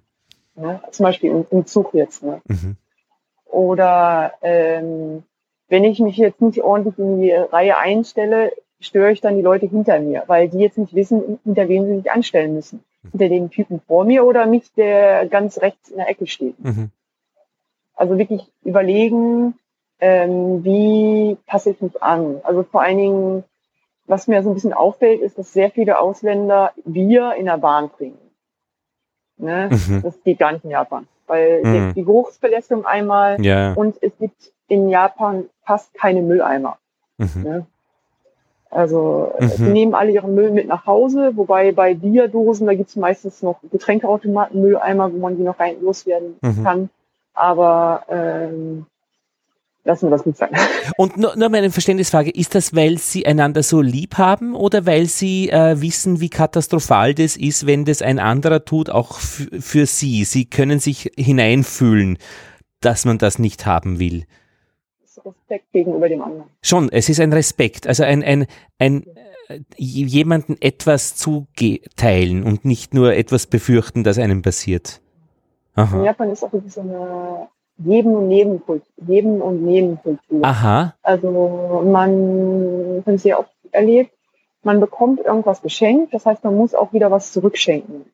Ja, 0.56 0.82
zum 0.92 1.04
Beispiel 1.06 1.32
im, 1.32 1.46
im 1.50 1.66
Zug 1.66 1.94
jetzt. 1.94 2.24
Ne? 2.24 2.42
Mhm. 2.46 2.76
Oder 3.46 4.34
ähm, 4.42 5.24
wenn 5.68 5.84
ich 5.84 6.00
mich 6.00 6.18
jetzt 6.18 6.42
nicht 6.42 6.62
ordentlich 6.62 6.98
in 7.00 7.22
die 7.22 7.32
Reihe 7.32 7.78
einstelle, 7.78 8.52
störe 8.80 9.12
ich 9.12 9.22
dann 9.22 9.38
die 9.38 9.42
Leute 9.42 9.68
hinter 9.68 10.00
mir, 10.00 10.24
weil 10.28 10.50
die 10.50 10.60
jetzt 10.60 10.78
nicht 10.78 10.94
wissen, 10.94 11.40
hinter 11.44 11.70
wem 11.70 11.86
sie 11.86 11.96
sich 11.98 12.12
anstellen 12.12 12.54
müssen. 12.54 12.84
Mhm. 13.04 13.12
Hinter 13.12 13.30
dem 13.30 13.50
Typen 13.50 13.82
vor 13.88 14.04
mir 14.04 14.26
oder 14.26 14.46
mich, 14.46 14.74
der 14.74 15.28
ganz 15.28 15.62
rechts 15.62 15.90
in 15.90 15.98
der 15.98 16.10
Ecke 16.10 16.28
steht. 16.28 16.60
Mhm. 16.64 16.92
Also 17.96 18.18
wirklich 18.18 18.52
überlegen, 18.64 19.56
ähm, 20.00 20.64
wie 20.64 21.38
passe 21.46 21.70
ich 21.70 21.82
mich 21.82 22.02
an. 22.02 22.42
Also 22.44 22.64
vor 22.64 22.82
allen 22.82 22.98
Dingen 22.98 23.44
was 24.12 24.28
mir 24.28 24.44
so 24.44 24.50
ein 24.52 24.54
bisschen 24.54 24.74
auffällt, 24.74 25.22
ist, 25.22 25.38
dass 25.38 25.54
sehr 25.54 25.72
viele 25.72 26.00
Ausländer 26.00 26.74
Bier 26.84 27.34
in 27.38 27.46
der 27.46 27.58
Bahn 27.58 27.90
bringen. 27.90 28.18
Ne? 29.38 29.70
Mhm. 29.72 30.02
Das 30.04 30.22
geht 30.24 30.38
gar 30.38 30.52
nicht 30.52 30.66
in 30.66 30.72
Japan. 30.72 31.08
Weil 31.28 31.64
mhm. 31.64 31.94
die 31.96 32.04
Geruchsbelästigung 32.04 32.86
einmal 32.86 33.44
ja. 33.44 33.74
und 33.74 33.96
es 34.04 34.12
gibt 34.20 34.52
in 34.68 34.90
Japan 34.90 35.46
fast 35.64 35.94
keine 35.94 36.22
Mülleimer. 36.22 36.78
Mhm. 37.18 37.42
Ne? 37.42 37.66
Also 38.70 39.34
mhm. 39.40 39.48
sie 39.48 39.64
nehmen 39.64 39.96
alle 39.96 40.12
ihren 40.12 40.36
Müll 40.36 40.52
mit 40.52 40.68
nach 40.68 40.86
Hause, 40.86 41.32
wobei 41.36 41.72
bei 41.72 41.94
Bierdosen, 41.94 42.68
da 42.68 42.74
gibt 42.74 42.90
es 42.90 42.98
meistens 42.98 43.42
noch 43.42 43.60
Getränkeautomaten, 43.72 44.62
Mülleimer, 44.62 45.12
wo 45.12 45.18
man 45.18 45.38
die 45.38 45.44
noch 45.44 45.60
rein 45.60 45.82
loswerden 45.82 46.36
mhm. 46.42 46.64
kann. 46.64 46.90
Aber 47.34 48.04
ähm, 48.10 48.86
lassen 49.84 50.08
wir 50.08 50.12
das 50.12 50.24
gut 50.24 50.38
sein. 50.38 50.50
Und 50.98 51.18
nur, 51.18 51.36
nur 51.36 51.50
meine 51.50 51.72
Verständnisfrage, 51.72 52.32
ist 52.32 52.56
das, 52.56 52.76
weil 52.76 52.98
sie 52.98 53.26
einander 53.26 53.64
so 53.64 53.82
lieb 53.82 54.18
haben 54.18 54.56
oder 54.56 54.86
weil 54.86 55.08
sie 55.08 55.50
äh, 55.50 55.82
wissen, 55.82 56.20
wie 56.20 56.30
katastrophal 56.30 57.14
das 57.14 57.38
ist, 57.38 57.66
wenn 57.66 57.86
das 57.86 58.02
ein 58.02 58.20
anderer 58.20 58.66
tut, 58.66 58.90
auch 58.90 59.18
für 59.18 59.86
sie? 59.86 60.24
Sie 60.24 60.46
können 60.46 60.80
sich 60.80 61.12
hineinfühlen, 61.18 62.18
dass 62.80 63.06
man 63.06 63.18
das 63.18 63.40
nicht 63.40 63.66
haben 63.66 64.00
will. 64.00 64.26
Respekt 65.26 65.72
gegenüber 65.72 66.10
dem 66.10 66.22
anderen. 66.22 66.50
Schon, 66.62 66.90
es 66.90 67.10
ist 67.10 67.20
ein 67.20 67.34
Respekt, 67.34 67.88
also 67.88 68.04
ein, 68.04 68.24
ein, 68.24 68.48
ein 68.80 69.06
äh, 69.48 69.60
jemanden 69.78 70.58
etwas 70.62 71.16
zuteilen 71.16 72.44
und 72.44 72.66
nicht 72.66 72.94
nur 72.94 73.14
etwas 73.14 73.48
befürchten, 73.48 74.04
dass 74.04 74.18
einem 74.18 74.42
passiert. 74.42 75.02
Aha. 75.76 75.98
In 75.98 76.06
Japan 76.06 76.30
ist 76.32 76.44
auch 76.44 76.52
so 76.68 76.82
eine 76.82 77.48
Geben 77.84 78.16
und 78.16 78.28
Nebenkultur. 78.28 78.86
Geben 78.98 79.42
und 79.42 79.64
Nebenkultur. 79.64 80.44
Aha. 80.44 80.94
Also 81.02 81.82
man, 81.86 83.04
das 83.06 83.24
ja 83.24 83.38
auch 83.38 83.46
erlebt, 83.72 84.12
man 84.64 84.80
bekommt 84.80 85.20
irgendwas 85.20 85.62
geschenkt, 85.62 86.14
das 86.14 86.26
heißt, 86.26 86.44
man 86.44 86.56
muss 86.56 86.76
auch 86.76 86.94
wieder 86.94 87.10
was 87.10 87.32
zurückschenken. 87.32 88.06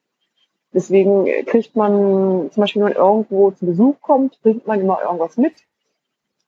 Deswegen 0.73 1.25
kriegt 1.45 1.75
man, 1.75 2.49
zum 2.51 2.61
Beispiel, 2.61 2.81
wenn 2.81 2.93
man 2.93 2.97
irgendwo 2.97 3.51
zu 3.51 3.65
Besuch 3.65 3.95
kommt, 4.01 4.41
bringt 4.41 4.67
man 4.67 4.79
immer 4.79 4.99
irgendwas 5.01 5.37
mit. 5.37 5.53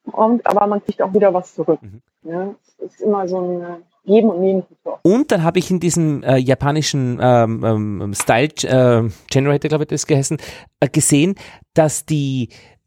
Und, 0.03 0.45
aber 0.45 0.67
man 0.67 0.83
kriegt 0.83 1.01
auch 1.01 1.13
wieder 1.13 1.33
was 1.33 1.55
zurück. 1.55 1.79
Mhm. 1.81 2.01
Ja, 2.23 2.55
es 2.77 2.93
ist 2.93 3.01
immer 3.01 3.27
so 3.27 3.39
ein 3.39 3.83
Geben 4.05 4.29
und 4.29 4.41
Nehmen. 4.41 4.63
Und 5.03 5.31
dann 5.31 5.43
habe 5.43 5.59
ich 5.59 5.69
in 5.71 5.79
diesem 5.79 6.23
äh, 6.23 6.37
japanischen 6.37 7.19
ähm, 7.21 7.63
ähm, 7.63 8.13
Style 8.13 8.49
äh, 8.63 9.09
Generator, 9.29 9.69
glaube 9.69 9.83
ich, 9.83 9.89
das 9.89 10.07
geheißen, 10.07 10.37
äh, 10.79 10.89
gesehen, 10.89 11.35
dass 11.73 12.05
die 12.05 12.49
äh, 12.51 12.78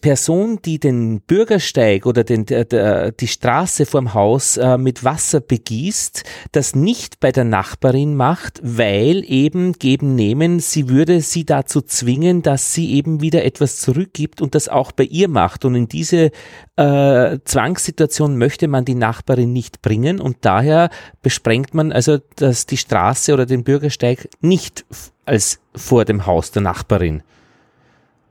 Person, 0.00 0.60
die 0.64 0.78
den 0.78 1.20
Bürgersteig 1.20 2.06
oder 2.06 2.24
den, 2.24 2.46
der, 2.46 2.64
der, 2.64 3.12
die 3.12 3.26
Straße 3.26 3.86
vorm 3.86 4.14
Haus 4.14 4.56
äh, 4.56 4.78
mit 4.78 5.04
Wasser 5.04 5.40
begießt, 5.40 6.24
das 6.52 6.74
nicht 6.74 7.20
bei 7.20 7.32
der 7.32 7.44
Nachbarin 7.44 8.14
macht, 8.14 8.60
weil 8.62 9.24
eben 9.26 9.72
geben 9.72 10.14
nehmen, 10.14 10.60
sie 10.60 10.88
würde 10.88 11.20
sie 11.20 11.44
dazu 11.44 11.80
zwingen, 11.80 12.42
dass 12.42 12.72
sie 12.74 12.92
eben 12.94 13.20
wieder 13.20 13.44
etwas 13.44 13.78
zurückgibt 13.80 14.40
und 14.40 14.54
das 14.54 14.68
auch 14.68 14.92
bei 14.92 15.04
ihr 15.04 15.28
macht. 15.28 15.64
Und 15.64 15.74
in 15.74 15.88
diese 15.88 16.30
äh, 16.76 17.38
Zwangssituation 17.44 18.36
möchte 18.38 18.68
man 18.68 18.84
die 18.84 18.94
Nachbarin 18.94 19.52
nicht 19.52 19.82
bringen 19.82 20.20
und 20.20 20.38
daher 20.42 20.90
besprengt 21.22 21.74
man 21.74 21.92
also, 21.92 22.18
dass 22.36 22.66
die 22.66 22.76
Straße 22.76 23.32
oder 23.32 23.46
den 23.46 23.64
Bürgersteig 23.64 24.28
nicht 24.40 24.84
als 25.24 25.60
vor 25.74 26.04
dem 26.04 26.26
Haus 26.26 26.50
der 26.50 26.62
Nachbarin. 26.62 27.22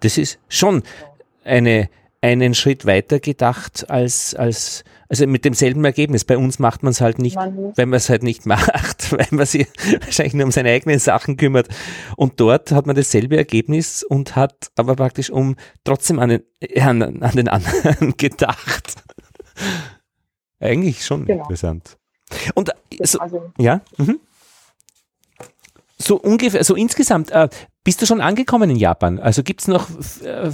Das 0.01 0.17
ist 0.17 0.39
schon 0.47 0.83
eine, 1.47 1.89
einen 2.21 2.53
Schritt 2.53 2.85
weiter 2.85 3.19
gedacht 3.19 3.89
als, 3.89 4.33
als, 4.35 4.83
also 5.09 5.27
mit 5.27 5.45
demselben 5.45 5.85
Ergebnis. 5.85 6.25
Bei 6.25 6.37
uns 6.37 6.59
macht 6.59 6.83
man 6.83 6.91
es 6.91 7.01
halt 7.01 7.19
nicht, 7.19 7.35
man 7.35 7.73
wenn 7.75 7.89
man 7.89 7.97
es 7.97 8.09
halt 8.09 8.23
nicht 8.23 8.45
macht, 8.45 9.11
weil 9.11 9.27
man 9.31 9.45
sich 9.45 9.67
wahrscheinlich 10.01 10.33
nur 10.33 10.45
um 10.45 10.51
seine 10.51 10.69
eigenen 10.69 10.99
Sachen 10.99 11.37
kümmert. 11.37 11.67
Und 12.15 12.39
dort 12.39 12.71
hat 12.71 12.85
man 12.85 12.95
dasselbe 12.95 13.37
Ergebnis 13.37 14.03
und 14.03 14.35
hat 14.35 14.71
aber 14.75 14.95
praktisch 14.95 15.29
um 15.29 15.55
trotzdem 15.83 16.19
an 16.19 16.29
den, 16.29 16.43
an, 16.81 17.23
an 17.23 17.35
den 17.35 17.47
anderen 17.47 18.13
gedacht. 18.17 18.95
Eigentlich 20.59 21.05
schon 21.05 21.25
genau. 21.25 21.43
interessant. 21.43 21.97
Und 22.55 22.71
so, 23.03 23.19
also, 23.19 23.51
ja, 23.57 23.81
mhm. 23.97 24.19
so 25.97 26.17
ungefähr, 26.17 26.63
so 26.63 26.75
insgesamt, 26.75 27.31
äh, 27.31 27.47
bist 27.87 28.01
du 28.01 28.05
schon 28.05 28.19
angekommen 28.19 28.69
in 28.69 28.75
Japan? 28.75 29.17
Also 29.17 29.43
gibt 29.43 29.61
es 29.61 29.69
noch, 29.69 29.87
äh, 30.21 30.51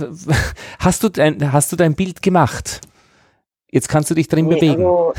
hast, 0.77 1.01
du 1.01 1.09
dein, 1.09 1.51
hast 1.51 1.71
du 1.71 1.75
dein 1.75 1.95
Bild 1.95 2.21
gemacht? 2.21 2.81
Jetzt 3.71 3.89
kannst 3.89 4.11
du 4.11 4.13
dich 4.13 4.27
drin 4.27 4.45
nee, 4.45 4.53
bewegen. 4.53 4.85
Also, 4.85 5.13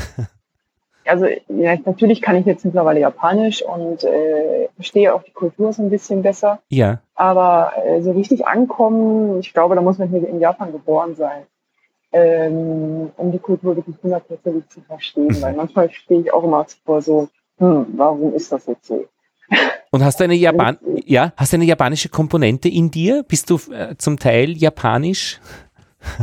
also 1.03 1.25
ja, 1.49 1.75
natürlich 1.83 2.21
kann 2.21 2.37
ich 2.37 2.45
jetzt 2.45 2.63
mittlerweile 2.63 3.01
Japanisch 3.01 3.63
und 3.63 4.05
äh, 4.05 4.69
verstehe 4.75 5.13
auch 5.13 5.23
die 5.23 5.33
Kultur 5.33 5.73
so 5.73 5.83
ein 5.83 5.89
bisschen 5.89 6.21
besser. 6.21 6.59
Ja. 6.69 7.01
Aber 7.15 7.73
äh, 7.85 8.01
so 8.01 8.13
richtig 8.13 8.47
ankommen, 8.47 9.41
ich 9.41 9.51
glaube, 9.51 9.75
da 9.75 9.81
muss 9.81 9.97
man 9.97 10.07
hier 10.07 10.25
in 10.25 10.39
Japan 10.39 10.71
geboren 10.71 11.15
sein, 11.15 11.43
ähm, 12.13 13.11
um 13.17 13.33
die 13.33 13.39
Kultur 13.39 13.75
wirklich 13.75 13.97
hundertprozentig 14.01 14.69
zu 14.69 14.79
verstehen. 14.79 15.35
Weil 15.41 15.53
manchmal 15.53 15.91
stehe 15.91 16.21
ich 16.21 16.31
auch 16.31 16.45
immer 16.45 16.65
vor 16.85 17.01
so 17.01 17.27
hm, 17.57 17.87
warum 17.97 18.33
ist 18.33 18.51
das 18.51 18.65
jetzt 18.67 18.85
so? 18.85 19.05
Und 19.91 20.03
hast 20.03 20.19
du 20.19 20.25
eine 20.25 20.33
Japan 20.35 20.77
ja, 21.05 21.33
hast 21.37 21.53
eine 21.53 21.65
japanische 21.65 22.09
Komponente 22.09 22.67
in 22.67 22.91
dir? 22.91 23.23
Bist 23.23 23.49
du 23.49 23.59
äh, 23.71 23.95
zum 23.97 24.17
Teil 24.19 24.57
japanisch? 24.57 25.39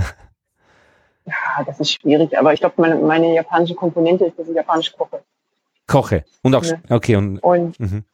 ja, 1.24 1.64
das 1.64 1.80
ist 1.80 1.92
schwierig, 1.92 2.36
aber 2.36 2.52
ich 2.52 2.60
glaube, 2.60 2.74
meine, 2.78 2.96
meine 2.96 3.34
japanische 3.34 3.74
Komponente 3.74 4.26
ist, 4.26 4.38
dass 4.38 4.48
ich 4.48 4.54
japanisch 4.54 4.92
koche. 4.92 5.22
Koche. 5.86 6.24
Und 6.42 6.54
auch, 6.54 6.64
ja. 6.64 6.76
okay. 6.90 7.16
Und, 7.16 7.38
und, 7.38 7.78
mhm. 7.80 8.04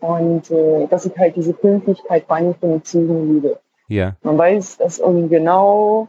und 0.00 0.50
äh, 0.50 0.86
dass 0.88 1.06
ich 1.06 1.16
halt 1.16 1.36
diese 1.36 1.52
Pünktlichkeit 1.52 2.26
bei 2.26 2.40
den 2.40 2.54
von 2.54 2.82
Zügen 2.84 3.34
liebe. 3.34 3.60
Ja. 3.88 4.16
Man 4.22 4.38
weiß, 4.38 4.78
dass 4.78 4.98
um 4.98 5.28
genau 5.28 6.08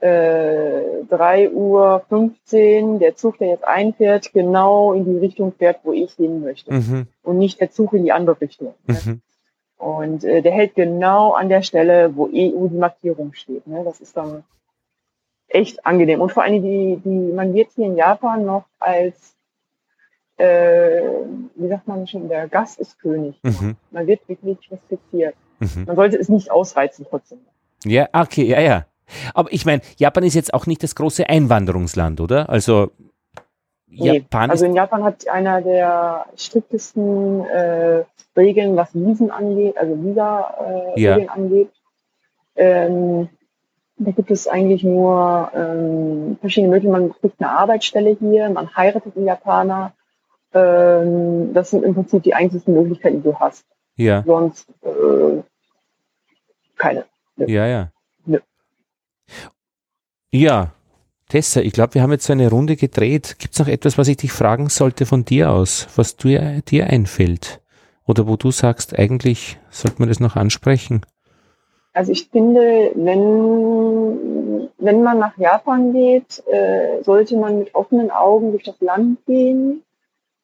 äh, 0.00 1.04
3 1.08 1.50
Uhr 1.50 2.04
15 2.08 2.98
der 2.98 3.16
Zug, 3.16 3.38
der 3.38 3.48
jetzt 3.48 3.64
einfährt, 3.66 4.32
genau 4.32 4.92
in 4.92 5.04
die 5.04 5.18
Richtung 5.18 5.52
fährt, 5.52 5.80
wo 5.82 5.92
ich 5.92 6.12
hin 6.12 6.40
möchte. 6.40 6.72
Mhm. 6.72 7.06
Und 7.22 7.38
nicht 7.38 7.60
der 7.60 7.70
Zug 7.70 7.92
in 7.92 8.04
die 8.04 8.12
andere 8.12 8.40
Richtung. 8.40 8.74
Ne? 8.86 8.98
Mhm. 9.04 9.20
Und 9.78 10.24
äh, 10.24 10.42
der 10.42 10.52
hält 10.52 10.74
genau 10.74 11.32
an 11.32 11.48
der 11.48 11.62
Stelle, 11.62 12.14
wo 12.16 12.26
EU 12.26 12.68
die 12.68 12.78
Markierung 12.78 13.32
steht. 13.34 13.66
Ne? 13.66 13.82
Das 13.84 14.00
ist 14.00 14.16
dann 14.16 14.44
echt 15.48 15.84
angenehm. 15.86 16.20
Und 16.20 16.32
vor 16.32 16.42
allem 16.42 16.62
die, 16.62 17.00
die, 17.04 17.32
man 17.32 17.54
wird 17.54 17.70
hier 17.74 17.86
in 17.86 17.96
Japan 17.96 18.44
noch 18.44 18.64
als, 18.78 19.34
äh, 20.36 21.02
wie 21.54 21.68
sagt 21.68 21.88
man 21.88 22.06
schon, 22.06 22.28
der 22.28 22.48
Gast 22.48 22.78
ist 22.78 22.98
König. 23.00 23.38
Mhm. 23.42 23.76
Man 23.90 24.06
wird 24.06 24.28
wirklich 24.28 24.58
respektiert. 24.70 25.34
Mhm. 25.58 25.84
Man 25.86 25.96
sollte 25.96 26.18
es 26.18 26.28
nicht 26.28 26.50
ausreizen 26.50 27.06
trotzdem. 27.08 27.38
Ja, 27.84 28.08
okay, 28.12 28.44
ja, 28.44 28.60
ja. 28.60 28.86
Aber 29.34 29.52
ich 29.52 29.64
meine, 29.66 29.82
Japan 29.96 30.24
ist 30.24 30.34
jetzt 30.34 30.54
auch 30.54 30.66
nicht 30.66 30.82
das 30.82 30.94
große 30.94 31.28
Einwanderungsland, 31.28 32.20
oder? 32.20 32.48
Also 32.48 32.90
Japan 33.90 34.46
nee. 34.46 34.50
Also 34.50 34.66
in 34.66 34.74
Japan 34.74 35.04
hat 35.04 35.28
einer 35.28 35.62
der 35.62 36.26
striktesten 36.36 37.44
äh, 37.46 38.04
Regeln, 38.36 38.76
was 38.76 38.94
Wiesen 38.94 39.30
angeht, 39.30 39.76
also 39.76 40.02
Visa-Regeln 40.02 41.20
äh, 41.20 41.24
ja. 41.24 41.30
angeht. 41.30 41.70
Ähm, 42.56 43.28
da 43.96 44.12
gibt 44.12 44.30
es 44.30 44.46
eigentlich 44.46 44.84
nur 44.84 45.50
ähm, 45.54 46.38
verschiedene 46.40 46.72
Möglichkeiten. 46.72 47.02
Man 47.02 47.12
kriegt 47.20 47.40
eine 47.40 47.50
Arbeitsstelle 47.50 48.16
hier, 48.20 48.48
man 48.48 48.74
heiratet 48.76 49.16
einen 49.16 49.26
Japaner. 49.26 49.92
Ähm, 50.54 51.52
das 51.52 51.70
sind 51.70 51.84
im 51.84 51.94
Prinzip 51.94 52.22
die 52.22 52.34
einzigen 52.34 52.74
Möglichkeiten, 52.74 53.22
die 53.22 53.28
du 53.28 53.38
hast. 53.38 53.64
Ja. 53.96 54.22
Sonst 54.24 54.68
äh, 54.82 55.42
keine. 56.76 57.04
Ja, 57.36 57.66
ja. 57.66 57.90
Ja, 60.30 60.72
Tessa, 61.28 61.60
ich 61.60 61.72
glaube, 61.72 61.94
wir 61.94 62.02
haben 62.02 62.12
jetzt 62.12 62.30
eine 62.30 62.50
Runde 62.50 62.76
gedreht. 62.76 63.36
Gibt 63.38 63.54
es 63.54 63.60
noch 63.60 63.68
etwas, 63.68 63.96
was 63.96 64.08
ich 64.08 64.18
dich 64.18 64.32
fragen 64.32 64.68
sollte 64.68 65.06
von 65.06 65.24
dir 65.24 65.50
aus, 65.50 65.88
was 65.96 66.16
du, 66.16 66.28
dir 66.62 66.86
einfällt? 66.86 67.60
Oder 68.06 68.26
wo 68.26 68.36
du 68.36 68.50
sagst, 68.50 68.98
eigentlich 68.98 69.58
sollte 69.70 70.00
man 70.00 70.08
das 70.08 70.20
noch 70.20 70.36
ansprechen? 70.36 71.02
Also 71.92 72.12
ich 72.12 72.28
finde, 72.28 72.92
wenn, 72.94 74.68
wenn 74.78 75.02
man 75.02 75.18
nach 75.18 75.36
Japan 75.36 75.92
geht, 75.92 76.42
äh, 76.46 77.02
sollte 77.02 77.36
man 77.36 77.58
mit 77.58 77.74
offenen 77.74 78.10
Augen 78.10 78.52
durch 78.52 78.64
das 78.64 78.80
Land 78.80 79.24
gehen, 79.26 79.82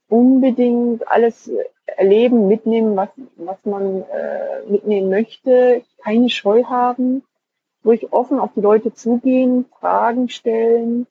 unbedingt 0.09 1.07
alles 1.09 1.51
erleben, 1.87 2.49
mitnehmen, 2.49 2.97
was, 2.97 3.11
was 3.37 3.59
man 3.65 4.03
äh, 4.03 4.69
mitnehmen 4.69 5.11
möchte, 5.11 5.83
keine 6.03 6.29
Scheu 6.29 6.65
haben, 6.65 7.23
ruhig 7.85 8.13
offen 8.13 8.39
auf 8.39 8.51
die 8.55 8.61
Leute 8.61 8.95
zugehen, 8.95 9.67
Fragen 9.81 10.29
stellen, 10.29 11.07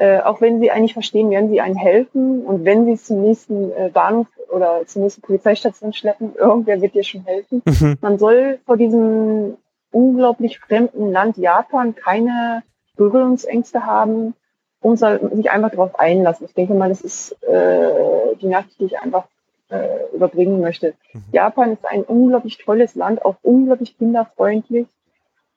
äh, 0.00 0.20
auch 0.20 0.40
wenn 0.40 0.60
sie 0.60 0.70
eigentlich 0.70 0.94
verstehen, 0.94 1.30
werden 1.30 1.50
sie 1.50 1.60
einen 1.60 1.76
helfen 1.76 2.42
und 2.44 2.64
wenn 2.64 2.86
sie 2.86 2.92
es 2.92 3.04
zum 3.04 3.22
nächsten 3.22 3.70
äh, 3.72 3.90
Bahnhof 3.92 4.26
oder 4.50 4.86
zur 4.86 5.02
nächsten 5.02 5.20
Polizeistation 5.20 5.92
schleppen, 5.92 6.34
irgendwer 6.38 6.80
wird 6.80 6.94
dir 6.94 7.04
schon 7.04 7.24
helfen. 7.24 7.62
Mhm. 7.66 7.98
Man 8.00 8.18
soll 8.18 8.58
vor 8.64 8.78
diesem 8.78 9.58
unglaublich 9.92 10.58
fremden 10.58 11.12
Land 11.12 11.36
Japan 11.36 11.94
keine 11.94 12.62
Berührungsängste 12.96 13.84
haben 13.84 14.34
und 14.80 14.98
sich 14.98 15.50
einfach 15.50 15.70
darauf 15.70 15.98
einlassen. 15.98 16.46
Ich 16.46 16.54
denke 16.54 16.74
mal, 16.74 16.88
das 16.88 17.02
ist 17.02 17.32
äh, 17.42 18.36
die 18.40 18.46
Nachricht, 18.46 18.80
die 18.80 18.86
ich 18.86 18.98
einfach 18.98 19.24
äh, 19.68 20.14
überbringen 20.14 20.60
möchte. 20.60 20.94
Mhm. 21.12 21.24
Japan 21.32 21.72
ist 21.72 21.84
ein 21.84 22.04
unglaublich 22.04 22.58
tolles 22.58 22.94
Land, 22.94 23.24
auch 23.24 23.36
unglaublich 23.42 23.98
kinderfreundlich, 23.98 24.86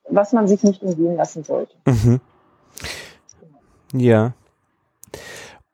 was 0.10 0.34
man 0.34 0.47
sich 0.47 0.64
nicht 0.64 0.82
umgehen 0.82 1.16
lassen 1.16 1.43
sollte. 1.43 1.74
Mhm. 1.86 2.20
Ja. 3.93 4.34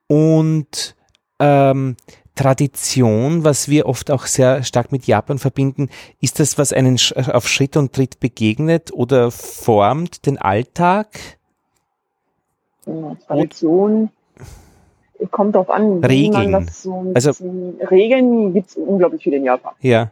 Und 0.07 0.95
ähm, 1.39 1.95
Tradition, 2.35 3.43
was 3.43 3.69
wir 3.69 3.85
oft 3.85 4.11
auch 4.11 4.25
sehr 4.25 4.63
stark 4.63 4.91
mit 4.91 5.07
Japan 5.07 5.39
verbinden, 5.39 5.89
ist 6.21 6.39
das, 6.39 6.57
was 6.57 6.73
einen 6.73 6.97
auf 7.33 7.47
Schritt 7.47 7.77
und 7.77 7.93
Tritt 7.93 8.19
begegnet 8.19 8.93
oder 8.93 9.31
formt 9.31 10.25
den 10.25 10.37
Alltag? 10.37 11.07
Ja, 12.85 13.15
Tradition 13.27 14.09
und 15.19 15.31
kommt 15.31 15.55
darauf 15.55 15.69
an, 15.69 16.03
Regeln. 16.03 16.67
so 16.71 17.11
also, 17.13 17.31
Regeln 17.91 18.53
gibt 18.53 18.69
es 18.69 18.75
unglaublich 18.77 19.21
viele 19.21 19.37
in 19.37 19.43
Japan. 19.43 19.73
Ja. 19.81 20.11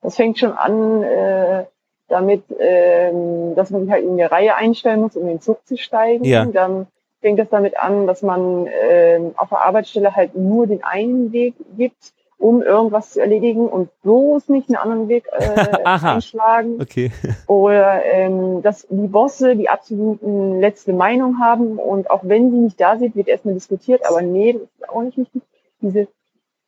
Das 0.00 0.16
fängt 0.16 0.38
schon 0.38 0.52
an 0.52 1.02
äh, 1.02 1.66
damit, 2.10 2.42
ähm, 2.58 3.54
dass 3.54 3.70
man 3.70 3.82
sich 3.82 3.90
halt 3.90 4.04
in 4.04 4.12
eine 4.12 4.30
Reihe 4.30 4.54
einstellen 4.56 5.00
muss, 5.00 5.16
um 5.16 5.22
in 5.22 5.28
den 5.28 5.40
Zug 5.40 5.66
zu 5.66 5.76
steigen. 5.76 6.24
Ja. 6.24 6.44
Dann 6.44 6.86
fängt 7.20 7.38
es 7.38 7.48
damit 7.48 7.78
an, 7.78 8.06
dass 8.06 8.22
man 8.22 8.66
äh, 8.66 9.20
auf 9.36 9.50
der 9.50 9.64
Arbeitsstelle 9.64 10.14
halt 10.14 10.34
nur 10.34 10.66
den 10.66 10.82
einen 10.82 11.32
Weg 11.32 11.54
gibt, 11.76 12.12
um 12.40 12.62
irgendwas 12.62 13.10
zu 13.10 13.20
erledigen 13.20 13.68
und 13.68 13.90
bloß 14.02 14.48
nicht 14.48 14.68
einen 14.68 14.76
anderen 14.76 15.08
Weg 15.08 15.28
äh, 15.30 15.82
einschlagen. 15.84 16.80
Okay. 16.80 17.12
Oder 17.46 18.02
ähm, 18.06 18.62
dass 18.62 18.86
die 18.88 19.08
Bosse 19.08 19.56
die 19.56 19.68
absoluten 19.68 20.58
letzte 20.58 20.94
Meinung 20.94 21.38
haben 21.38 21.78
und 21.78 22.10
auch 22.10 22.20
wenn 22.22 22.50
sie 22.50 22.56
nicht 22.56 22.80
da 22.80 22.96
sind, 22.96 23.14
wird 23.14 23.28
erstmal 23.28 23.54
diskutiert, 23.54 24.06
aber 24.08 24.22
nee, 24.22 24.54
das 24.54 24.62
ist 24.62 24.88
auch 24.88 25.02
nicht 25.02 25.18
wichtig. 25.18 25.42
Diese, 25.82 26.08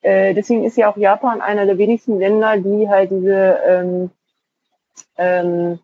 äh, 0.03 0.34
deswegen 0.34 0.64
ist 0.64 0.76
ja 0.76 0.90
auch 0.90 0.97
Japan 0.99 1.40
einer 1.40 1.64
der 1.64 1.78
wenigsten 1.78 2.18
Länder, 2.18 2.59
die 2.59 2.88
halt 2.90 3.11
diese 3.11 3.59
ähm, 3.66 4.11
ähm, 5.16 5.78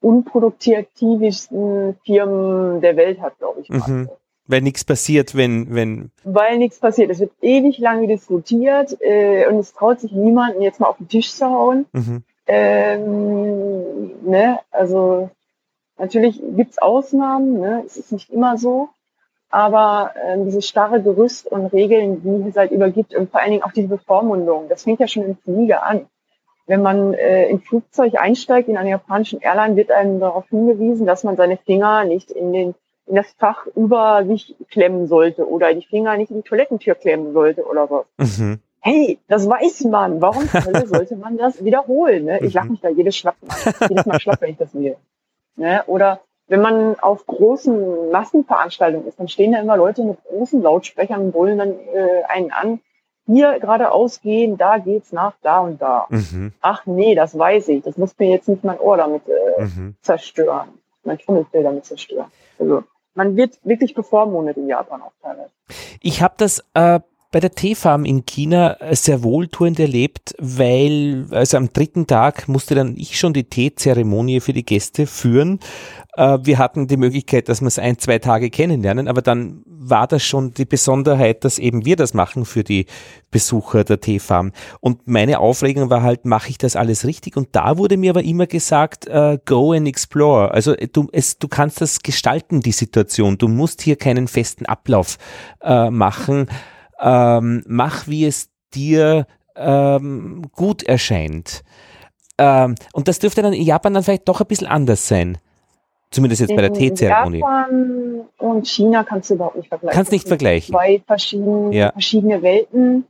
unproduktivsten 0.00 1.96
Firmen 2.04 2.80
der 2.80 2.96
Welt 2.96 3.20
hat, 3.20 3.38
glaube 3.38 3.60
ich. 3.60 3.68
Mhm. 3.68 4.08
Weil 4.48 4.62
nichts 4.62 4.84
passiert, 4.84 5.34
wenn, 5.34 5.74
wenn. 5.74 6.10
Weil 6.22 6.58
nichts 6.58 6.78
passiert. 6.78 7.10
Es 7.10 7.18
wird 7.18 7.32
ewig 7.42 7.78
lange 7.78 8.06
diskutiert 8.06 8.96
äh, 9.00 9.46
und 9.48 9.58
es 9.58 9.72
traut 9.72 10.00
sich 10.00 10.12
niemanden 10.12 10.62
jetzt 10.62 10.78
mal 10.78 10.86
auf 10.86 10.98
den 10.98 11.08
Tisch 11.08 11.32
zu 11.32 11.46
hauen. 11.46 11.86
Mhm. 11.92 12.22
Ähm, 12.46 14.10
ne? 14.22 14.60
Also 14.70 15.30
natürlich 15.98 16.40
gibt's 16.56 16.78
Ausnahmen, 16.78 17.58
ne? 17.60 17.82
es 17.84 17.96
ist 17.96 18.12
nicht 18.12 18.30
immer 18.30 18.56
so, 18.56 18.88
aber 19.50 20.12
ähm, 20.24 20.44
dieses 20.44 20.68
starre 20.68 21.02
Gerüst 21.02 21.48
und 21.48 21.66
Regeln, 21.66 22.22
die 22.22 22.48
es 22.48 22.56
halt 22.56 22.70
übergibt 22.70 23.14
und 23.14 23.30
vor 23.30 23.40
allen 23.40 23.50
Dingen 23.50 23.62
auch 23.64 23.72
diese 23.72 23.88
Bevormundung, 23.88 24.68
das 24.68 24.84
fängt 24.84 25.00
ja 25.00 25.08
schon 25.08 25.24
im 25.24 25.36
Flieger 25.36 25.84
an. 25.84 26.06
Wenn 26.66 26.82
man 26.82 27.14
äh, 27.14 27.48
in 27.48 27.60
Flugzeug 27.60 28.14
einsteigt, 28.18 28.68
in 28.68 28.76
einer 28.76 28.90
japanischen 28.90 29.40
Airline, 29.40 29.76
wird 29.76 29.90
einem 29.90 30.18
darauf 30.18 30.48
hingewiesen, 30.48 31.06
dass 31.06 31.22
man 31.22 31.36
seine 31.36 31.56
Finger 31.56 32.04
nicht 32.04 32.30
in, 32.30 32.52
den, 32.52 32.74
in 33.06 33.14
das 33.14 33.32
Fach 33.38 33.66
über 33.76 34.24
sich 34.26 34.56
klemmen 34.70 35.06
sollte 35.06 35.48
oder 35.48 35.72
die 35.72 35.86
Finger 35.86 36.16
nicht 36.16 36.30
in 36.30 36.38
die 36.38 36.48
Toilettentür 36.48 36.96
klemmen 36.96 37.32
sollte 37.32 37.64
oder 37.64 37.88
was. 37.90 38.38
Mhm. 38.38 38.58
Hey, 38.80 39.18
das 39.28 39.48
weiß 39.48 39.84
man. 39.84 40.20
Warum 40.20 40.46
sollte 40.86 41.16
man 41.16 41.38
das 41.38 41.64
wiederholen? 41.64 42.24
Ne? 42.24 42.40
Ich 42.40 42.54
lache 42.54 42.66
mhm. 42.66 42.72
mich 42.72 42.80
da 42.80 42.88
jedes, 42.88 43.16
Schlapp, 43.16 43.36
jedes 43.88 44.06
Mal 44.06 44.20
schlapp, 44.20 44.40
wenn 44.40 44.50
ich 44.50 44.58
das 44.58 44.72
sehe. 44.72 44.96
Ne? 45.56 45.82
Oder 45.86 46.20
wenn 46.48 46.60
man 46.60 46.98
auf 47.00 47.26
großen 47.26 48.10
Massenveranstaltungen 48.10 49.08
ist, 49.08 49.18
dann 49.18 49.28
stehen 49.28 49.52
da 49.52 49.60
immer 49.60 49.76
Leute 49.76 50.04
mit 50.04 50.22
großen 50.24 50.62
Lautsprechern 50.62 51.20
und 51.20 51.32
brüllen 51.32 51.58
dann 51.58 51.70
äh, 51.70 52.22
einen 52.28 52.52
an, 52.52 52.80
hier 53.26 53.58
geradeaus 53.58 54.20
gehen, 54.20 54.56
da 54.56 54.78
geht's 54.78 55.12
nach 55.12 55.34
da 55.42 55.60
und 55.60 55.82
da. 55.82 56.06
Mhm. 56.08 56.52
Ach 56.60 56.86
nee, 56.86 57.14
das 57.14 57.36
weiß 57.36 57.68
ich. 57.68 57.82
Das 57.82 57.96
muss 57.96 58.18
mir 58.18 58.30
jetzt 58.30 58.48
nicht 58.48 58.64
mein 58.64 58.78
Ohr 58.78 58.96
damit 58.96 59.22
äh, 59.28 59.62
mhm. 59.62 59.96
zerstören, 60.00 60.68
mein 61.04 61.18
Trommelfell 61.18 61.62
damit 61.62 61.84
zerstören. 61.84 62.30
Also 62.58 62.84
man 63.14 63.36
wird 63.36 63.58
wirklich 63.64 63.94
bevormundet 63.94 64.56
in 64.56 64.68
Japan 64.68 65.02
auch 65.02 65.12
teilweise. 65.22 65.50
Ich 66.00 66.22
habe 66.22 66.34
das 66.36 66.64
äh, 66.74 67.00
bei 67.30 67.40
der 67.40 67.52
Teefarm 67.52 68.04
in 68.04 68.24
China 68.24 68.76
sehr 68.92 69.22
wohltuend 69.22 69.78
erlebt, 69.80 70.34
weil 70.38 71.26
also 71.30 71.56
am 71.56 71.72
dritten 71.72 72.06
Tag 72.06 72.48
musste 72.48 72.74
dann 72.74 72.96
ich 72.96 73.18
schon 73.18 73.32
die 73.32 73.44
Teezeremonie 73.44 74.40
für 74.40 74.52
die 74.52 74.64
Gäste 74.64 75.06
führen. 75.06 75.60
Äh, 76.16 76.38
wir 76.42 76.58
hatten 76.58 76.86
die 76.86 76.96
Möglichkeit, 76.96 77.48
dass 77.48 77.60
wir 77.60 77.68
es 77.68 77.78
ein, 77.78 77.98
zwei 77.98 78.18
Tage 78.18 78.50
kennenlernen, 78.50 79.08
aber 79.08 79.22
dann 79.22 79.62
war 79.66 80.06
das 80.06 80.22
schon 80.22 80.54
die 80.54 80.64
Besonderheit, 80.64 81.44
dass 81.44 81.58
eben 81.58 81.84
wir 81.84 81.96
das 81.96 82.14
machen 82.14 82.44
für 82.44 82.64
die 82.64 82.86
Besucher 83.30 83.84
der 83.84 84.00
Teefarm. 84.00 84.52
Und 84.80 85.06
meine 85.06 85.38
Aufregung 85.38 85.90
war 85.90 86.02
halt, 86.02 86.24
mache 86.24 86.50
ich 86.50 86.58
das 86.58 86.74
alles 86.76 87.04
richtig? 87.04 87.36
Und 87.36 87.48
da 87.52 87.76
wurde 87.76 87.96
mir 87.96 88.10
aber 88.10 88.24
immer 88.24 88.46
gesagt, 88.46 89.08
uh, 89.08 89.36
go 89.44 89.72
and 89.72 89.86
explore. 89.86 90.52
Also 90.52 90.74
du, 90.74 91.08
es, 91.12 91.38
du 91.38 91.48
kannst 91.48 91.80
das 91.80 92.00
gestalten, 92.00 92.60
die 92.60 92.72
Situation. 92.72 93.38
Du 93.38 93.48
musst 93.48 93.82
hier 93.82 93.96
keinen 93.96 94.26
festen 94.26 94.66
Ablauf 94.66 95.18
uh, 95.64 95.90
machen 95.90 96.48
ähm, 97.00 97.62
mach 97.66 98.06
wie 98.06 98.26
es 98.26 98.50
dir 98.74 99.26
ähm, 99.56 100.42
gut 100.52 100.82
erscheint. 100.82 101.62
Ähm, 102.38 102.74
und 102.92 103.08
das 103.08 103.18
dürfte 103.18 103.42
dann 103.42 103.52
in 103.52 103.62
Japan 103.62 103.94
dann 103.94 104.02
vielleicht 104.02 104.28
doch 104.28 104.40
ein 104.40 104.46
bisschen 104.46 104.66
anders 104.66 105.08
sein. 105.08 105.38
Zumindest 106.10 106.40
jetzt 106.40 106.54
bei 106.54 106.62
der 106.62 106.72
Teezeremonie. 106.72 107.40
Japan 107.40 108.20
und 108.38 108.66
China 108.68 109.02
kannst 109.04 109.30
du 109.30 109.34
überhaupt 109.34 109.56
nicht 109.56 109.68
vergleichen. 109.68 109.94
Kannst 109.94 110.12
nicht 110.12 110.28
vergleichen. 110.28 110.72
Zwei 110.72 111.02
verschiedene, 111.06 111.74
Ja. 111.74 111.92
verschiedene 111.92 112.42
Welten. 112.42 113.06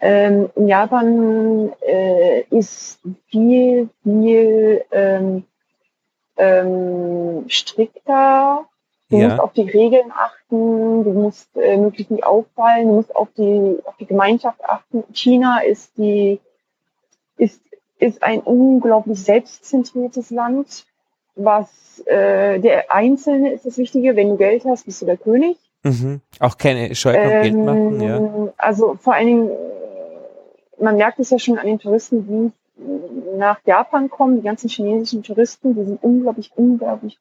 Ähm, 0.00 0.48
in 0.54 0.68
Japan 0.68 1.72
äh, 1.86 2.42
ist 2.50 3.00
viel, 3.30 3.88
viel 4.04 4.84
ähm, 4.92 5.44
ähm, 6.36 7.44
strikter. 7.48 8.66
Du 9.10 9.16
Ja. 9.16 9.28
musst 9.28 9.40
auf 9.40 9.52
die 9.54 9.62
Regeln 9.62 10.12
achten, 10.14 11.04
du 11.04 11.12
musst 11.12 11.48
äh, 11.56 11.76
möglichst 11.78 12.10
nicht 12.10 12.24
auffallen, 12.24 12.88
du 12.88 12.94
musst 12.94 13.16
auf 13.16 13.28
die, 13.36 13.78
auf 13.84 13.96
die 13.96 14.06
Gemeinschaft 14.06 14.62
achten. 14.64 15.04
China 15.12 15.60
ist 15.60 15.96
die, 15.96 16.40
ist, 17.38 17.62
ist 17.98 18.22
ein 18.22 18.40
unglaublich 18.40 19.22
selbstzentriertes 19.22 20.30
Land, 20.30 20.84
was 21.36 22.02
äh, 22.06 22.58
der 22.58 22.92
Einzelne 22.92 23.52
ist 23.52 23.64
das 23.64 23.78
Wichtige. 23.78 24.14
Wenn 24.14 24.28
du 24.28 24.36
Geld 24.36 24.64
hast, 24.66 24.84
bist 24.84 25.00
du 25.00 25.06
der 25.06 25.16
König. 25.16 25.56
Mhm. 25.84 26.20
Auch 26.40 26.58
keine 26.58 26.94
Scheu 26.94 27.16
am 27.18 27.42
Geld 27.42 27.54
machen, 27.56 28.00
ja. 28.02 28.16
Ähm, 28.18 28.50
Also 28.58 28.96
vor 29.00 29.14
allen 29.14 29.26
Dingen, 29.26 29.50
äh, 29.50 30.82
man 30.82 30.96
merkt 30.96 31.18
es 31.18 31.30
ja 31.30 31.38
schon 31.38 31.58
an 31.58 31.66
den 31.66 31.78
Touristen, 31.78 32.26
die 32.26 32.52
nach 33.38 33.58
Japan 33.64 34.10
kommen, 34.10 34.36
die 34.36 34.42
ganzen 34.42 34.68
chinesischen 34.68 35.22
Touristen, 35.22 35.74
die 35.74 35.84
sind 35.84 36.02
unglaublich, 36.02 36.52
unglaublich 36.56 37.18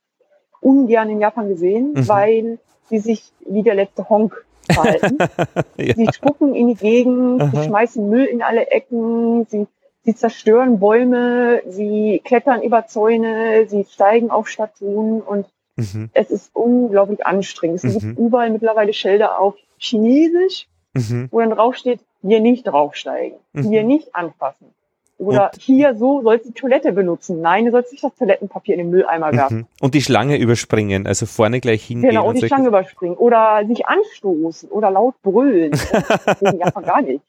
ungern 0.62 1.10
in 1.10 1.20
Japan 1.20 1.48
gesehen, 1.50 1.94
Mhm. 1.94 2.08
weil 2.08 2.60
sie 2.90 3.00
sich 3.00 3.32
wie 3.46 3.64
der 3.64 3.76
letzte 3.76 4.08
Honk 4.10 4.46
verhalten. 4.70 5.18
Ja. 5.78 5.94
Sie 5.96 6.08
spucken 6.14 6.56
in 6.56 6.68
die 6.70 6.76
Gegend, 6.76 7.42
Aha. 7.42 7.52
sie 7.54 7.68
schmeißen 7.68 8.10
Müll 8.10 8.26
in 8.26 8.42
alle 8.42 8.68
Ecken, 8.72 9.46
sie, 9.48 9.68
sie 10.04 10.16
zerstören 10.16 10.80
Bäume, 10.80 11.62
sie 11.68 12.22
klettern 12.24 12.62
über 12.64 12.88
Zäune, 12.88 13.68
sie 13.68 13.86
steigen 13.86 14.30
auf 14.32 14.48
Statuen 14.48 15.22
und 15.22 15.46
Mhm. 15.80 16.10
es 16.14 16.32
ist 16.32 16.50
unglaublich 16.56 17.24
anstrengend. 17.26 17.84
Es 17.84 17.94
Mhm. 17.94 18.00
gibt 18.00 18.20
überall 18.20 18.50
mittlerweile 18.50 18.94
Schilder 18.94 19.40
auf 19.40 19.54
Chinesisch, 19.78 20.68
Mhm. 20.96 21.28
wo 21.32 21.40
dann 21.40 21.52
draufsteht, 21.52 22.00
hier 22.24 22.40
nicht 22.40 22.66
draufsteigen, 22.66 23.38
Mhm. 23.54 23.62
hier 23.70 23.84
nicht 23.84 24.16
anfassen. 24.16 24.74
Oder 25.20 25.52
hier 25.58 25.96
so 25.96 26.22
sollst 26.22 26.46
du 26.46 26.50
die 26.50 26.60
Toilette 26.60 26.92
benutzen. 26.92 27.42
Nein, 27.42 27.66
du 27.66 27.72
sollst 27.72 27.92
nicht 27.92 28.04
das 28.04 28.14
Toilettenpapier 28.16 28.76
in 28.76 28.80
den 28.80 28.90
Mülleimer 28.92 29.34
werfen. 29.34 29.58
Mhm. 29.58 29.68
Und 29.82 29.96
die 29.96 30.02
Schlange 30.02 30.38
überspringen, 30.38 31.08
also 31.08 31.26
vorne 31.26 31.60
gleich 31.60 31.84
hingehen. 31.86 32.12
Genau, 32.12 32.24
und 32.24 32.36
und 32.36 32.42
die 32.42 32.48
Schlange 32.48 32.68
überspringen. 32.68 33.16
Oder 33.18 33.66
sich 33.68 33.88
anstoßen 33.88 34.70
oder 34.70 34.92
laut 34.92 35.22
brüllen. 35.24 35.72
Das 36.26 36.40
geht 36.40 36.54
in 36.54 36.60
Japan 36.60 36.84
gar 36.84 37.02
nicht. 37.02 37.22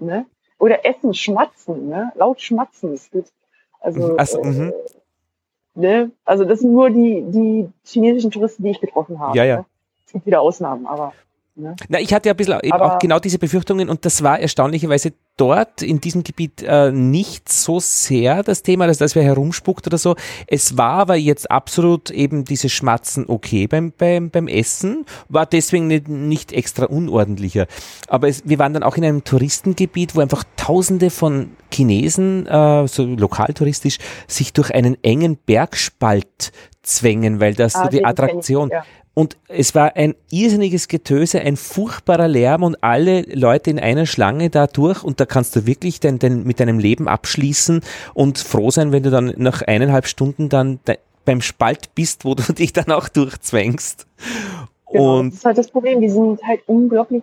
Ne? 0.00 0.26
Oder 0.58 0.84
essen, 0.84 1.14
schmatzen, 1.14 1.88
ne? 1.88 2.12
Laut 2.16 2.40
schmatzen. 2.40 2.92
Das 2.92 3.10
geht, 3.10 3.26
also, 3.80 4.16
Ach 4.18 4.26
so, 4.26 4.40
äh, 4.40 4.72
ne? 5.74 6.10
also 6.24 6.44
das 6.44 6.60
sind 6.60 6.72
nur 6.72 6.90
die, 6.90 7.22
die 7.28 7.68
chinesischen 7.84 8.30
Touristen, 8.30 8.64
die 8.64 8.70
ich 8.70 8.80
getroffen 8.80 9.20
habe. 9.20 9.36
Ja, 9.36 9.44
ja. 9.44 9.56
Ne? 9.58 9.64
Es 10.04 10.12
gibt 10.12 10.26
wieder 10.26 10.40
Ausnahmen, 10.40 10.86
aber 10.86 11.12
ne? 11.54 11.74
Na, 11.88 12.00
ich 12.00 12.12
hatte 12.14 12.28
ja 12.28 12.34
ein 12.34 12.36
bisschen 12.36 12.58
eben 12.62 12.72
Aber- 12.72 12.96
auch 12.96 12.98
genau 12.98 13.18
diese 13.18 13.38
Befürchtungen 13.38 13.88
und 13.88 14.04
das 14.04 14.22
war 14.22 14.38
erstaunlicherweise 14.40 15.12
dort 15.36 15.80
in 15.80 16.00
diesem 16.02 16.22
Gebiet 16.22 16.62
äh, 16.62 16.92
nicht 16.92 17.50
so 17.50 17.80
sehr 17.80 18.42
das 18.42 18.62
Thema, 18.62 18.86
dass 18.86 18.98
das 18.98 19.14
wer 19.14 19.22
herumspuckt 19.22 19.86
oder 19.86 19.96
so. 19.96 20.14
Es 20.46 20.76
war 20.76 20.94
aber 20.98 21.16
jetzt 21.16 21.50
absolut 21.50 22.10
eben 22.10 22.44
dieses 22.44 22.70
Schmatzen 22.72 23.24
okay 23.26 23.66
beim, 23.66 23.92
beim, 23.96 24.28
beim 24.30 24.48
Essen, 24.48 25.06
war 25.30 25.46
deswegen 25.46 25.86
nicht, 25.86 26.08
nicht 26.08 26.52
extra 26.52 26.84
unordentlicher. 26.86 27.66
Aber 28.08 28.28
es, 28.28 28.42
wir 28.44 28.58
waren 28.58 28.74
dann 28.74 28.82
auch 28.82 28.96
in 28.98 29.04
einem 29.04 29.24
Touristengebiet, 29.24 30.14
wo 30.14 30.20
einfach 30.20 30.44
tausende 30.56 31.08
von 31.08 31.52
Chinesen, 31.72 32.46
äh, 32.46 32.86
so 32.86 33.04
lokaltouristisch, 33.06 33.96
sich 34.26 34.52
durch 34.52 34.74
einen 34.74 35.02
engen 35.02 35.38
Bergspalt 35.38 36.52
zwängen, 36.82 37.40
weil 37.40 37.54
das 37.54 37.72
so 37.74 37.78
Ah, 37.80 37.88
die 37.88 37.96
den 37.98 38.04
kenn 38.04 38.12
ich, 38.14 38.18
Attraktion. 38.20 38.68
ja. 38.70 38.82
Und 39.20 39.36
es 39.48 39.74
war 39.74 39.96
ein 39.96 40.14
irrsinniges 40.30 40.88
Getöse, 40.88 41.40
ein 41.40 41.58
furchtbarer 41.58 42.26
Lärm 42.26 42.62
und 42.62 42.82
alle 42.82 43.20
Leute 43.34 43.68
in 43.68 43.78
einer 43.78 44.06
Schlange 44.06 44.48
da 44.48 44.66
durch 44.66 45.04
und 45.04 45.20
da 45.20 45.26
kannst 45.26 45.54
du 45.54 45.66
wirklich 45.66 46.00
dein, 46.00 46.18
dein, 46.18 46.44
mit 46.44 46.58
deinem 46.58 46.78
Leben 46.78 47.06
abschließen 47.06 47.82
und 48.14 48.38
froh 48.38 48.70
sein, 48.70 48.92
wenn 48.92 49.02
du 49.02 49.10
dann 49.10 49.34
nach 49.36 49.60
eineinhalb 49.60 50.06
Stunden 50.06 50.48
dann 50.48 50.80
de, 50.86 50.96
beim 51.26 51.42
Spalt 51.42 51.94
bist, 51.94 52.24
wo 52.24 52.34
du 52.34 52.50
dich 52.54 52.72
dann 52.72 52.90
auch 52.92 53.10
durchzwängst. 53.10 54.06
Genau, 54.90 55.18
Und 55.18 55.32
das 55.32 55.40
ist 55.40 55.44
halt 55.44 55.58
das 55.58 55.70
Problem. 55.70 56.00
Die 56.00 56.08
sind 56.08 56.42
halt 56.42 56.62
unglaublich, 56.66 57.22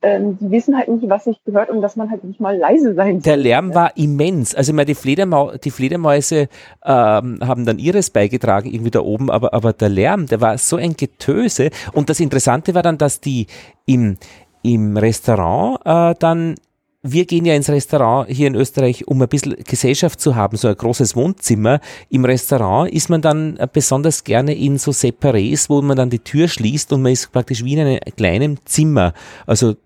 ähm, 0.00 0.38
die 0.40 0.50
wissen 0.50 0.76
halt 0.76 0.88
nicht, 0.88 1.08
was 1.08 1.24
sich 1.24 1.42
gehört 1.44 1.70
und 1.70 1.82
dass 1.82 1.96
man 1.96 2.10
halt 2.10 2.22
nicht 2.22 2.40
mal 2.40 2.56
leise 2.56 2.94
sein 2.94 3.20
der 3.20 3.34
soll. 3.34 3.42
Lärm 3.42 3.74
war 3.74 3.96
immens. 3.96 4.54
Also 4.54 4.70
ich 4.70 4.76
meine, 4.76 4.86
die, 4.86 4.94
Fledermau 4.94 5.56
die 5.56 5.70
Fledermäuse 5.70 6.48
ähm, 6.84 7.40
haben 7.40 7.66
dann 7.66 7.78
ihres 7.78 8.10
beigetragen, 8.10 8.70
irgendwie 8.72 8.92
da 8.92 9.00
oben, 9.00 9.30
aber, 9.30 9.54
aber 9.54 9.72
der 9.72 9.88
Lärm, 9.88 10.26
der 10.26 10.40
war 10.40 10.56
so 10.58 10.76
ein 10.76 10.96
Getöse. 10.96 11.70
Und 11.92 12.10
das 12.10 12.20
Interessante 12.20 12.74
war 12.74 12.82
dann, 12.82 12.98
dass 12.98 13.20
die 13.20 13.48
im, 13.86 14.18
im 14.62 14.96
Restaurant 14.96 15.80
äh, 15.84 16.14
dann 16.20 16.54
wir 17.02 17.26
gehen 17.26 17.44
ja 17.44 17.54
ins 17.54 17.70
Restaurant 17.70 18.28
hier 18.28 18.48
in 18.48 18.54
Österreich, 18.54 19.06
um 19.06 19.22
ein 19.22 19.28
bisschen 19.28 19.56
Gesellschaft 19.64 20.20
zu 20.20 20.34
haben, 20.34 20.56
so 20.56 20.68
ein 20.68 20.76
großes 20.76 21.14
Wohnzimmer. 21.14 21.80
Im 22.08 22.24
Restaurant 22.24 22.90
ist 22.90 23.08
man 23.08 23.22
dann 23.22 23.58
besonders 23.72 24.24
gerne 24.24 24.54
in 24.54 24.78
so 24.78 24.90
Separés, 24.90 25.68
wo 25.68 25.80
man 25.80 25.96
dann 25.96 26.10
die 26.10 26.18
Tür 26.18 26.48
schließt 26.48 26.92
und 26.92 27.02
man 27.02 27.12
ist 27.12 27.30
praktisch 27.32 27.64
wie 27.64 27.74
in 27.74 27.80
einem 27.80 28.00
kleinen 28.16 28.58
Zimmer. 28.64 29.14
Also 29.46 29.76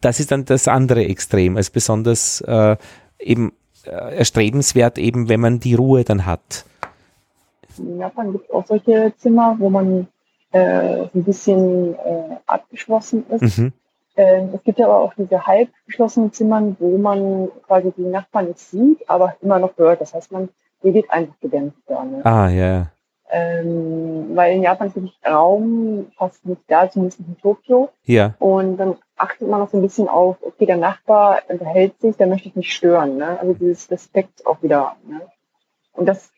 das 0.00 0.20
ist 0.20 0.30
dann 0.30 0.46
das 0.46 0.68
andere 0.68 1.04
Extrem, 1.04 1.56
als 1.56 1.70
besonders 1.70 2.40
äh, 2.42 2.76
eben 3.18 3.52
äh, 3.84 4.16
erstrebenswert, 4.16 4.98
eben 4.98 5.28
wenn 5.28 5.40
man 5.40 5.60
die 5.60 5.74
Ruhe 5.74 6.04
dann 6.04 6.24
hat. 6.24 6.64
In 7.76 7.98
Japan 7.98 8.32
gibt 8.32 8.46
es 8.46 8.50
auch 8.50 8.66
solche 8.66 9.12
Zimmer, 9.18 9.56
wo 9.58 9.68
man 9.68 10.08
äh, 10.52 11.02
ein 11.02 11.24
bisschen 11.24 11.94
äh, 11.94 12.36
abgeschlossen 12.46 13.24
ist. 13.30 13.58
Mhm. 13.58 13.72
Ähm, 14.18 14.50
es 14.52 14.64
gibt 14.64 14.80
ja 14.80 14.86
aber 14.86 15.00
auch 15.00 15.14
diese 15.14 15.46
halb 15.46 15.68
geschlossenen 15.86 16.32
Zimmern, 16.32 16.76
wo 16.80 16.98
man 16.98 17.48
quasi 17.66 17.92
die 17.96 18.02
Nachbarn 18.02 18.48
nicht 18.48 18.58
sieht, 18.58 19.08
aber 19.08 19.36
immer 19.40 19.60
noch 19.60 19.78
hört. 19.78 20.00
Das 20.00 20.12
heißt, 20.12 20.32
man 20.32 20.48
redet 20.82 21.08
einfach 21.10 21.38
gedämpft 21.40 21.78
da. 21.86 22.02
Ne? 22.02 22.26
Ah, 22.26 22.48
ja, 22.48 22.66
ja. 22.66 22.86
Ähm, 23.30 24.30
weil 24.34 24.56
in 24.56 24.62
Japan 24.62 24.88
ist 24.88 24.96
wirklich 24.96 25.18
Raum 25.24 26.10
fast 26.16 26.44
nicht 26.46 26.62
da, 26.66 26.90
zumindest 26.90 27.20
nicht 27.20 27.28
in 27.28 27.38
Tokio. 27.38 27.90
Ja, 28.04 28.34
Und 28.40 28.78
dann 28.78 28.96
achtet 29.16 29.46
man 29.48 29.60
noch 29.60 29.70
so 29.70 29.76
ein 29.76 29.82
bisschen 29.82 30.08
auf, 30.08 30.36
okay, 30.40 30.66
der 30.66 30.78
Nachbar 30.78 31.42
unterhält 31.48 32.00
sich, 32.00 32.16
der 32.16 32.26
möchte 32.26 32.48
ich 32.48 32.56
nicht 32.56 32.72
stören. 32.72 33.18
Ne? 33.18 33.38
Also 33.38 33.54
dieses 33.54 33.88
Respekt 33.88 34.44
auch 34.46 34.62
wieder. 34.62 34.96
Ne? 35.06 35.20
Und 35.92 36.06
das 36.06 36.32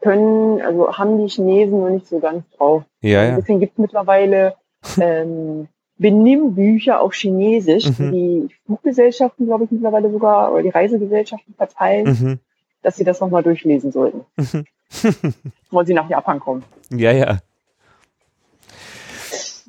können, 0.00 0.60
also 0.62 0.96
haben 0.96 1.18
die 1.18 1.28
Chinesen 1.28 1.80
noch 1.80 1.90
nicht 1.90 2.06
so 2.06 2.20
ganz 2.20 2.48
drauf. 2.50 2.84
ja, 3.00 3.24
ja. 3.24 3.36
Deswegen 3.36 3.58
gibt 3.58 3.72
es 3.72 3.78
mittlerweile 3.78 4.54
ähm, 5.00 5.66
Benimmbücher 5.98 7.00
auf 7.00 7.14
Chinesisch, 7.14 7.86
Mhm. 7.98 8.12
die 8.12 8.48
Fluggesellschaften, 8.66 9.46
glaube 9.46 9.64
ich, 9.64 9.70
mittlerweile 9.70 10.10
sogar, 10.10 10.52
oder 10.52 10.62
die 10.62 10.68
Reisegesellschaften 10.68 11.54
verteilen, 11.54 12.06
Mhm. 12.06 12.38
dass 12.82 12.96
sie 12.96 13.04
das 13.04 13.20
nochmal 13.20 13.42
durchlesen 13.42 13.90
sollten, 13.92 14.20
Mhm. 14.36 14.64
wollen 15.70 15.86
sie 15.86 15.94
nach 15.94 16.08
Japan 16.08 16.38
kommen. 16.40 16.64
Ja, 16.90 17.12
ja. 17.12 17.38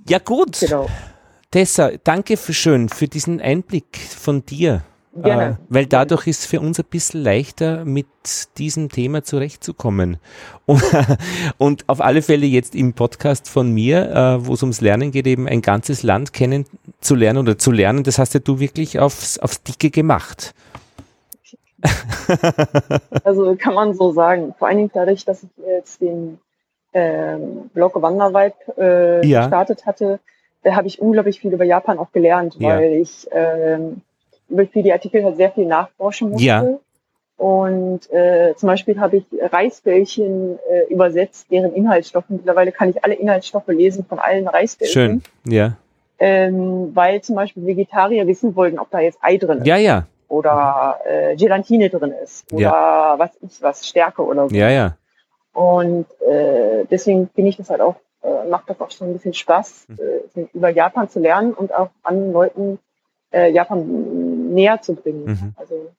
Ja, 0.08 0.20
gut. 0.20 0.60
Genau. 0.60 0.88
Tessa, 1.52 1.92
danke 2.04 2.38
für 2.38 2.54
schön 2.54 2.90
für 2.90 3.08
diesen 3.08 3.42
Einblick 3.42 3.98
von 3.98 4.46
dir. 4.46 4.84
Gerne. 5.16 5.44
Äh, 5.44 5.56
weil 5.70 5.86
dadurch 5.88 6.28
ist 6.28 6.46
für 6.46 6.60
uns 6.60 6.80
ein 6.80 6.86
bisschen 6.90 7.24
leichter, 7.24 7.84
mit 7.84 8.08
diesem 8.58 8.90
Thema 8.90 9.24
zurechtzukommen. 9.24 10.18
Und, 10.68 10.84
und 11.58 11.90
auf 11.90 12.00
alle 12.00 12.22
Fälle 12.22 12.46
jetzt 12.46 12.76
im 12.76 12.94
Podcast 12.94 13.50
von 13.50 13.72
mir, 13.72 14.12
äh, 14.12 14.46
wo 14.46 14.54
es 14.54 14.62
ums 14.62 14.82
Lernen 14.82 15.10
geht, 15.12 15.26
eben 15.26 15.48
ein 15.48 15.64
ganzes 15.64 16.04
Land 16.04 16.32
kennenzulernen 16.32 17.40
oder 17.40 17.58
zu 17.58 17.72
lernen, 17.72 18.04
das 18.04 18.20
hast 18.20 18.36
ja 18.36 18.40
du 18.40 18.60
wirklich 18.60 19.00
aufs, 19.00 19.40
aufs 19.40 19.64
Dicke 19.64 19.90
gemacht. 19.90 20.54
Also 23.24 23.56
kann 23.56 23.74
man 23.74 23.94
so 23.96 24.12
sagen. 24.12 24.54
Vor 24.60 24.68
allen 24.68 24.78
Dingen 24.78 24.92
dadurch, 24.94 25.26
dass 25.26 25.44
ich 25.44 25.50
jetzt 25.68 26.02
den 26.02 26.40
ähm, 26.94 27.70
Blog 27.74 28.00
Wandervibe 28.02 28.54
äh, 28.78 29.26
Ja. 29.28 29.42
gestartet 29.42 29.86
hatte, 29.86 30.20
da 30.64 30.76
habe 30.76 30.88
ich 30.88 31.02
unglaublich 31.02 31.40
viel 31.40 31.54
über 31.54 31.64
Japan 31.66 31.98
auch 31.98 32.12
gelernt, 32.12 32.56
Ja. 32.60 32.78
weil 32.78 32.94
ich 32.94 33.28
ähm, 33.32 34.02
für 34.50 34.84
die 34.84 34.92
Artikel 34.94 35.24
halt 35.24 35.38
sehr 35.38 35.52
viel 35.52 35.66
nachforschen 35.66 36.32
musste. 36.32 36.46
Ja. 36.46 36.66
Und 37.38 38.12
äh, 38.12 38.54
zum 38.58 38.68
Beispiel 38.68 39.00
habe 39.00 39.18
ich 39.18 39.24
Reisbällchen 39.42 40.60
äh, 40.70 40.92
übersetzt, 40.92 41.48
deren 41.50 41.74
Inhaltsstoffe. 41.74 42.26
Mittlerweile 42.28 42.72
kann 42.74 42.90
ich 42.90 43.04
alle 43.04 43.14
Inhaltsstoffe 43.14 43.68
lesen 43.68 44.04
von 44.06 44.20
allen 44.20 44.48
Reisbällchen. 44.48 45.22
Schön. 45.46 45.54
Ja. 45.54 45.78
Ähm, 46.20 46.92
weil 46.94 47.22
zum 47.22 47.36
Beispiel 47.36 47.66
Vegetarier 47.66 48.28
wissen 48.28 48.56
wollten, 48.58 48.78
ob 48.78 48.90
da 48.92 49.00
jetzt 49.00 49.20
Ei 49.22 49.38
drin 49.38 49.60
ist 49.60 49.68
Ja, 49.68 49.78
ja. 49.78 50.06
oder 50.28 51.00
äh, 51.06 51.38
Gelatine 51.38 51.90
drin 51.90 52.14
ist 52.22 52.52
oder 52.52 53.16
was 53.18 53.30
ich 53.42 53.62
was 53.62 53.88
Stärke 53.88 54.22
oder 54.26 54.50
so. 54.50 54.56
Ja, 54.56 54.70
ja. 54.70 54.98
Und 55.54 56.08
äh, 56.28 56.84
deswegen 56.92 57.30
finde 57.34 57.52
ich 57.52 57.58
das 57.58 57.70
halt 57.70 57.80
auch, 57.80 57.96
äh, 58.22 58.50
macht 58.50 58.70
das 58.70 58.82
auch 58.82 58.92
schon 58.92 59.08
ein 59.12 59.14
bisschen 59.14 59.34
Spaß, 59.34 59.86
Mhm. 59.88 59.98
äh, 60.36 60.46
über 60.54 60.70
Japan 60.70 61.08
zu 61.08 61.22
lernen 61.22 61.54
und 61.54 61.74
auch 61.74 61.90
anderen 62.04 62.34
Leuten 62.34 62.80
äh, 63.32 63.50
Japan 63.52 64.19
näher 64.50 64.82
zu 64.82 64.96
bringen. 64.96 65.26
Mhm. 65.26 65.54
Also, 65.56 65.92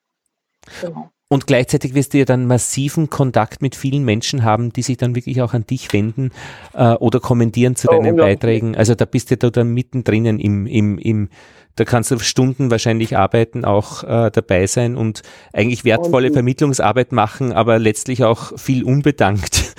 genau. 0.80 1.10
Und 1.32 1.46
gleichzeitig 1.46 1.94
wirst 1.94 2.12
du 2.12 2.18
ja 2.18 2.24
dann 2.24 2.46
massiven 2.46 3.08
Kontakt 3.08 3.62
mit 3.62 3.76
vielen 3.76 4.04
Menschen 4.04 4.42
haben, 4.42 4.72
die 4.72 4.82
sich 4.82 4.96
dann 4.96 5.14
wirklich 5.14 5.40
auch 5.42 5.54
an 5.54 5.64
dich 5.64 5.92
wenden 5.92 6.32
äh, 6.74 6.94
oder 6.94 7.20
kommentieren 7.20 7.76
zu 7.76 7.86
oh, 7.88 7.92
deinen 7.92 8.16
Beiträgen. 8.16 8.76
Also 8.76 8.96
da 8.96 9.04
bist 9.04 9.30
du 9.30 9.36
da 9.36 9.48
dann 9.48 9.68
mittendrin 9.68 10.26
im, 10.26 10.66
im, 10.66 10.98
im, 10.98 11.28
da 11.76 11.84
kannst 11.84 12.10
du 12.10 12.18
Stunden 12.18 12.72
wahrscheinlich 12.72 13.16
arbeiten, 13.16 13.64
auch 13.64 14.02
äh, 14.02 14.32
dabei 14.32 14.66
sein 14.66 14.96
und 14.96 15.22
eigentlich 15.52 15.84
wertvolle 15.84 16.28
und, 16.28 16.34
Vermittlungsarbeit 16.34 17.12
machen, 17.12 17.52
aber 17.52 17.78
letztlich 17.78 18.24
auch 18.24 18.58
viel 18.58 18.82
unbedankt. 18.82 19.76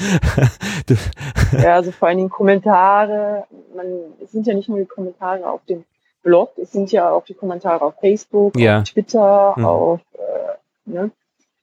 ja, 1.52 1.76
also 1.76 1.92
vor 1.92 2.08
allen 2.08 2.18
Dingen 2.18 2.30
Kommentare, 2.30 3.44
man, 3.76 3.88
es 4.24 4.32
sind 4.32 4.48
ja 4.48 4.54
nicht 4.54 4.70
nur 4.70 4.80
die 4.80 4.86
Kommentare 4.86 5.50
auf 5.50 5.66
dem 5.66 5.84
Blog, 6.24 6.54
es 6.58 6.72
sind 6.72 6.92
ja 6.92 7.12
auch 7.12 7.26
die 7.26 7.34
Kommentare 7.34 7.84
auf 7.84 7.96
Facebook, 8.00 8.58
ja. 8.58 8.80
auf 8.80 8.84
Twitter, 8.90 9.54
mhm. 9.58 9.66
auf 9.66 10.00
äh, 10.14 10.90
ne? 10.90 11.12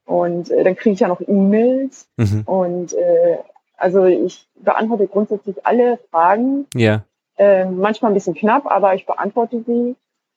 Und 0.04 0.50
äh, 0.50 0.64
dann 0.64 0.74
kriege 0.74 0.94
ich 0.94 1.00
ja 1.00 1.08
noch 1.08 1.20
E-Mails. 1.20 2.08
Mhm. 2.16 2.42
Und 2.46 2.94
äh, 2.94 3.38
also 3.76 4.06
ich 4.06 4.48
beantworte 4.56 5.06
grundsätzlich 5.06 5.66
alle 5.66 5.98
Fragen. 6.10 6.66
Ja. 6.74 7.02
Äh, 7.36 7.66
manchmal 7.66 8.10
ein 8.10 8.14
bisschen 8.14 8.34
knapp, 8.34 8.66
aber 8.66 8.94
ich 8.94 9.06
beantworte 9.06 9.62
sie, 9.64 9.96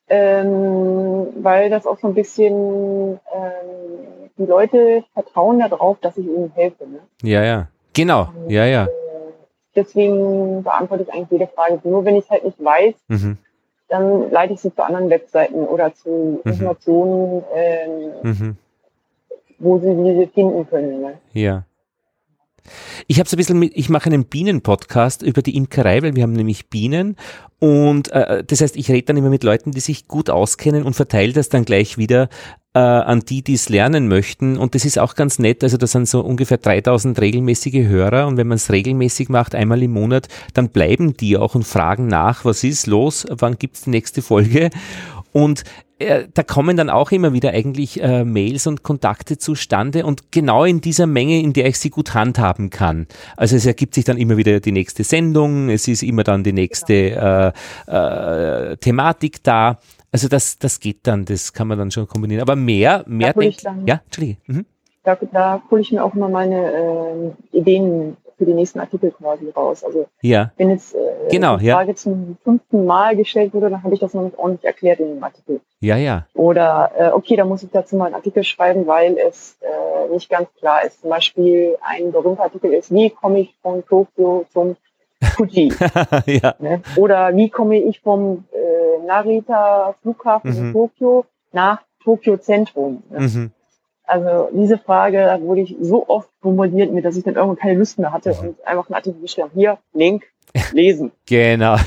ähm, 0.09 1.27
weil 1.41 1.69
das 1.69 1.87
auch 1.87 1.97
so 1.99 2.07
ein 2.07 2.13
bisschen 2.13 3.19
ähm, 3.33 4.29
die 4.37 4.45
Leute 4.45 5.03
vertrauen 5.13 5.59
darauf, 5.59 5.99
dass 6.01 6.17
ich 6.17 6.25
ihnen 6.25 6.51
helfe. 6.53 6.85
Ne? 6.85 6.99
Ja, 7.23 7.43
ja. 7.43 7.67
Genau. 7.93 8.27
Und, 8.35 8.51
ja, 8.51 8.65
ja. 8.65 8.85
Äh, 8.85 8.89
deswegen 9.75 10.63
beantworte 10.63 11.03
ich 11.03 11.13
eigentlich 11.13 11.31
jede 11.31 11.47
Frage. 11.47 11.79
Nur 11.83 12.03
wenn 12.03 12.17
ich 12.17 12.25
es 12.25 12.29
halt 12.29 12.43
nicht 12.43 12.63
weiß, 12.63 12.93
mhm. 13.07 13.37
Dann 13.91 14.31
leite 14.31 14.53
ich 14.53 14.61
sie 14.61 14.73
zu 14.73 14.83
anderen 14.83 15.11
Webseiten 15.11 15.65
oder 15.65 15.93
zu 15.93 16.41
mhm. 16.43 16.51
Informationen. 16.51 17.43
Ähm, 17.53 18.11
mhm 18.23 18.57
wo 19.61 19.77
sie 19.79 19.95
diese 19.95 20.27
finden 20.31 20.67
können. 20.67 21.01
Ne? 21.01 21.17
Ja. 21.33 21.65
Ich 23.07 23.19
habe 23.19 23.27
so 23.27 23.35
ein 23.35 23.37
bisschen 23.37 23.59
mit, 23.59 23.75
ich 23.75 23.89
mache 23.89 24.07
einen 24.07 24.25
Bienen-Podcast 24.25 25.23
über 25.23 25.41
die 25.41 25.55
Imkerei, 25.55 26.03
weil 26.03 26.15
wir 26.15 26.23
haben 26.23 26.33
nämlich 26.33 26.69
Bienen 26.69 27.15
und 27.59 28.11
äh, 28.11 28.43
das 28.43 28.61
heißt, 28.61 28.75
ich 28.75 28.89
rede 28.89 29.07
dann 29.07 29.17
immer 29.17 29.29
mit 29.29 29.43
Leuten, 29.43 29.71
die 29.71 29.79
sich 29.79 30.07
gut 30.07 30.29
auskennen 30.29 30.83
und 30.83 30.93
verteile 30.93 31.33
das 31.33 31.49
dann 31.49 31.65
gleich 31.65 31.97
wieder 31.97 32.29
äh, 32.73 32.79
an 32.79 33.21
die, 33.21 33.41
die 33.41 33.55
es 33.55 33.69
lernen 33.69 34.07
möchten. 34.07 34.57
Und 34.57 34.75
das 34.75 34.85
ist 34.85 34.97
auch 34.97 35.15
ganz 35.15 35.39
nett, 35.39 35.63
also 35.63 35.77
das 35.77 35.91
sind 35.91 36.07
so 36.07 36.21
ungefähr 36.21 36.57
3000 36.57 37.19
regelmäßige 37.19 37.87
Hörer. 37.87 38.27
Und 38.27 38.37
wenn 38.37 38.47
man 38.47 38.55
es 38.55 38.71
regelmäßig 38.71 39.29
macht, 39.29 39.55
einmal 39.55 39.83
im 39.83 39.91
Monat, 39.91 40.27
dann 40.53 40.69
bleiben 40.69 41.15
die 41.17 41.37
auch 41.37 41.55
und 41.55 41.65
fragen 41.65 42.07
nach, 42.07 42.45
was 42.45 42.63
ist 42.63 42.87
los, 42.87 43.25
wann 43.29 43.57
gibt's 43.57 43.81
die 43.81 43.89
nächste 43.89 44.21
Folge? 44.21 44.69
Und 45.33 45.63
äh, 45.99 46.27
da 46.33 46.43
kommen 46.43 46.77
dann 46.77 46.89
auch 46.89 47.11
immer 47.11 47.33
wieder 47.33 47.51
eigentlich 47.51 48.01
äh, 48.01 48.23
Mails 48.23 48.67
und 48.67 48.83
Kontakte 48.83 49.37
zustande. 49.37 50.05
Und 50.05 50.31
genau 50.31 50.65
in 50.65 50.81
dieser 50.81 51.07
Menge, 51.07 51.39
in 51.39 51.53
der 51.53 51.67
ich 51.67 51.79
sie 51.79 51.89
gut 51.89 52.13
handhaben 52.13 52.69
kann. 52.69 53.07
Also 53.37 53.55
es 53.55 53.65
ergibt 53.65 53.95
sich 53.95 54.05
dann 54.05 54.17
immer 54.17 54.37
wieder 54.37 54.59
die 54.59 54.71
nächste 54.71 55.03
Sendung, 55.03 55.69
es 55.69 55.87
ist 55.87 56.03
immer 56.03 56.23
dann 56.23 56.43
die 56.43 56.53
nächste 56.53 57.53
äh, 57.87 58.71
äh, 58.71 58.77
Thematik 58.77 59.43
da. 59.43 59.79
Also 60.11 60.27
das, 60.27 60.59
das 60.59 60.79
geht 60.79 61.07
dann, 61.07 61.25
das 61.25 61.53
kann 61.53 61.67
man 61.67 61.77
dann 61.77 61.91
schon 61.91 62.07
kombinieren. 62.07 62.41
Aber 62.41 62.55
mehr, 62.55 63.03
mehr 63.07 63.33
denkt, 63.33 63.63
ja, 63.85 64.01
Entschuldige. 64.05 64.37
Mhm. 64.47 64.65
Da, 65.03 65.17
da 65.31 65.61
hole 65.71 65.81
ich 65.81 65.91
mir 65.91 66.03
auch 66.03 66.13
immer 66.13 66.29
meine 66.29 67.33
äh, 67.53 67.57
Ideen 67.57 68.17
für 68.41 68.45
die 68.45 68.53
nächsten 68.53 68.79
Artikel 68.79 69.11
quasi 69.11 69.49
raus. 69.49 69.83
Also 69.83 70.07
ja. 70.21 70.51
wenn 70.57 70.71
jetzt 70.71 70.95
äh, 70.95 70.99
genau, 71.29 71.57
die 71.57 71.69
Frage 71.69 71.91
ja. 71.91 71.95
zum 71.95 72.37
fünften 72.43 72.85
Mal 72.87 73.15
gestellt 73.15 73.53
wurde, 73.53 73.69
dann 73.69 73.83
habe 73.83 73.93
ich 73.93 73.99
das 73.99 74.15
noch 74.15 74.23
nicht 74.23 74.37
ordentlich 74.37 74.65
erklärt 74.65 74.99
in 74.99 75.09
dem 75.09 75.23
Artikel. 75.23 75.61
Ja, 75.79 75.95
ja. 75.95 76.25
Oder 76.33 76.91
äh, 76.97 77.09
okay, 77.11 77.35
da 77.35 77.45
muss 77.45 77.61
ich 77.61 77.69
dazu 77.71 77.95
mal 77.95 78.05
einen 78.05 78.15
Artikel 78.15 78.43
schreiben, 78.43 78.87
weil 78.87 79.15
es 79.17 79.57
äh, 79.61 80.11
nicht 80.11 80.27
ganz 80.27 80.49
klar 80.57 80.83
ist. 80.83 81.01
Zum 81.01 81.11
Beispiel 81.11 81.77
ein 81.81 82.11
berühmter 82.11 82.43
Artikel 82.43 82.73
ist, 82.73 82.91
wie 82.91 83.11
komme 83.11 83.41
ich 83.41 83.53
von 83.61 83.85
Tokio 83.85 84.45
zum 84.51 84.75
Fuji? 85.21 85.71
ja. 86.25 86.55
ne? 86.57 86.81
Oder 86.95 87.35
wie 87.35 87.49
komme 87.51 87.77
ich 87.77 87.99
vom 87.99 88.45
Narita 89.05 89.95
Flughafen 90.01 90.51
mhm. 90.51 90.67
in 90.67 90.73
Tokio 90.73 91.25
nach 91.51 91.81
Tokio 92.03 92.37
Zentrum? 92.37 93.03
Ne? 93.09 93.19
Mhm. 93.19 93.51
Also 94.03 94.49
diese 94.53 94.77
Frage 94.77 95.39
wurde 95.41 95.61
ich 95.61 95.75
so 95.79 96.07
oft 96.09 96.29
bombardiert 96.41 96.91
mit, 96.91 97.05
dass 97.05 97.15
ich 97.15 97.23
dann 97.23 97.35
irgendwann 97.35 97.57
keine 97.57 97.79
Lust 97.79 97.97
mehr 97.97 98.11
hatte 98.11 98.33
mhm. 98.33 98.49
und 98.49 98.67
einfach 98.67 98.87
einen 98.87 98.95
Artikel 98.95 99.21
geschrieben. 99.21 99.51
Hier, 99.53 99.77
Link, 99.93 100.23
lesen. 100.73 101.11
genau. 101.25 101.77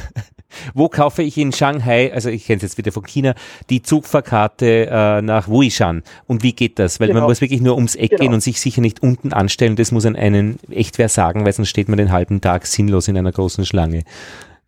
Wo 0.73 0.89
kaufe 0.89 1.23
ich 1.23 1.37
in 1.37 1.53
Shanghai, 1.53 2.13
also 2.13 2.31
ich 2.31 2.47
kenne 2.47 2.59
es 2.59 2.63
jetzt 2.63 2.79
wieder 2.79 2.93
von 2.93 3.05
China, 3.05 3.35
die 3.71 3.83
Zugfahrkarte 3.83 4.87
äh, 4.89 5.21
nach 5.21 5.49
Wuishan? 5.49 6.03
Und 6.27 6.43
wie 6.43 6.53
geht 6.53 6.79
das? 6.79 7.01
Weil 7.01 7.09
genau. 7.09 7.21
man 7.21 7.29
muss 7.29 7.41
wirklich 7.41 7.61
nur 7.61 7.75
ums 7.75 7.97
Eck 7.97 8.11
genau. 8.11 8.23
gehen 8.23 8.35
und 8.35 8.41
sich 8.41 8.61
sicher 8.61 8.81
nicht 8.81 9.03
unten 9.03 9.33
anstellen. 9.33 9.77
Das 9.77 9.93
muss 9.93 10.07
an 10.07 10.17
einen 10.17 10.59
echt 10.71 10.99
wer 10.99 11.09
sagen, 11.09 11.45
weil 11.45 11.53
sonst 11.53 11.71
steht 11.71 11.89
man 11.89 11.99
den 11.99 12.13
halben 12.13 12.41
Tag 12.41 12.67
sinnlos 12.67 13.09
in 13.09 13.19
einer 13.19 13.33
großen 13.33 13.67
Schlange. 13.67 14.05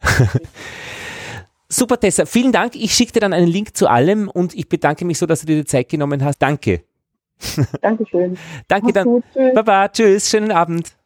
Super, 1.76 2.00
Tessa. 2.00 2.24
Vielen 2.24 2.52
Dank. 2.52 2.74
Ich 2.74 2.94
schicke 2.94 3.12
dir 3.12 3.20
dann 3.20 3.34
einen 3.34 3.48
Link 3.48 3.76
zu 3.76 3.86
allem 3.86 4.30
und 4.30 4.54
ich 4.54 4.66
bedanke 4.66 5.04
mich 5.04 5.18
so, 5.18 5.26
dass 5.26 5.40
du 5.40 5.46
dir 5.46 5.56
die 5.56 5.66
Zeit 5.66 5.90
genommen 5.90 6.24
hast. 6.24 6.38
Danke. 6.38 6.84
Dankeschön. 7.82 8.38
Danke 8.68 8.86
Mach's 8.86 8.94
dann. 8.94 9.04
Gut, 9.04 9.24
tschüss. 9.34 9.54
Baba, 9.54 9.88
tschüss, 9.88 10.30
schönen 10.30 10.52
Abend. 10.52 10.96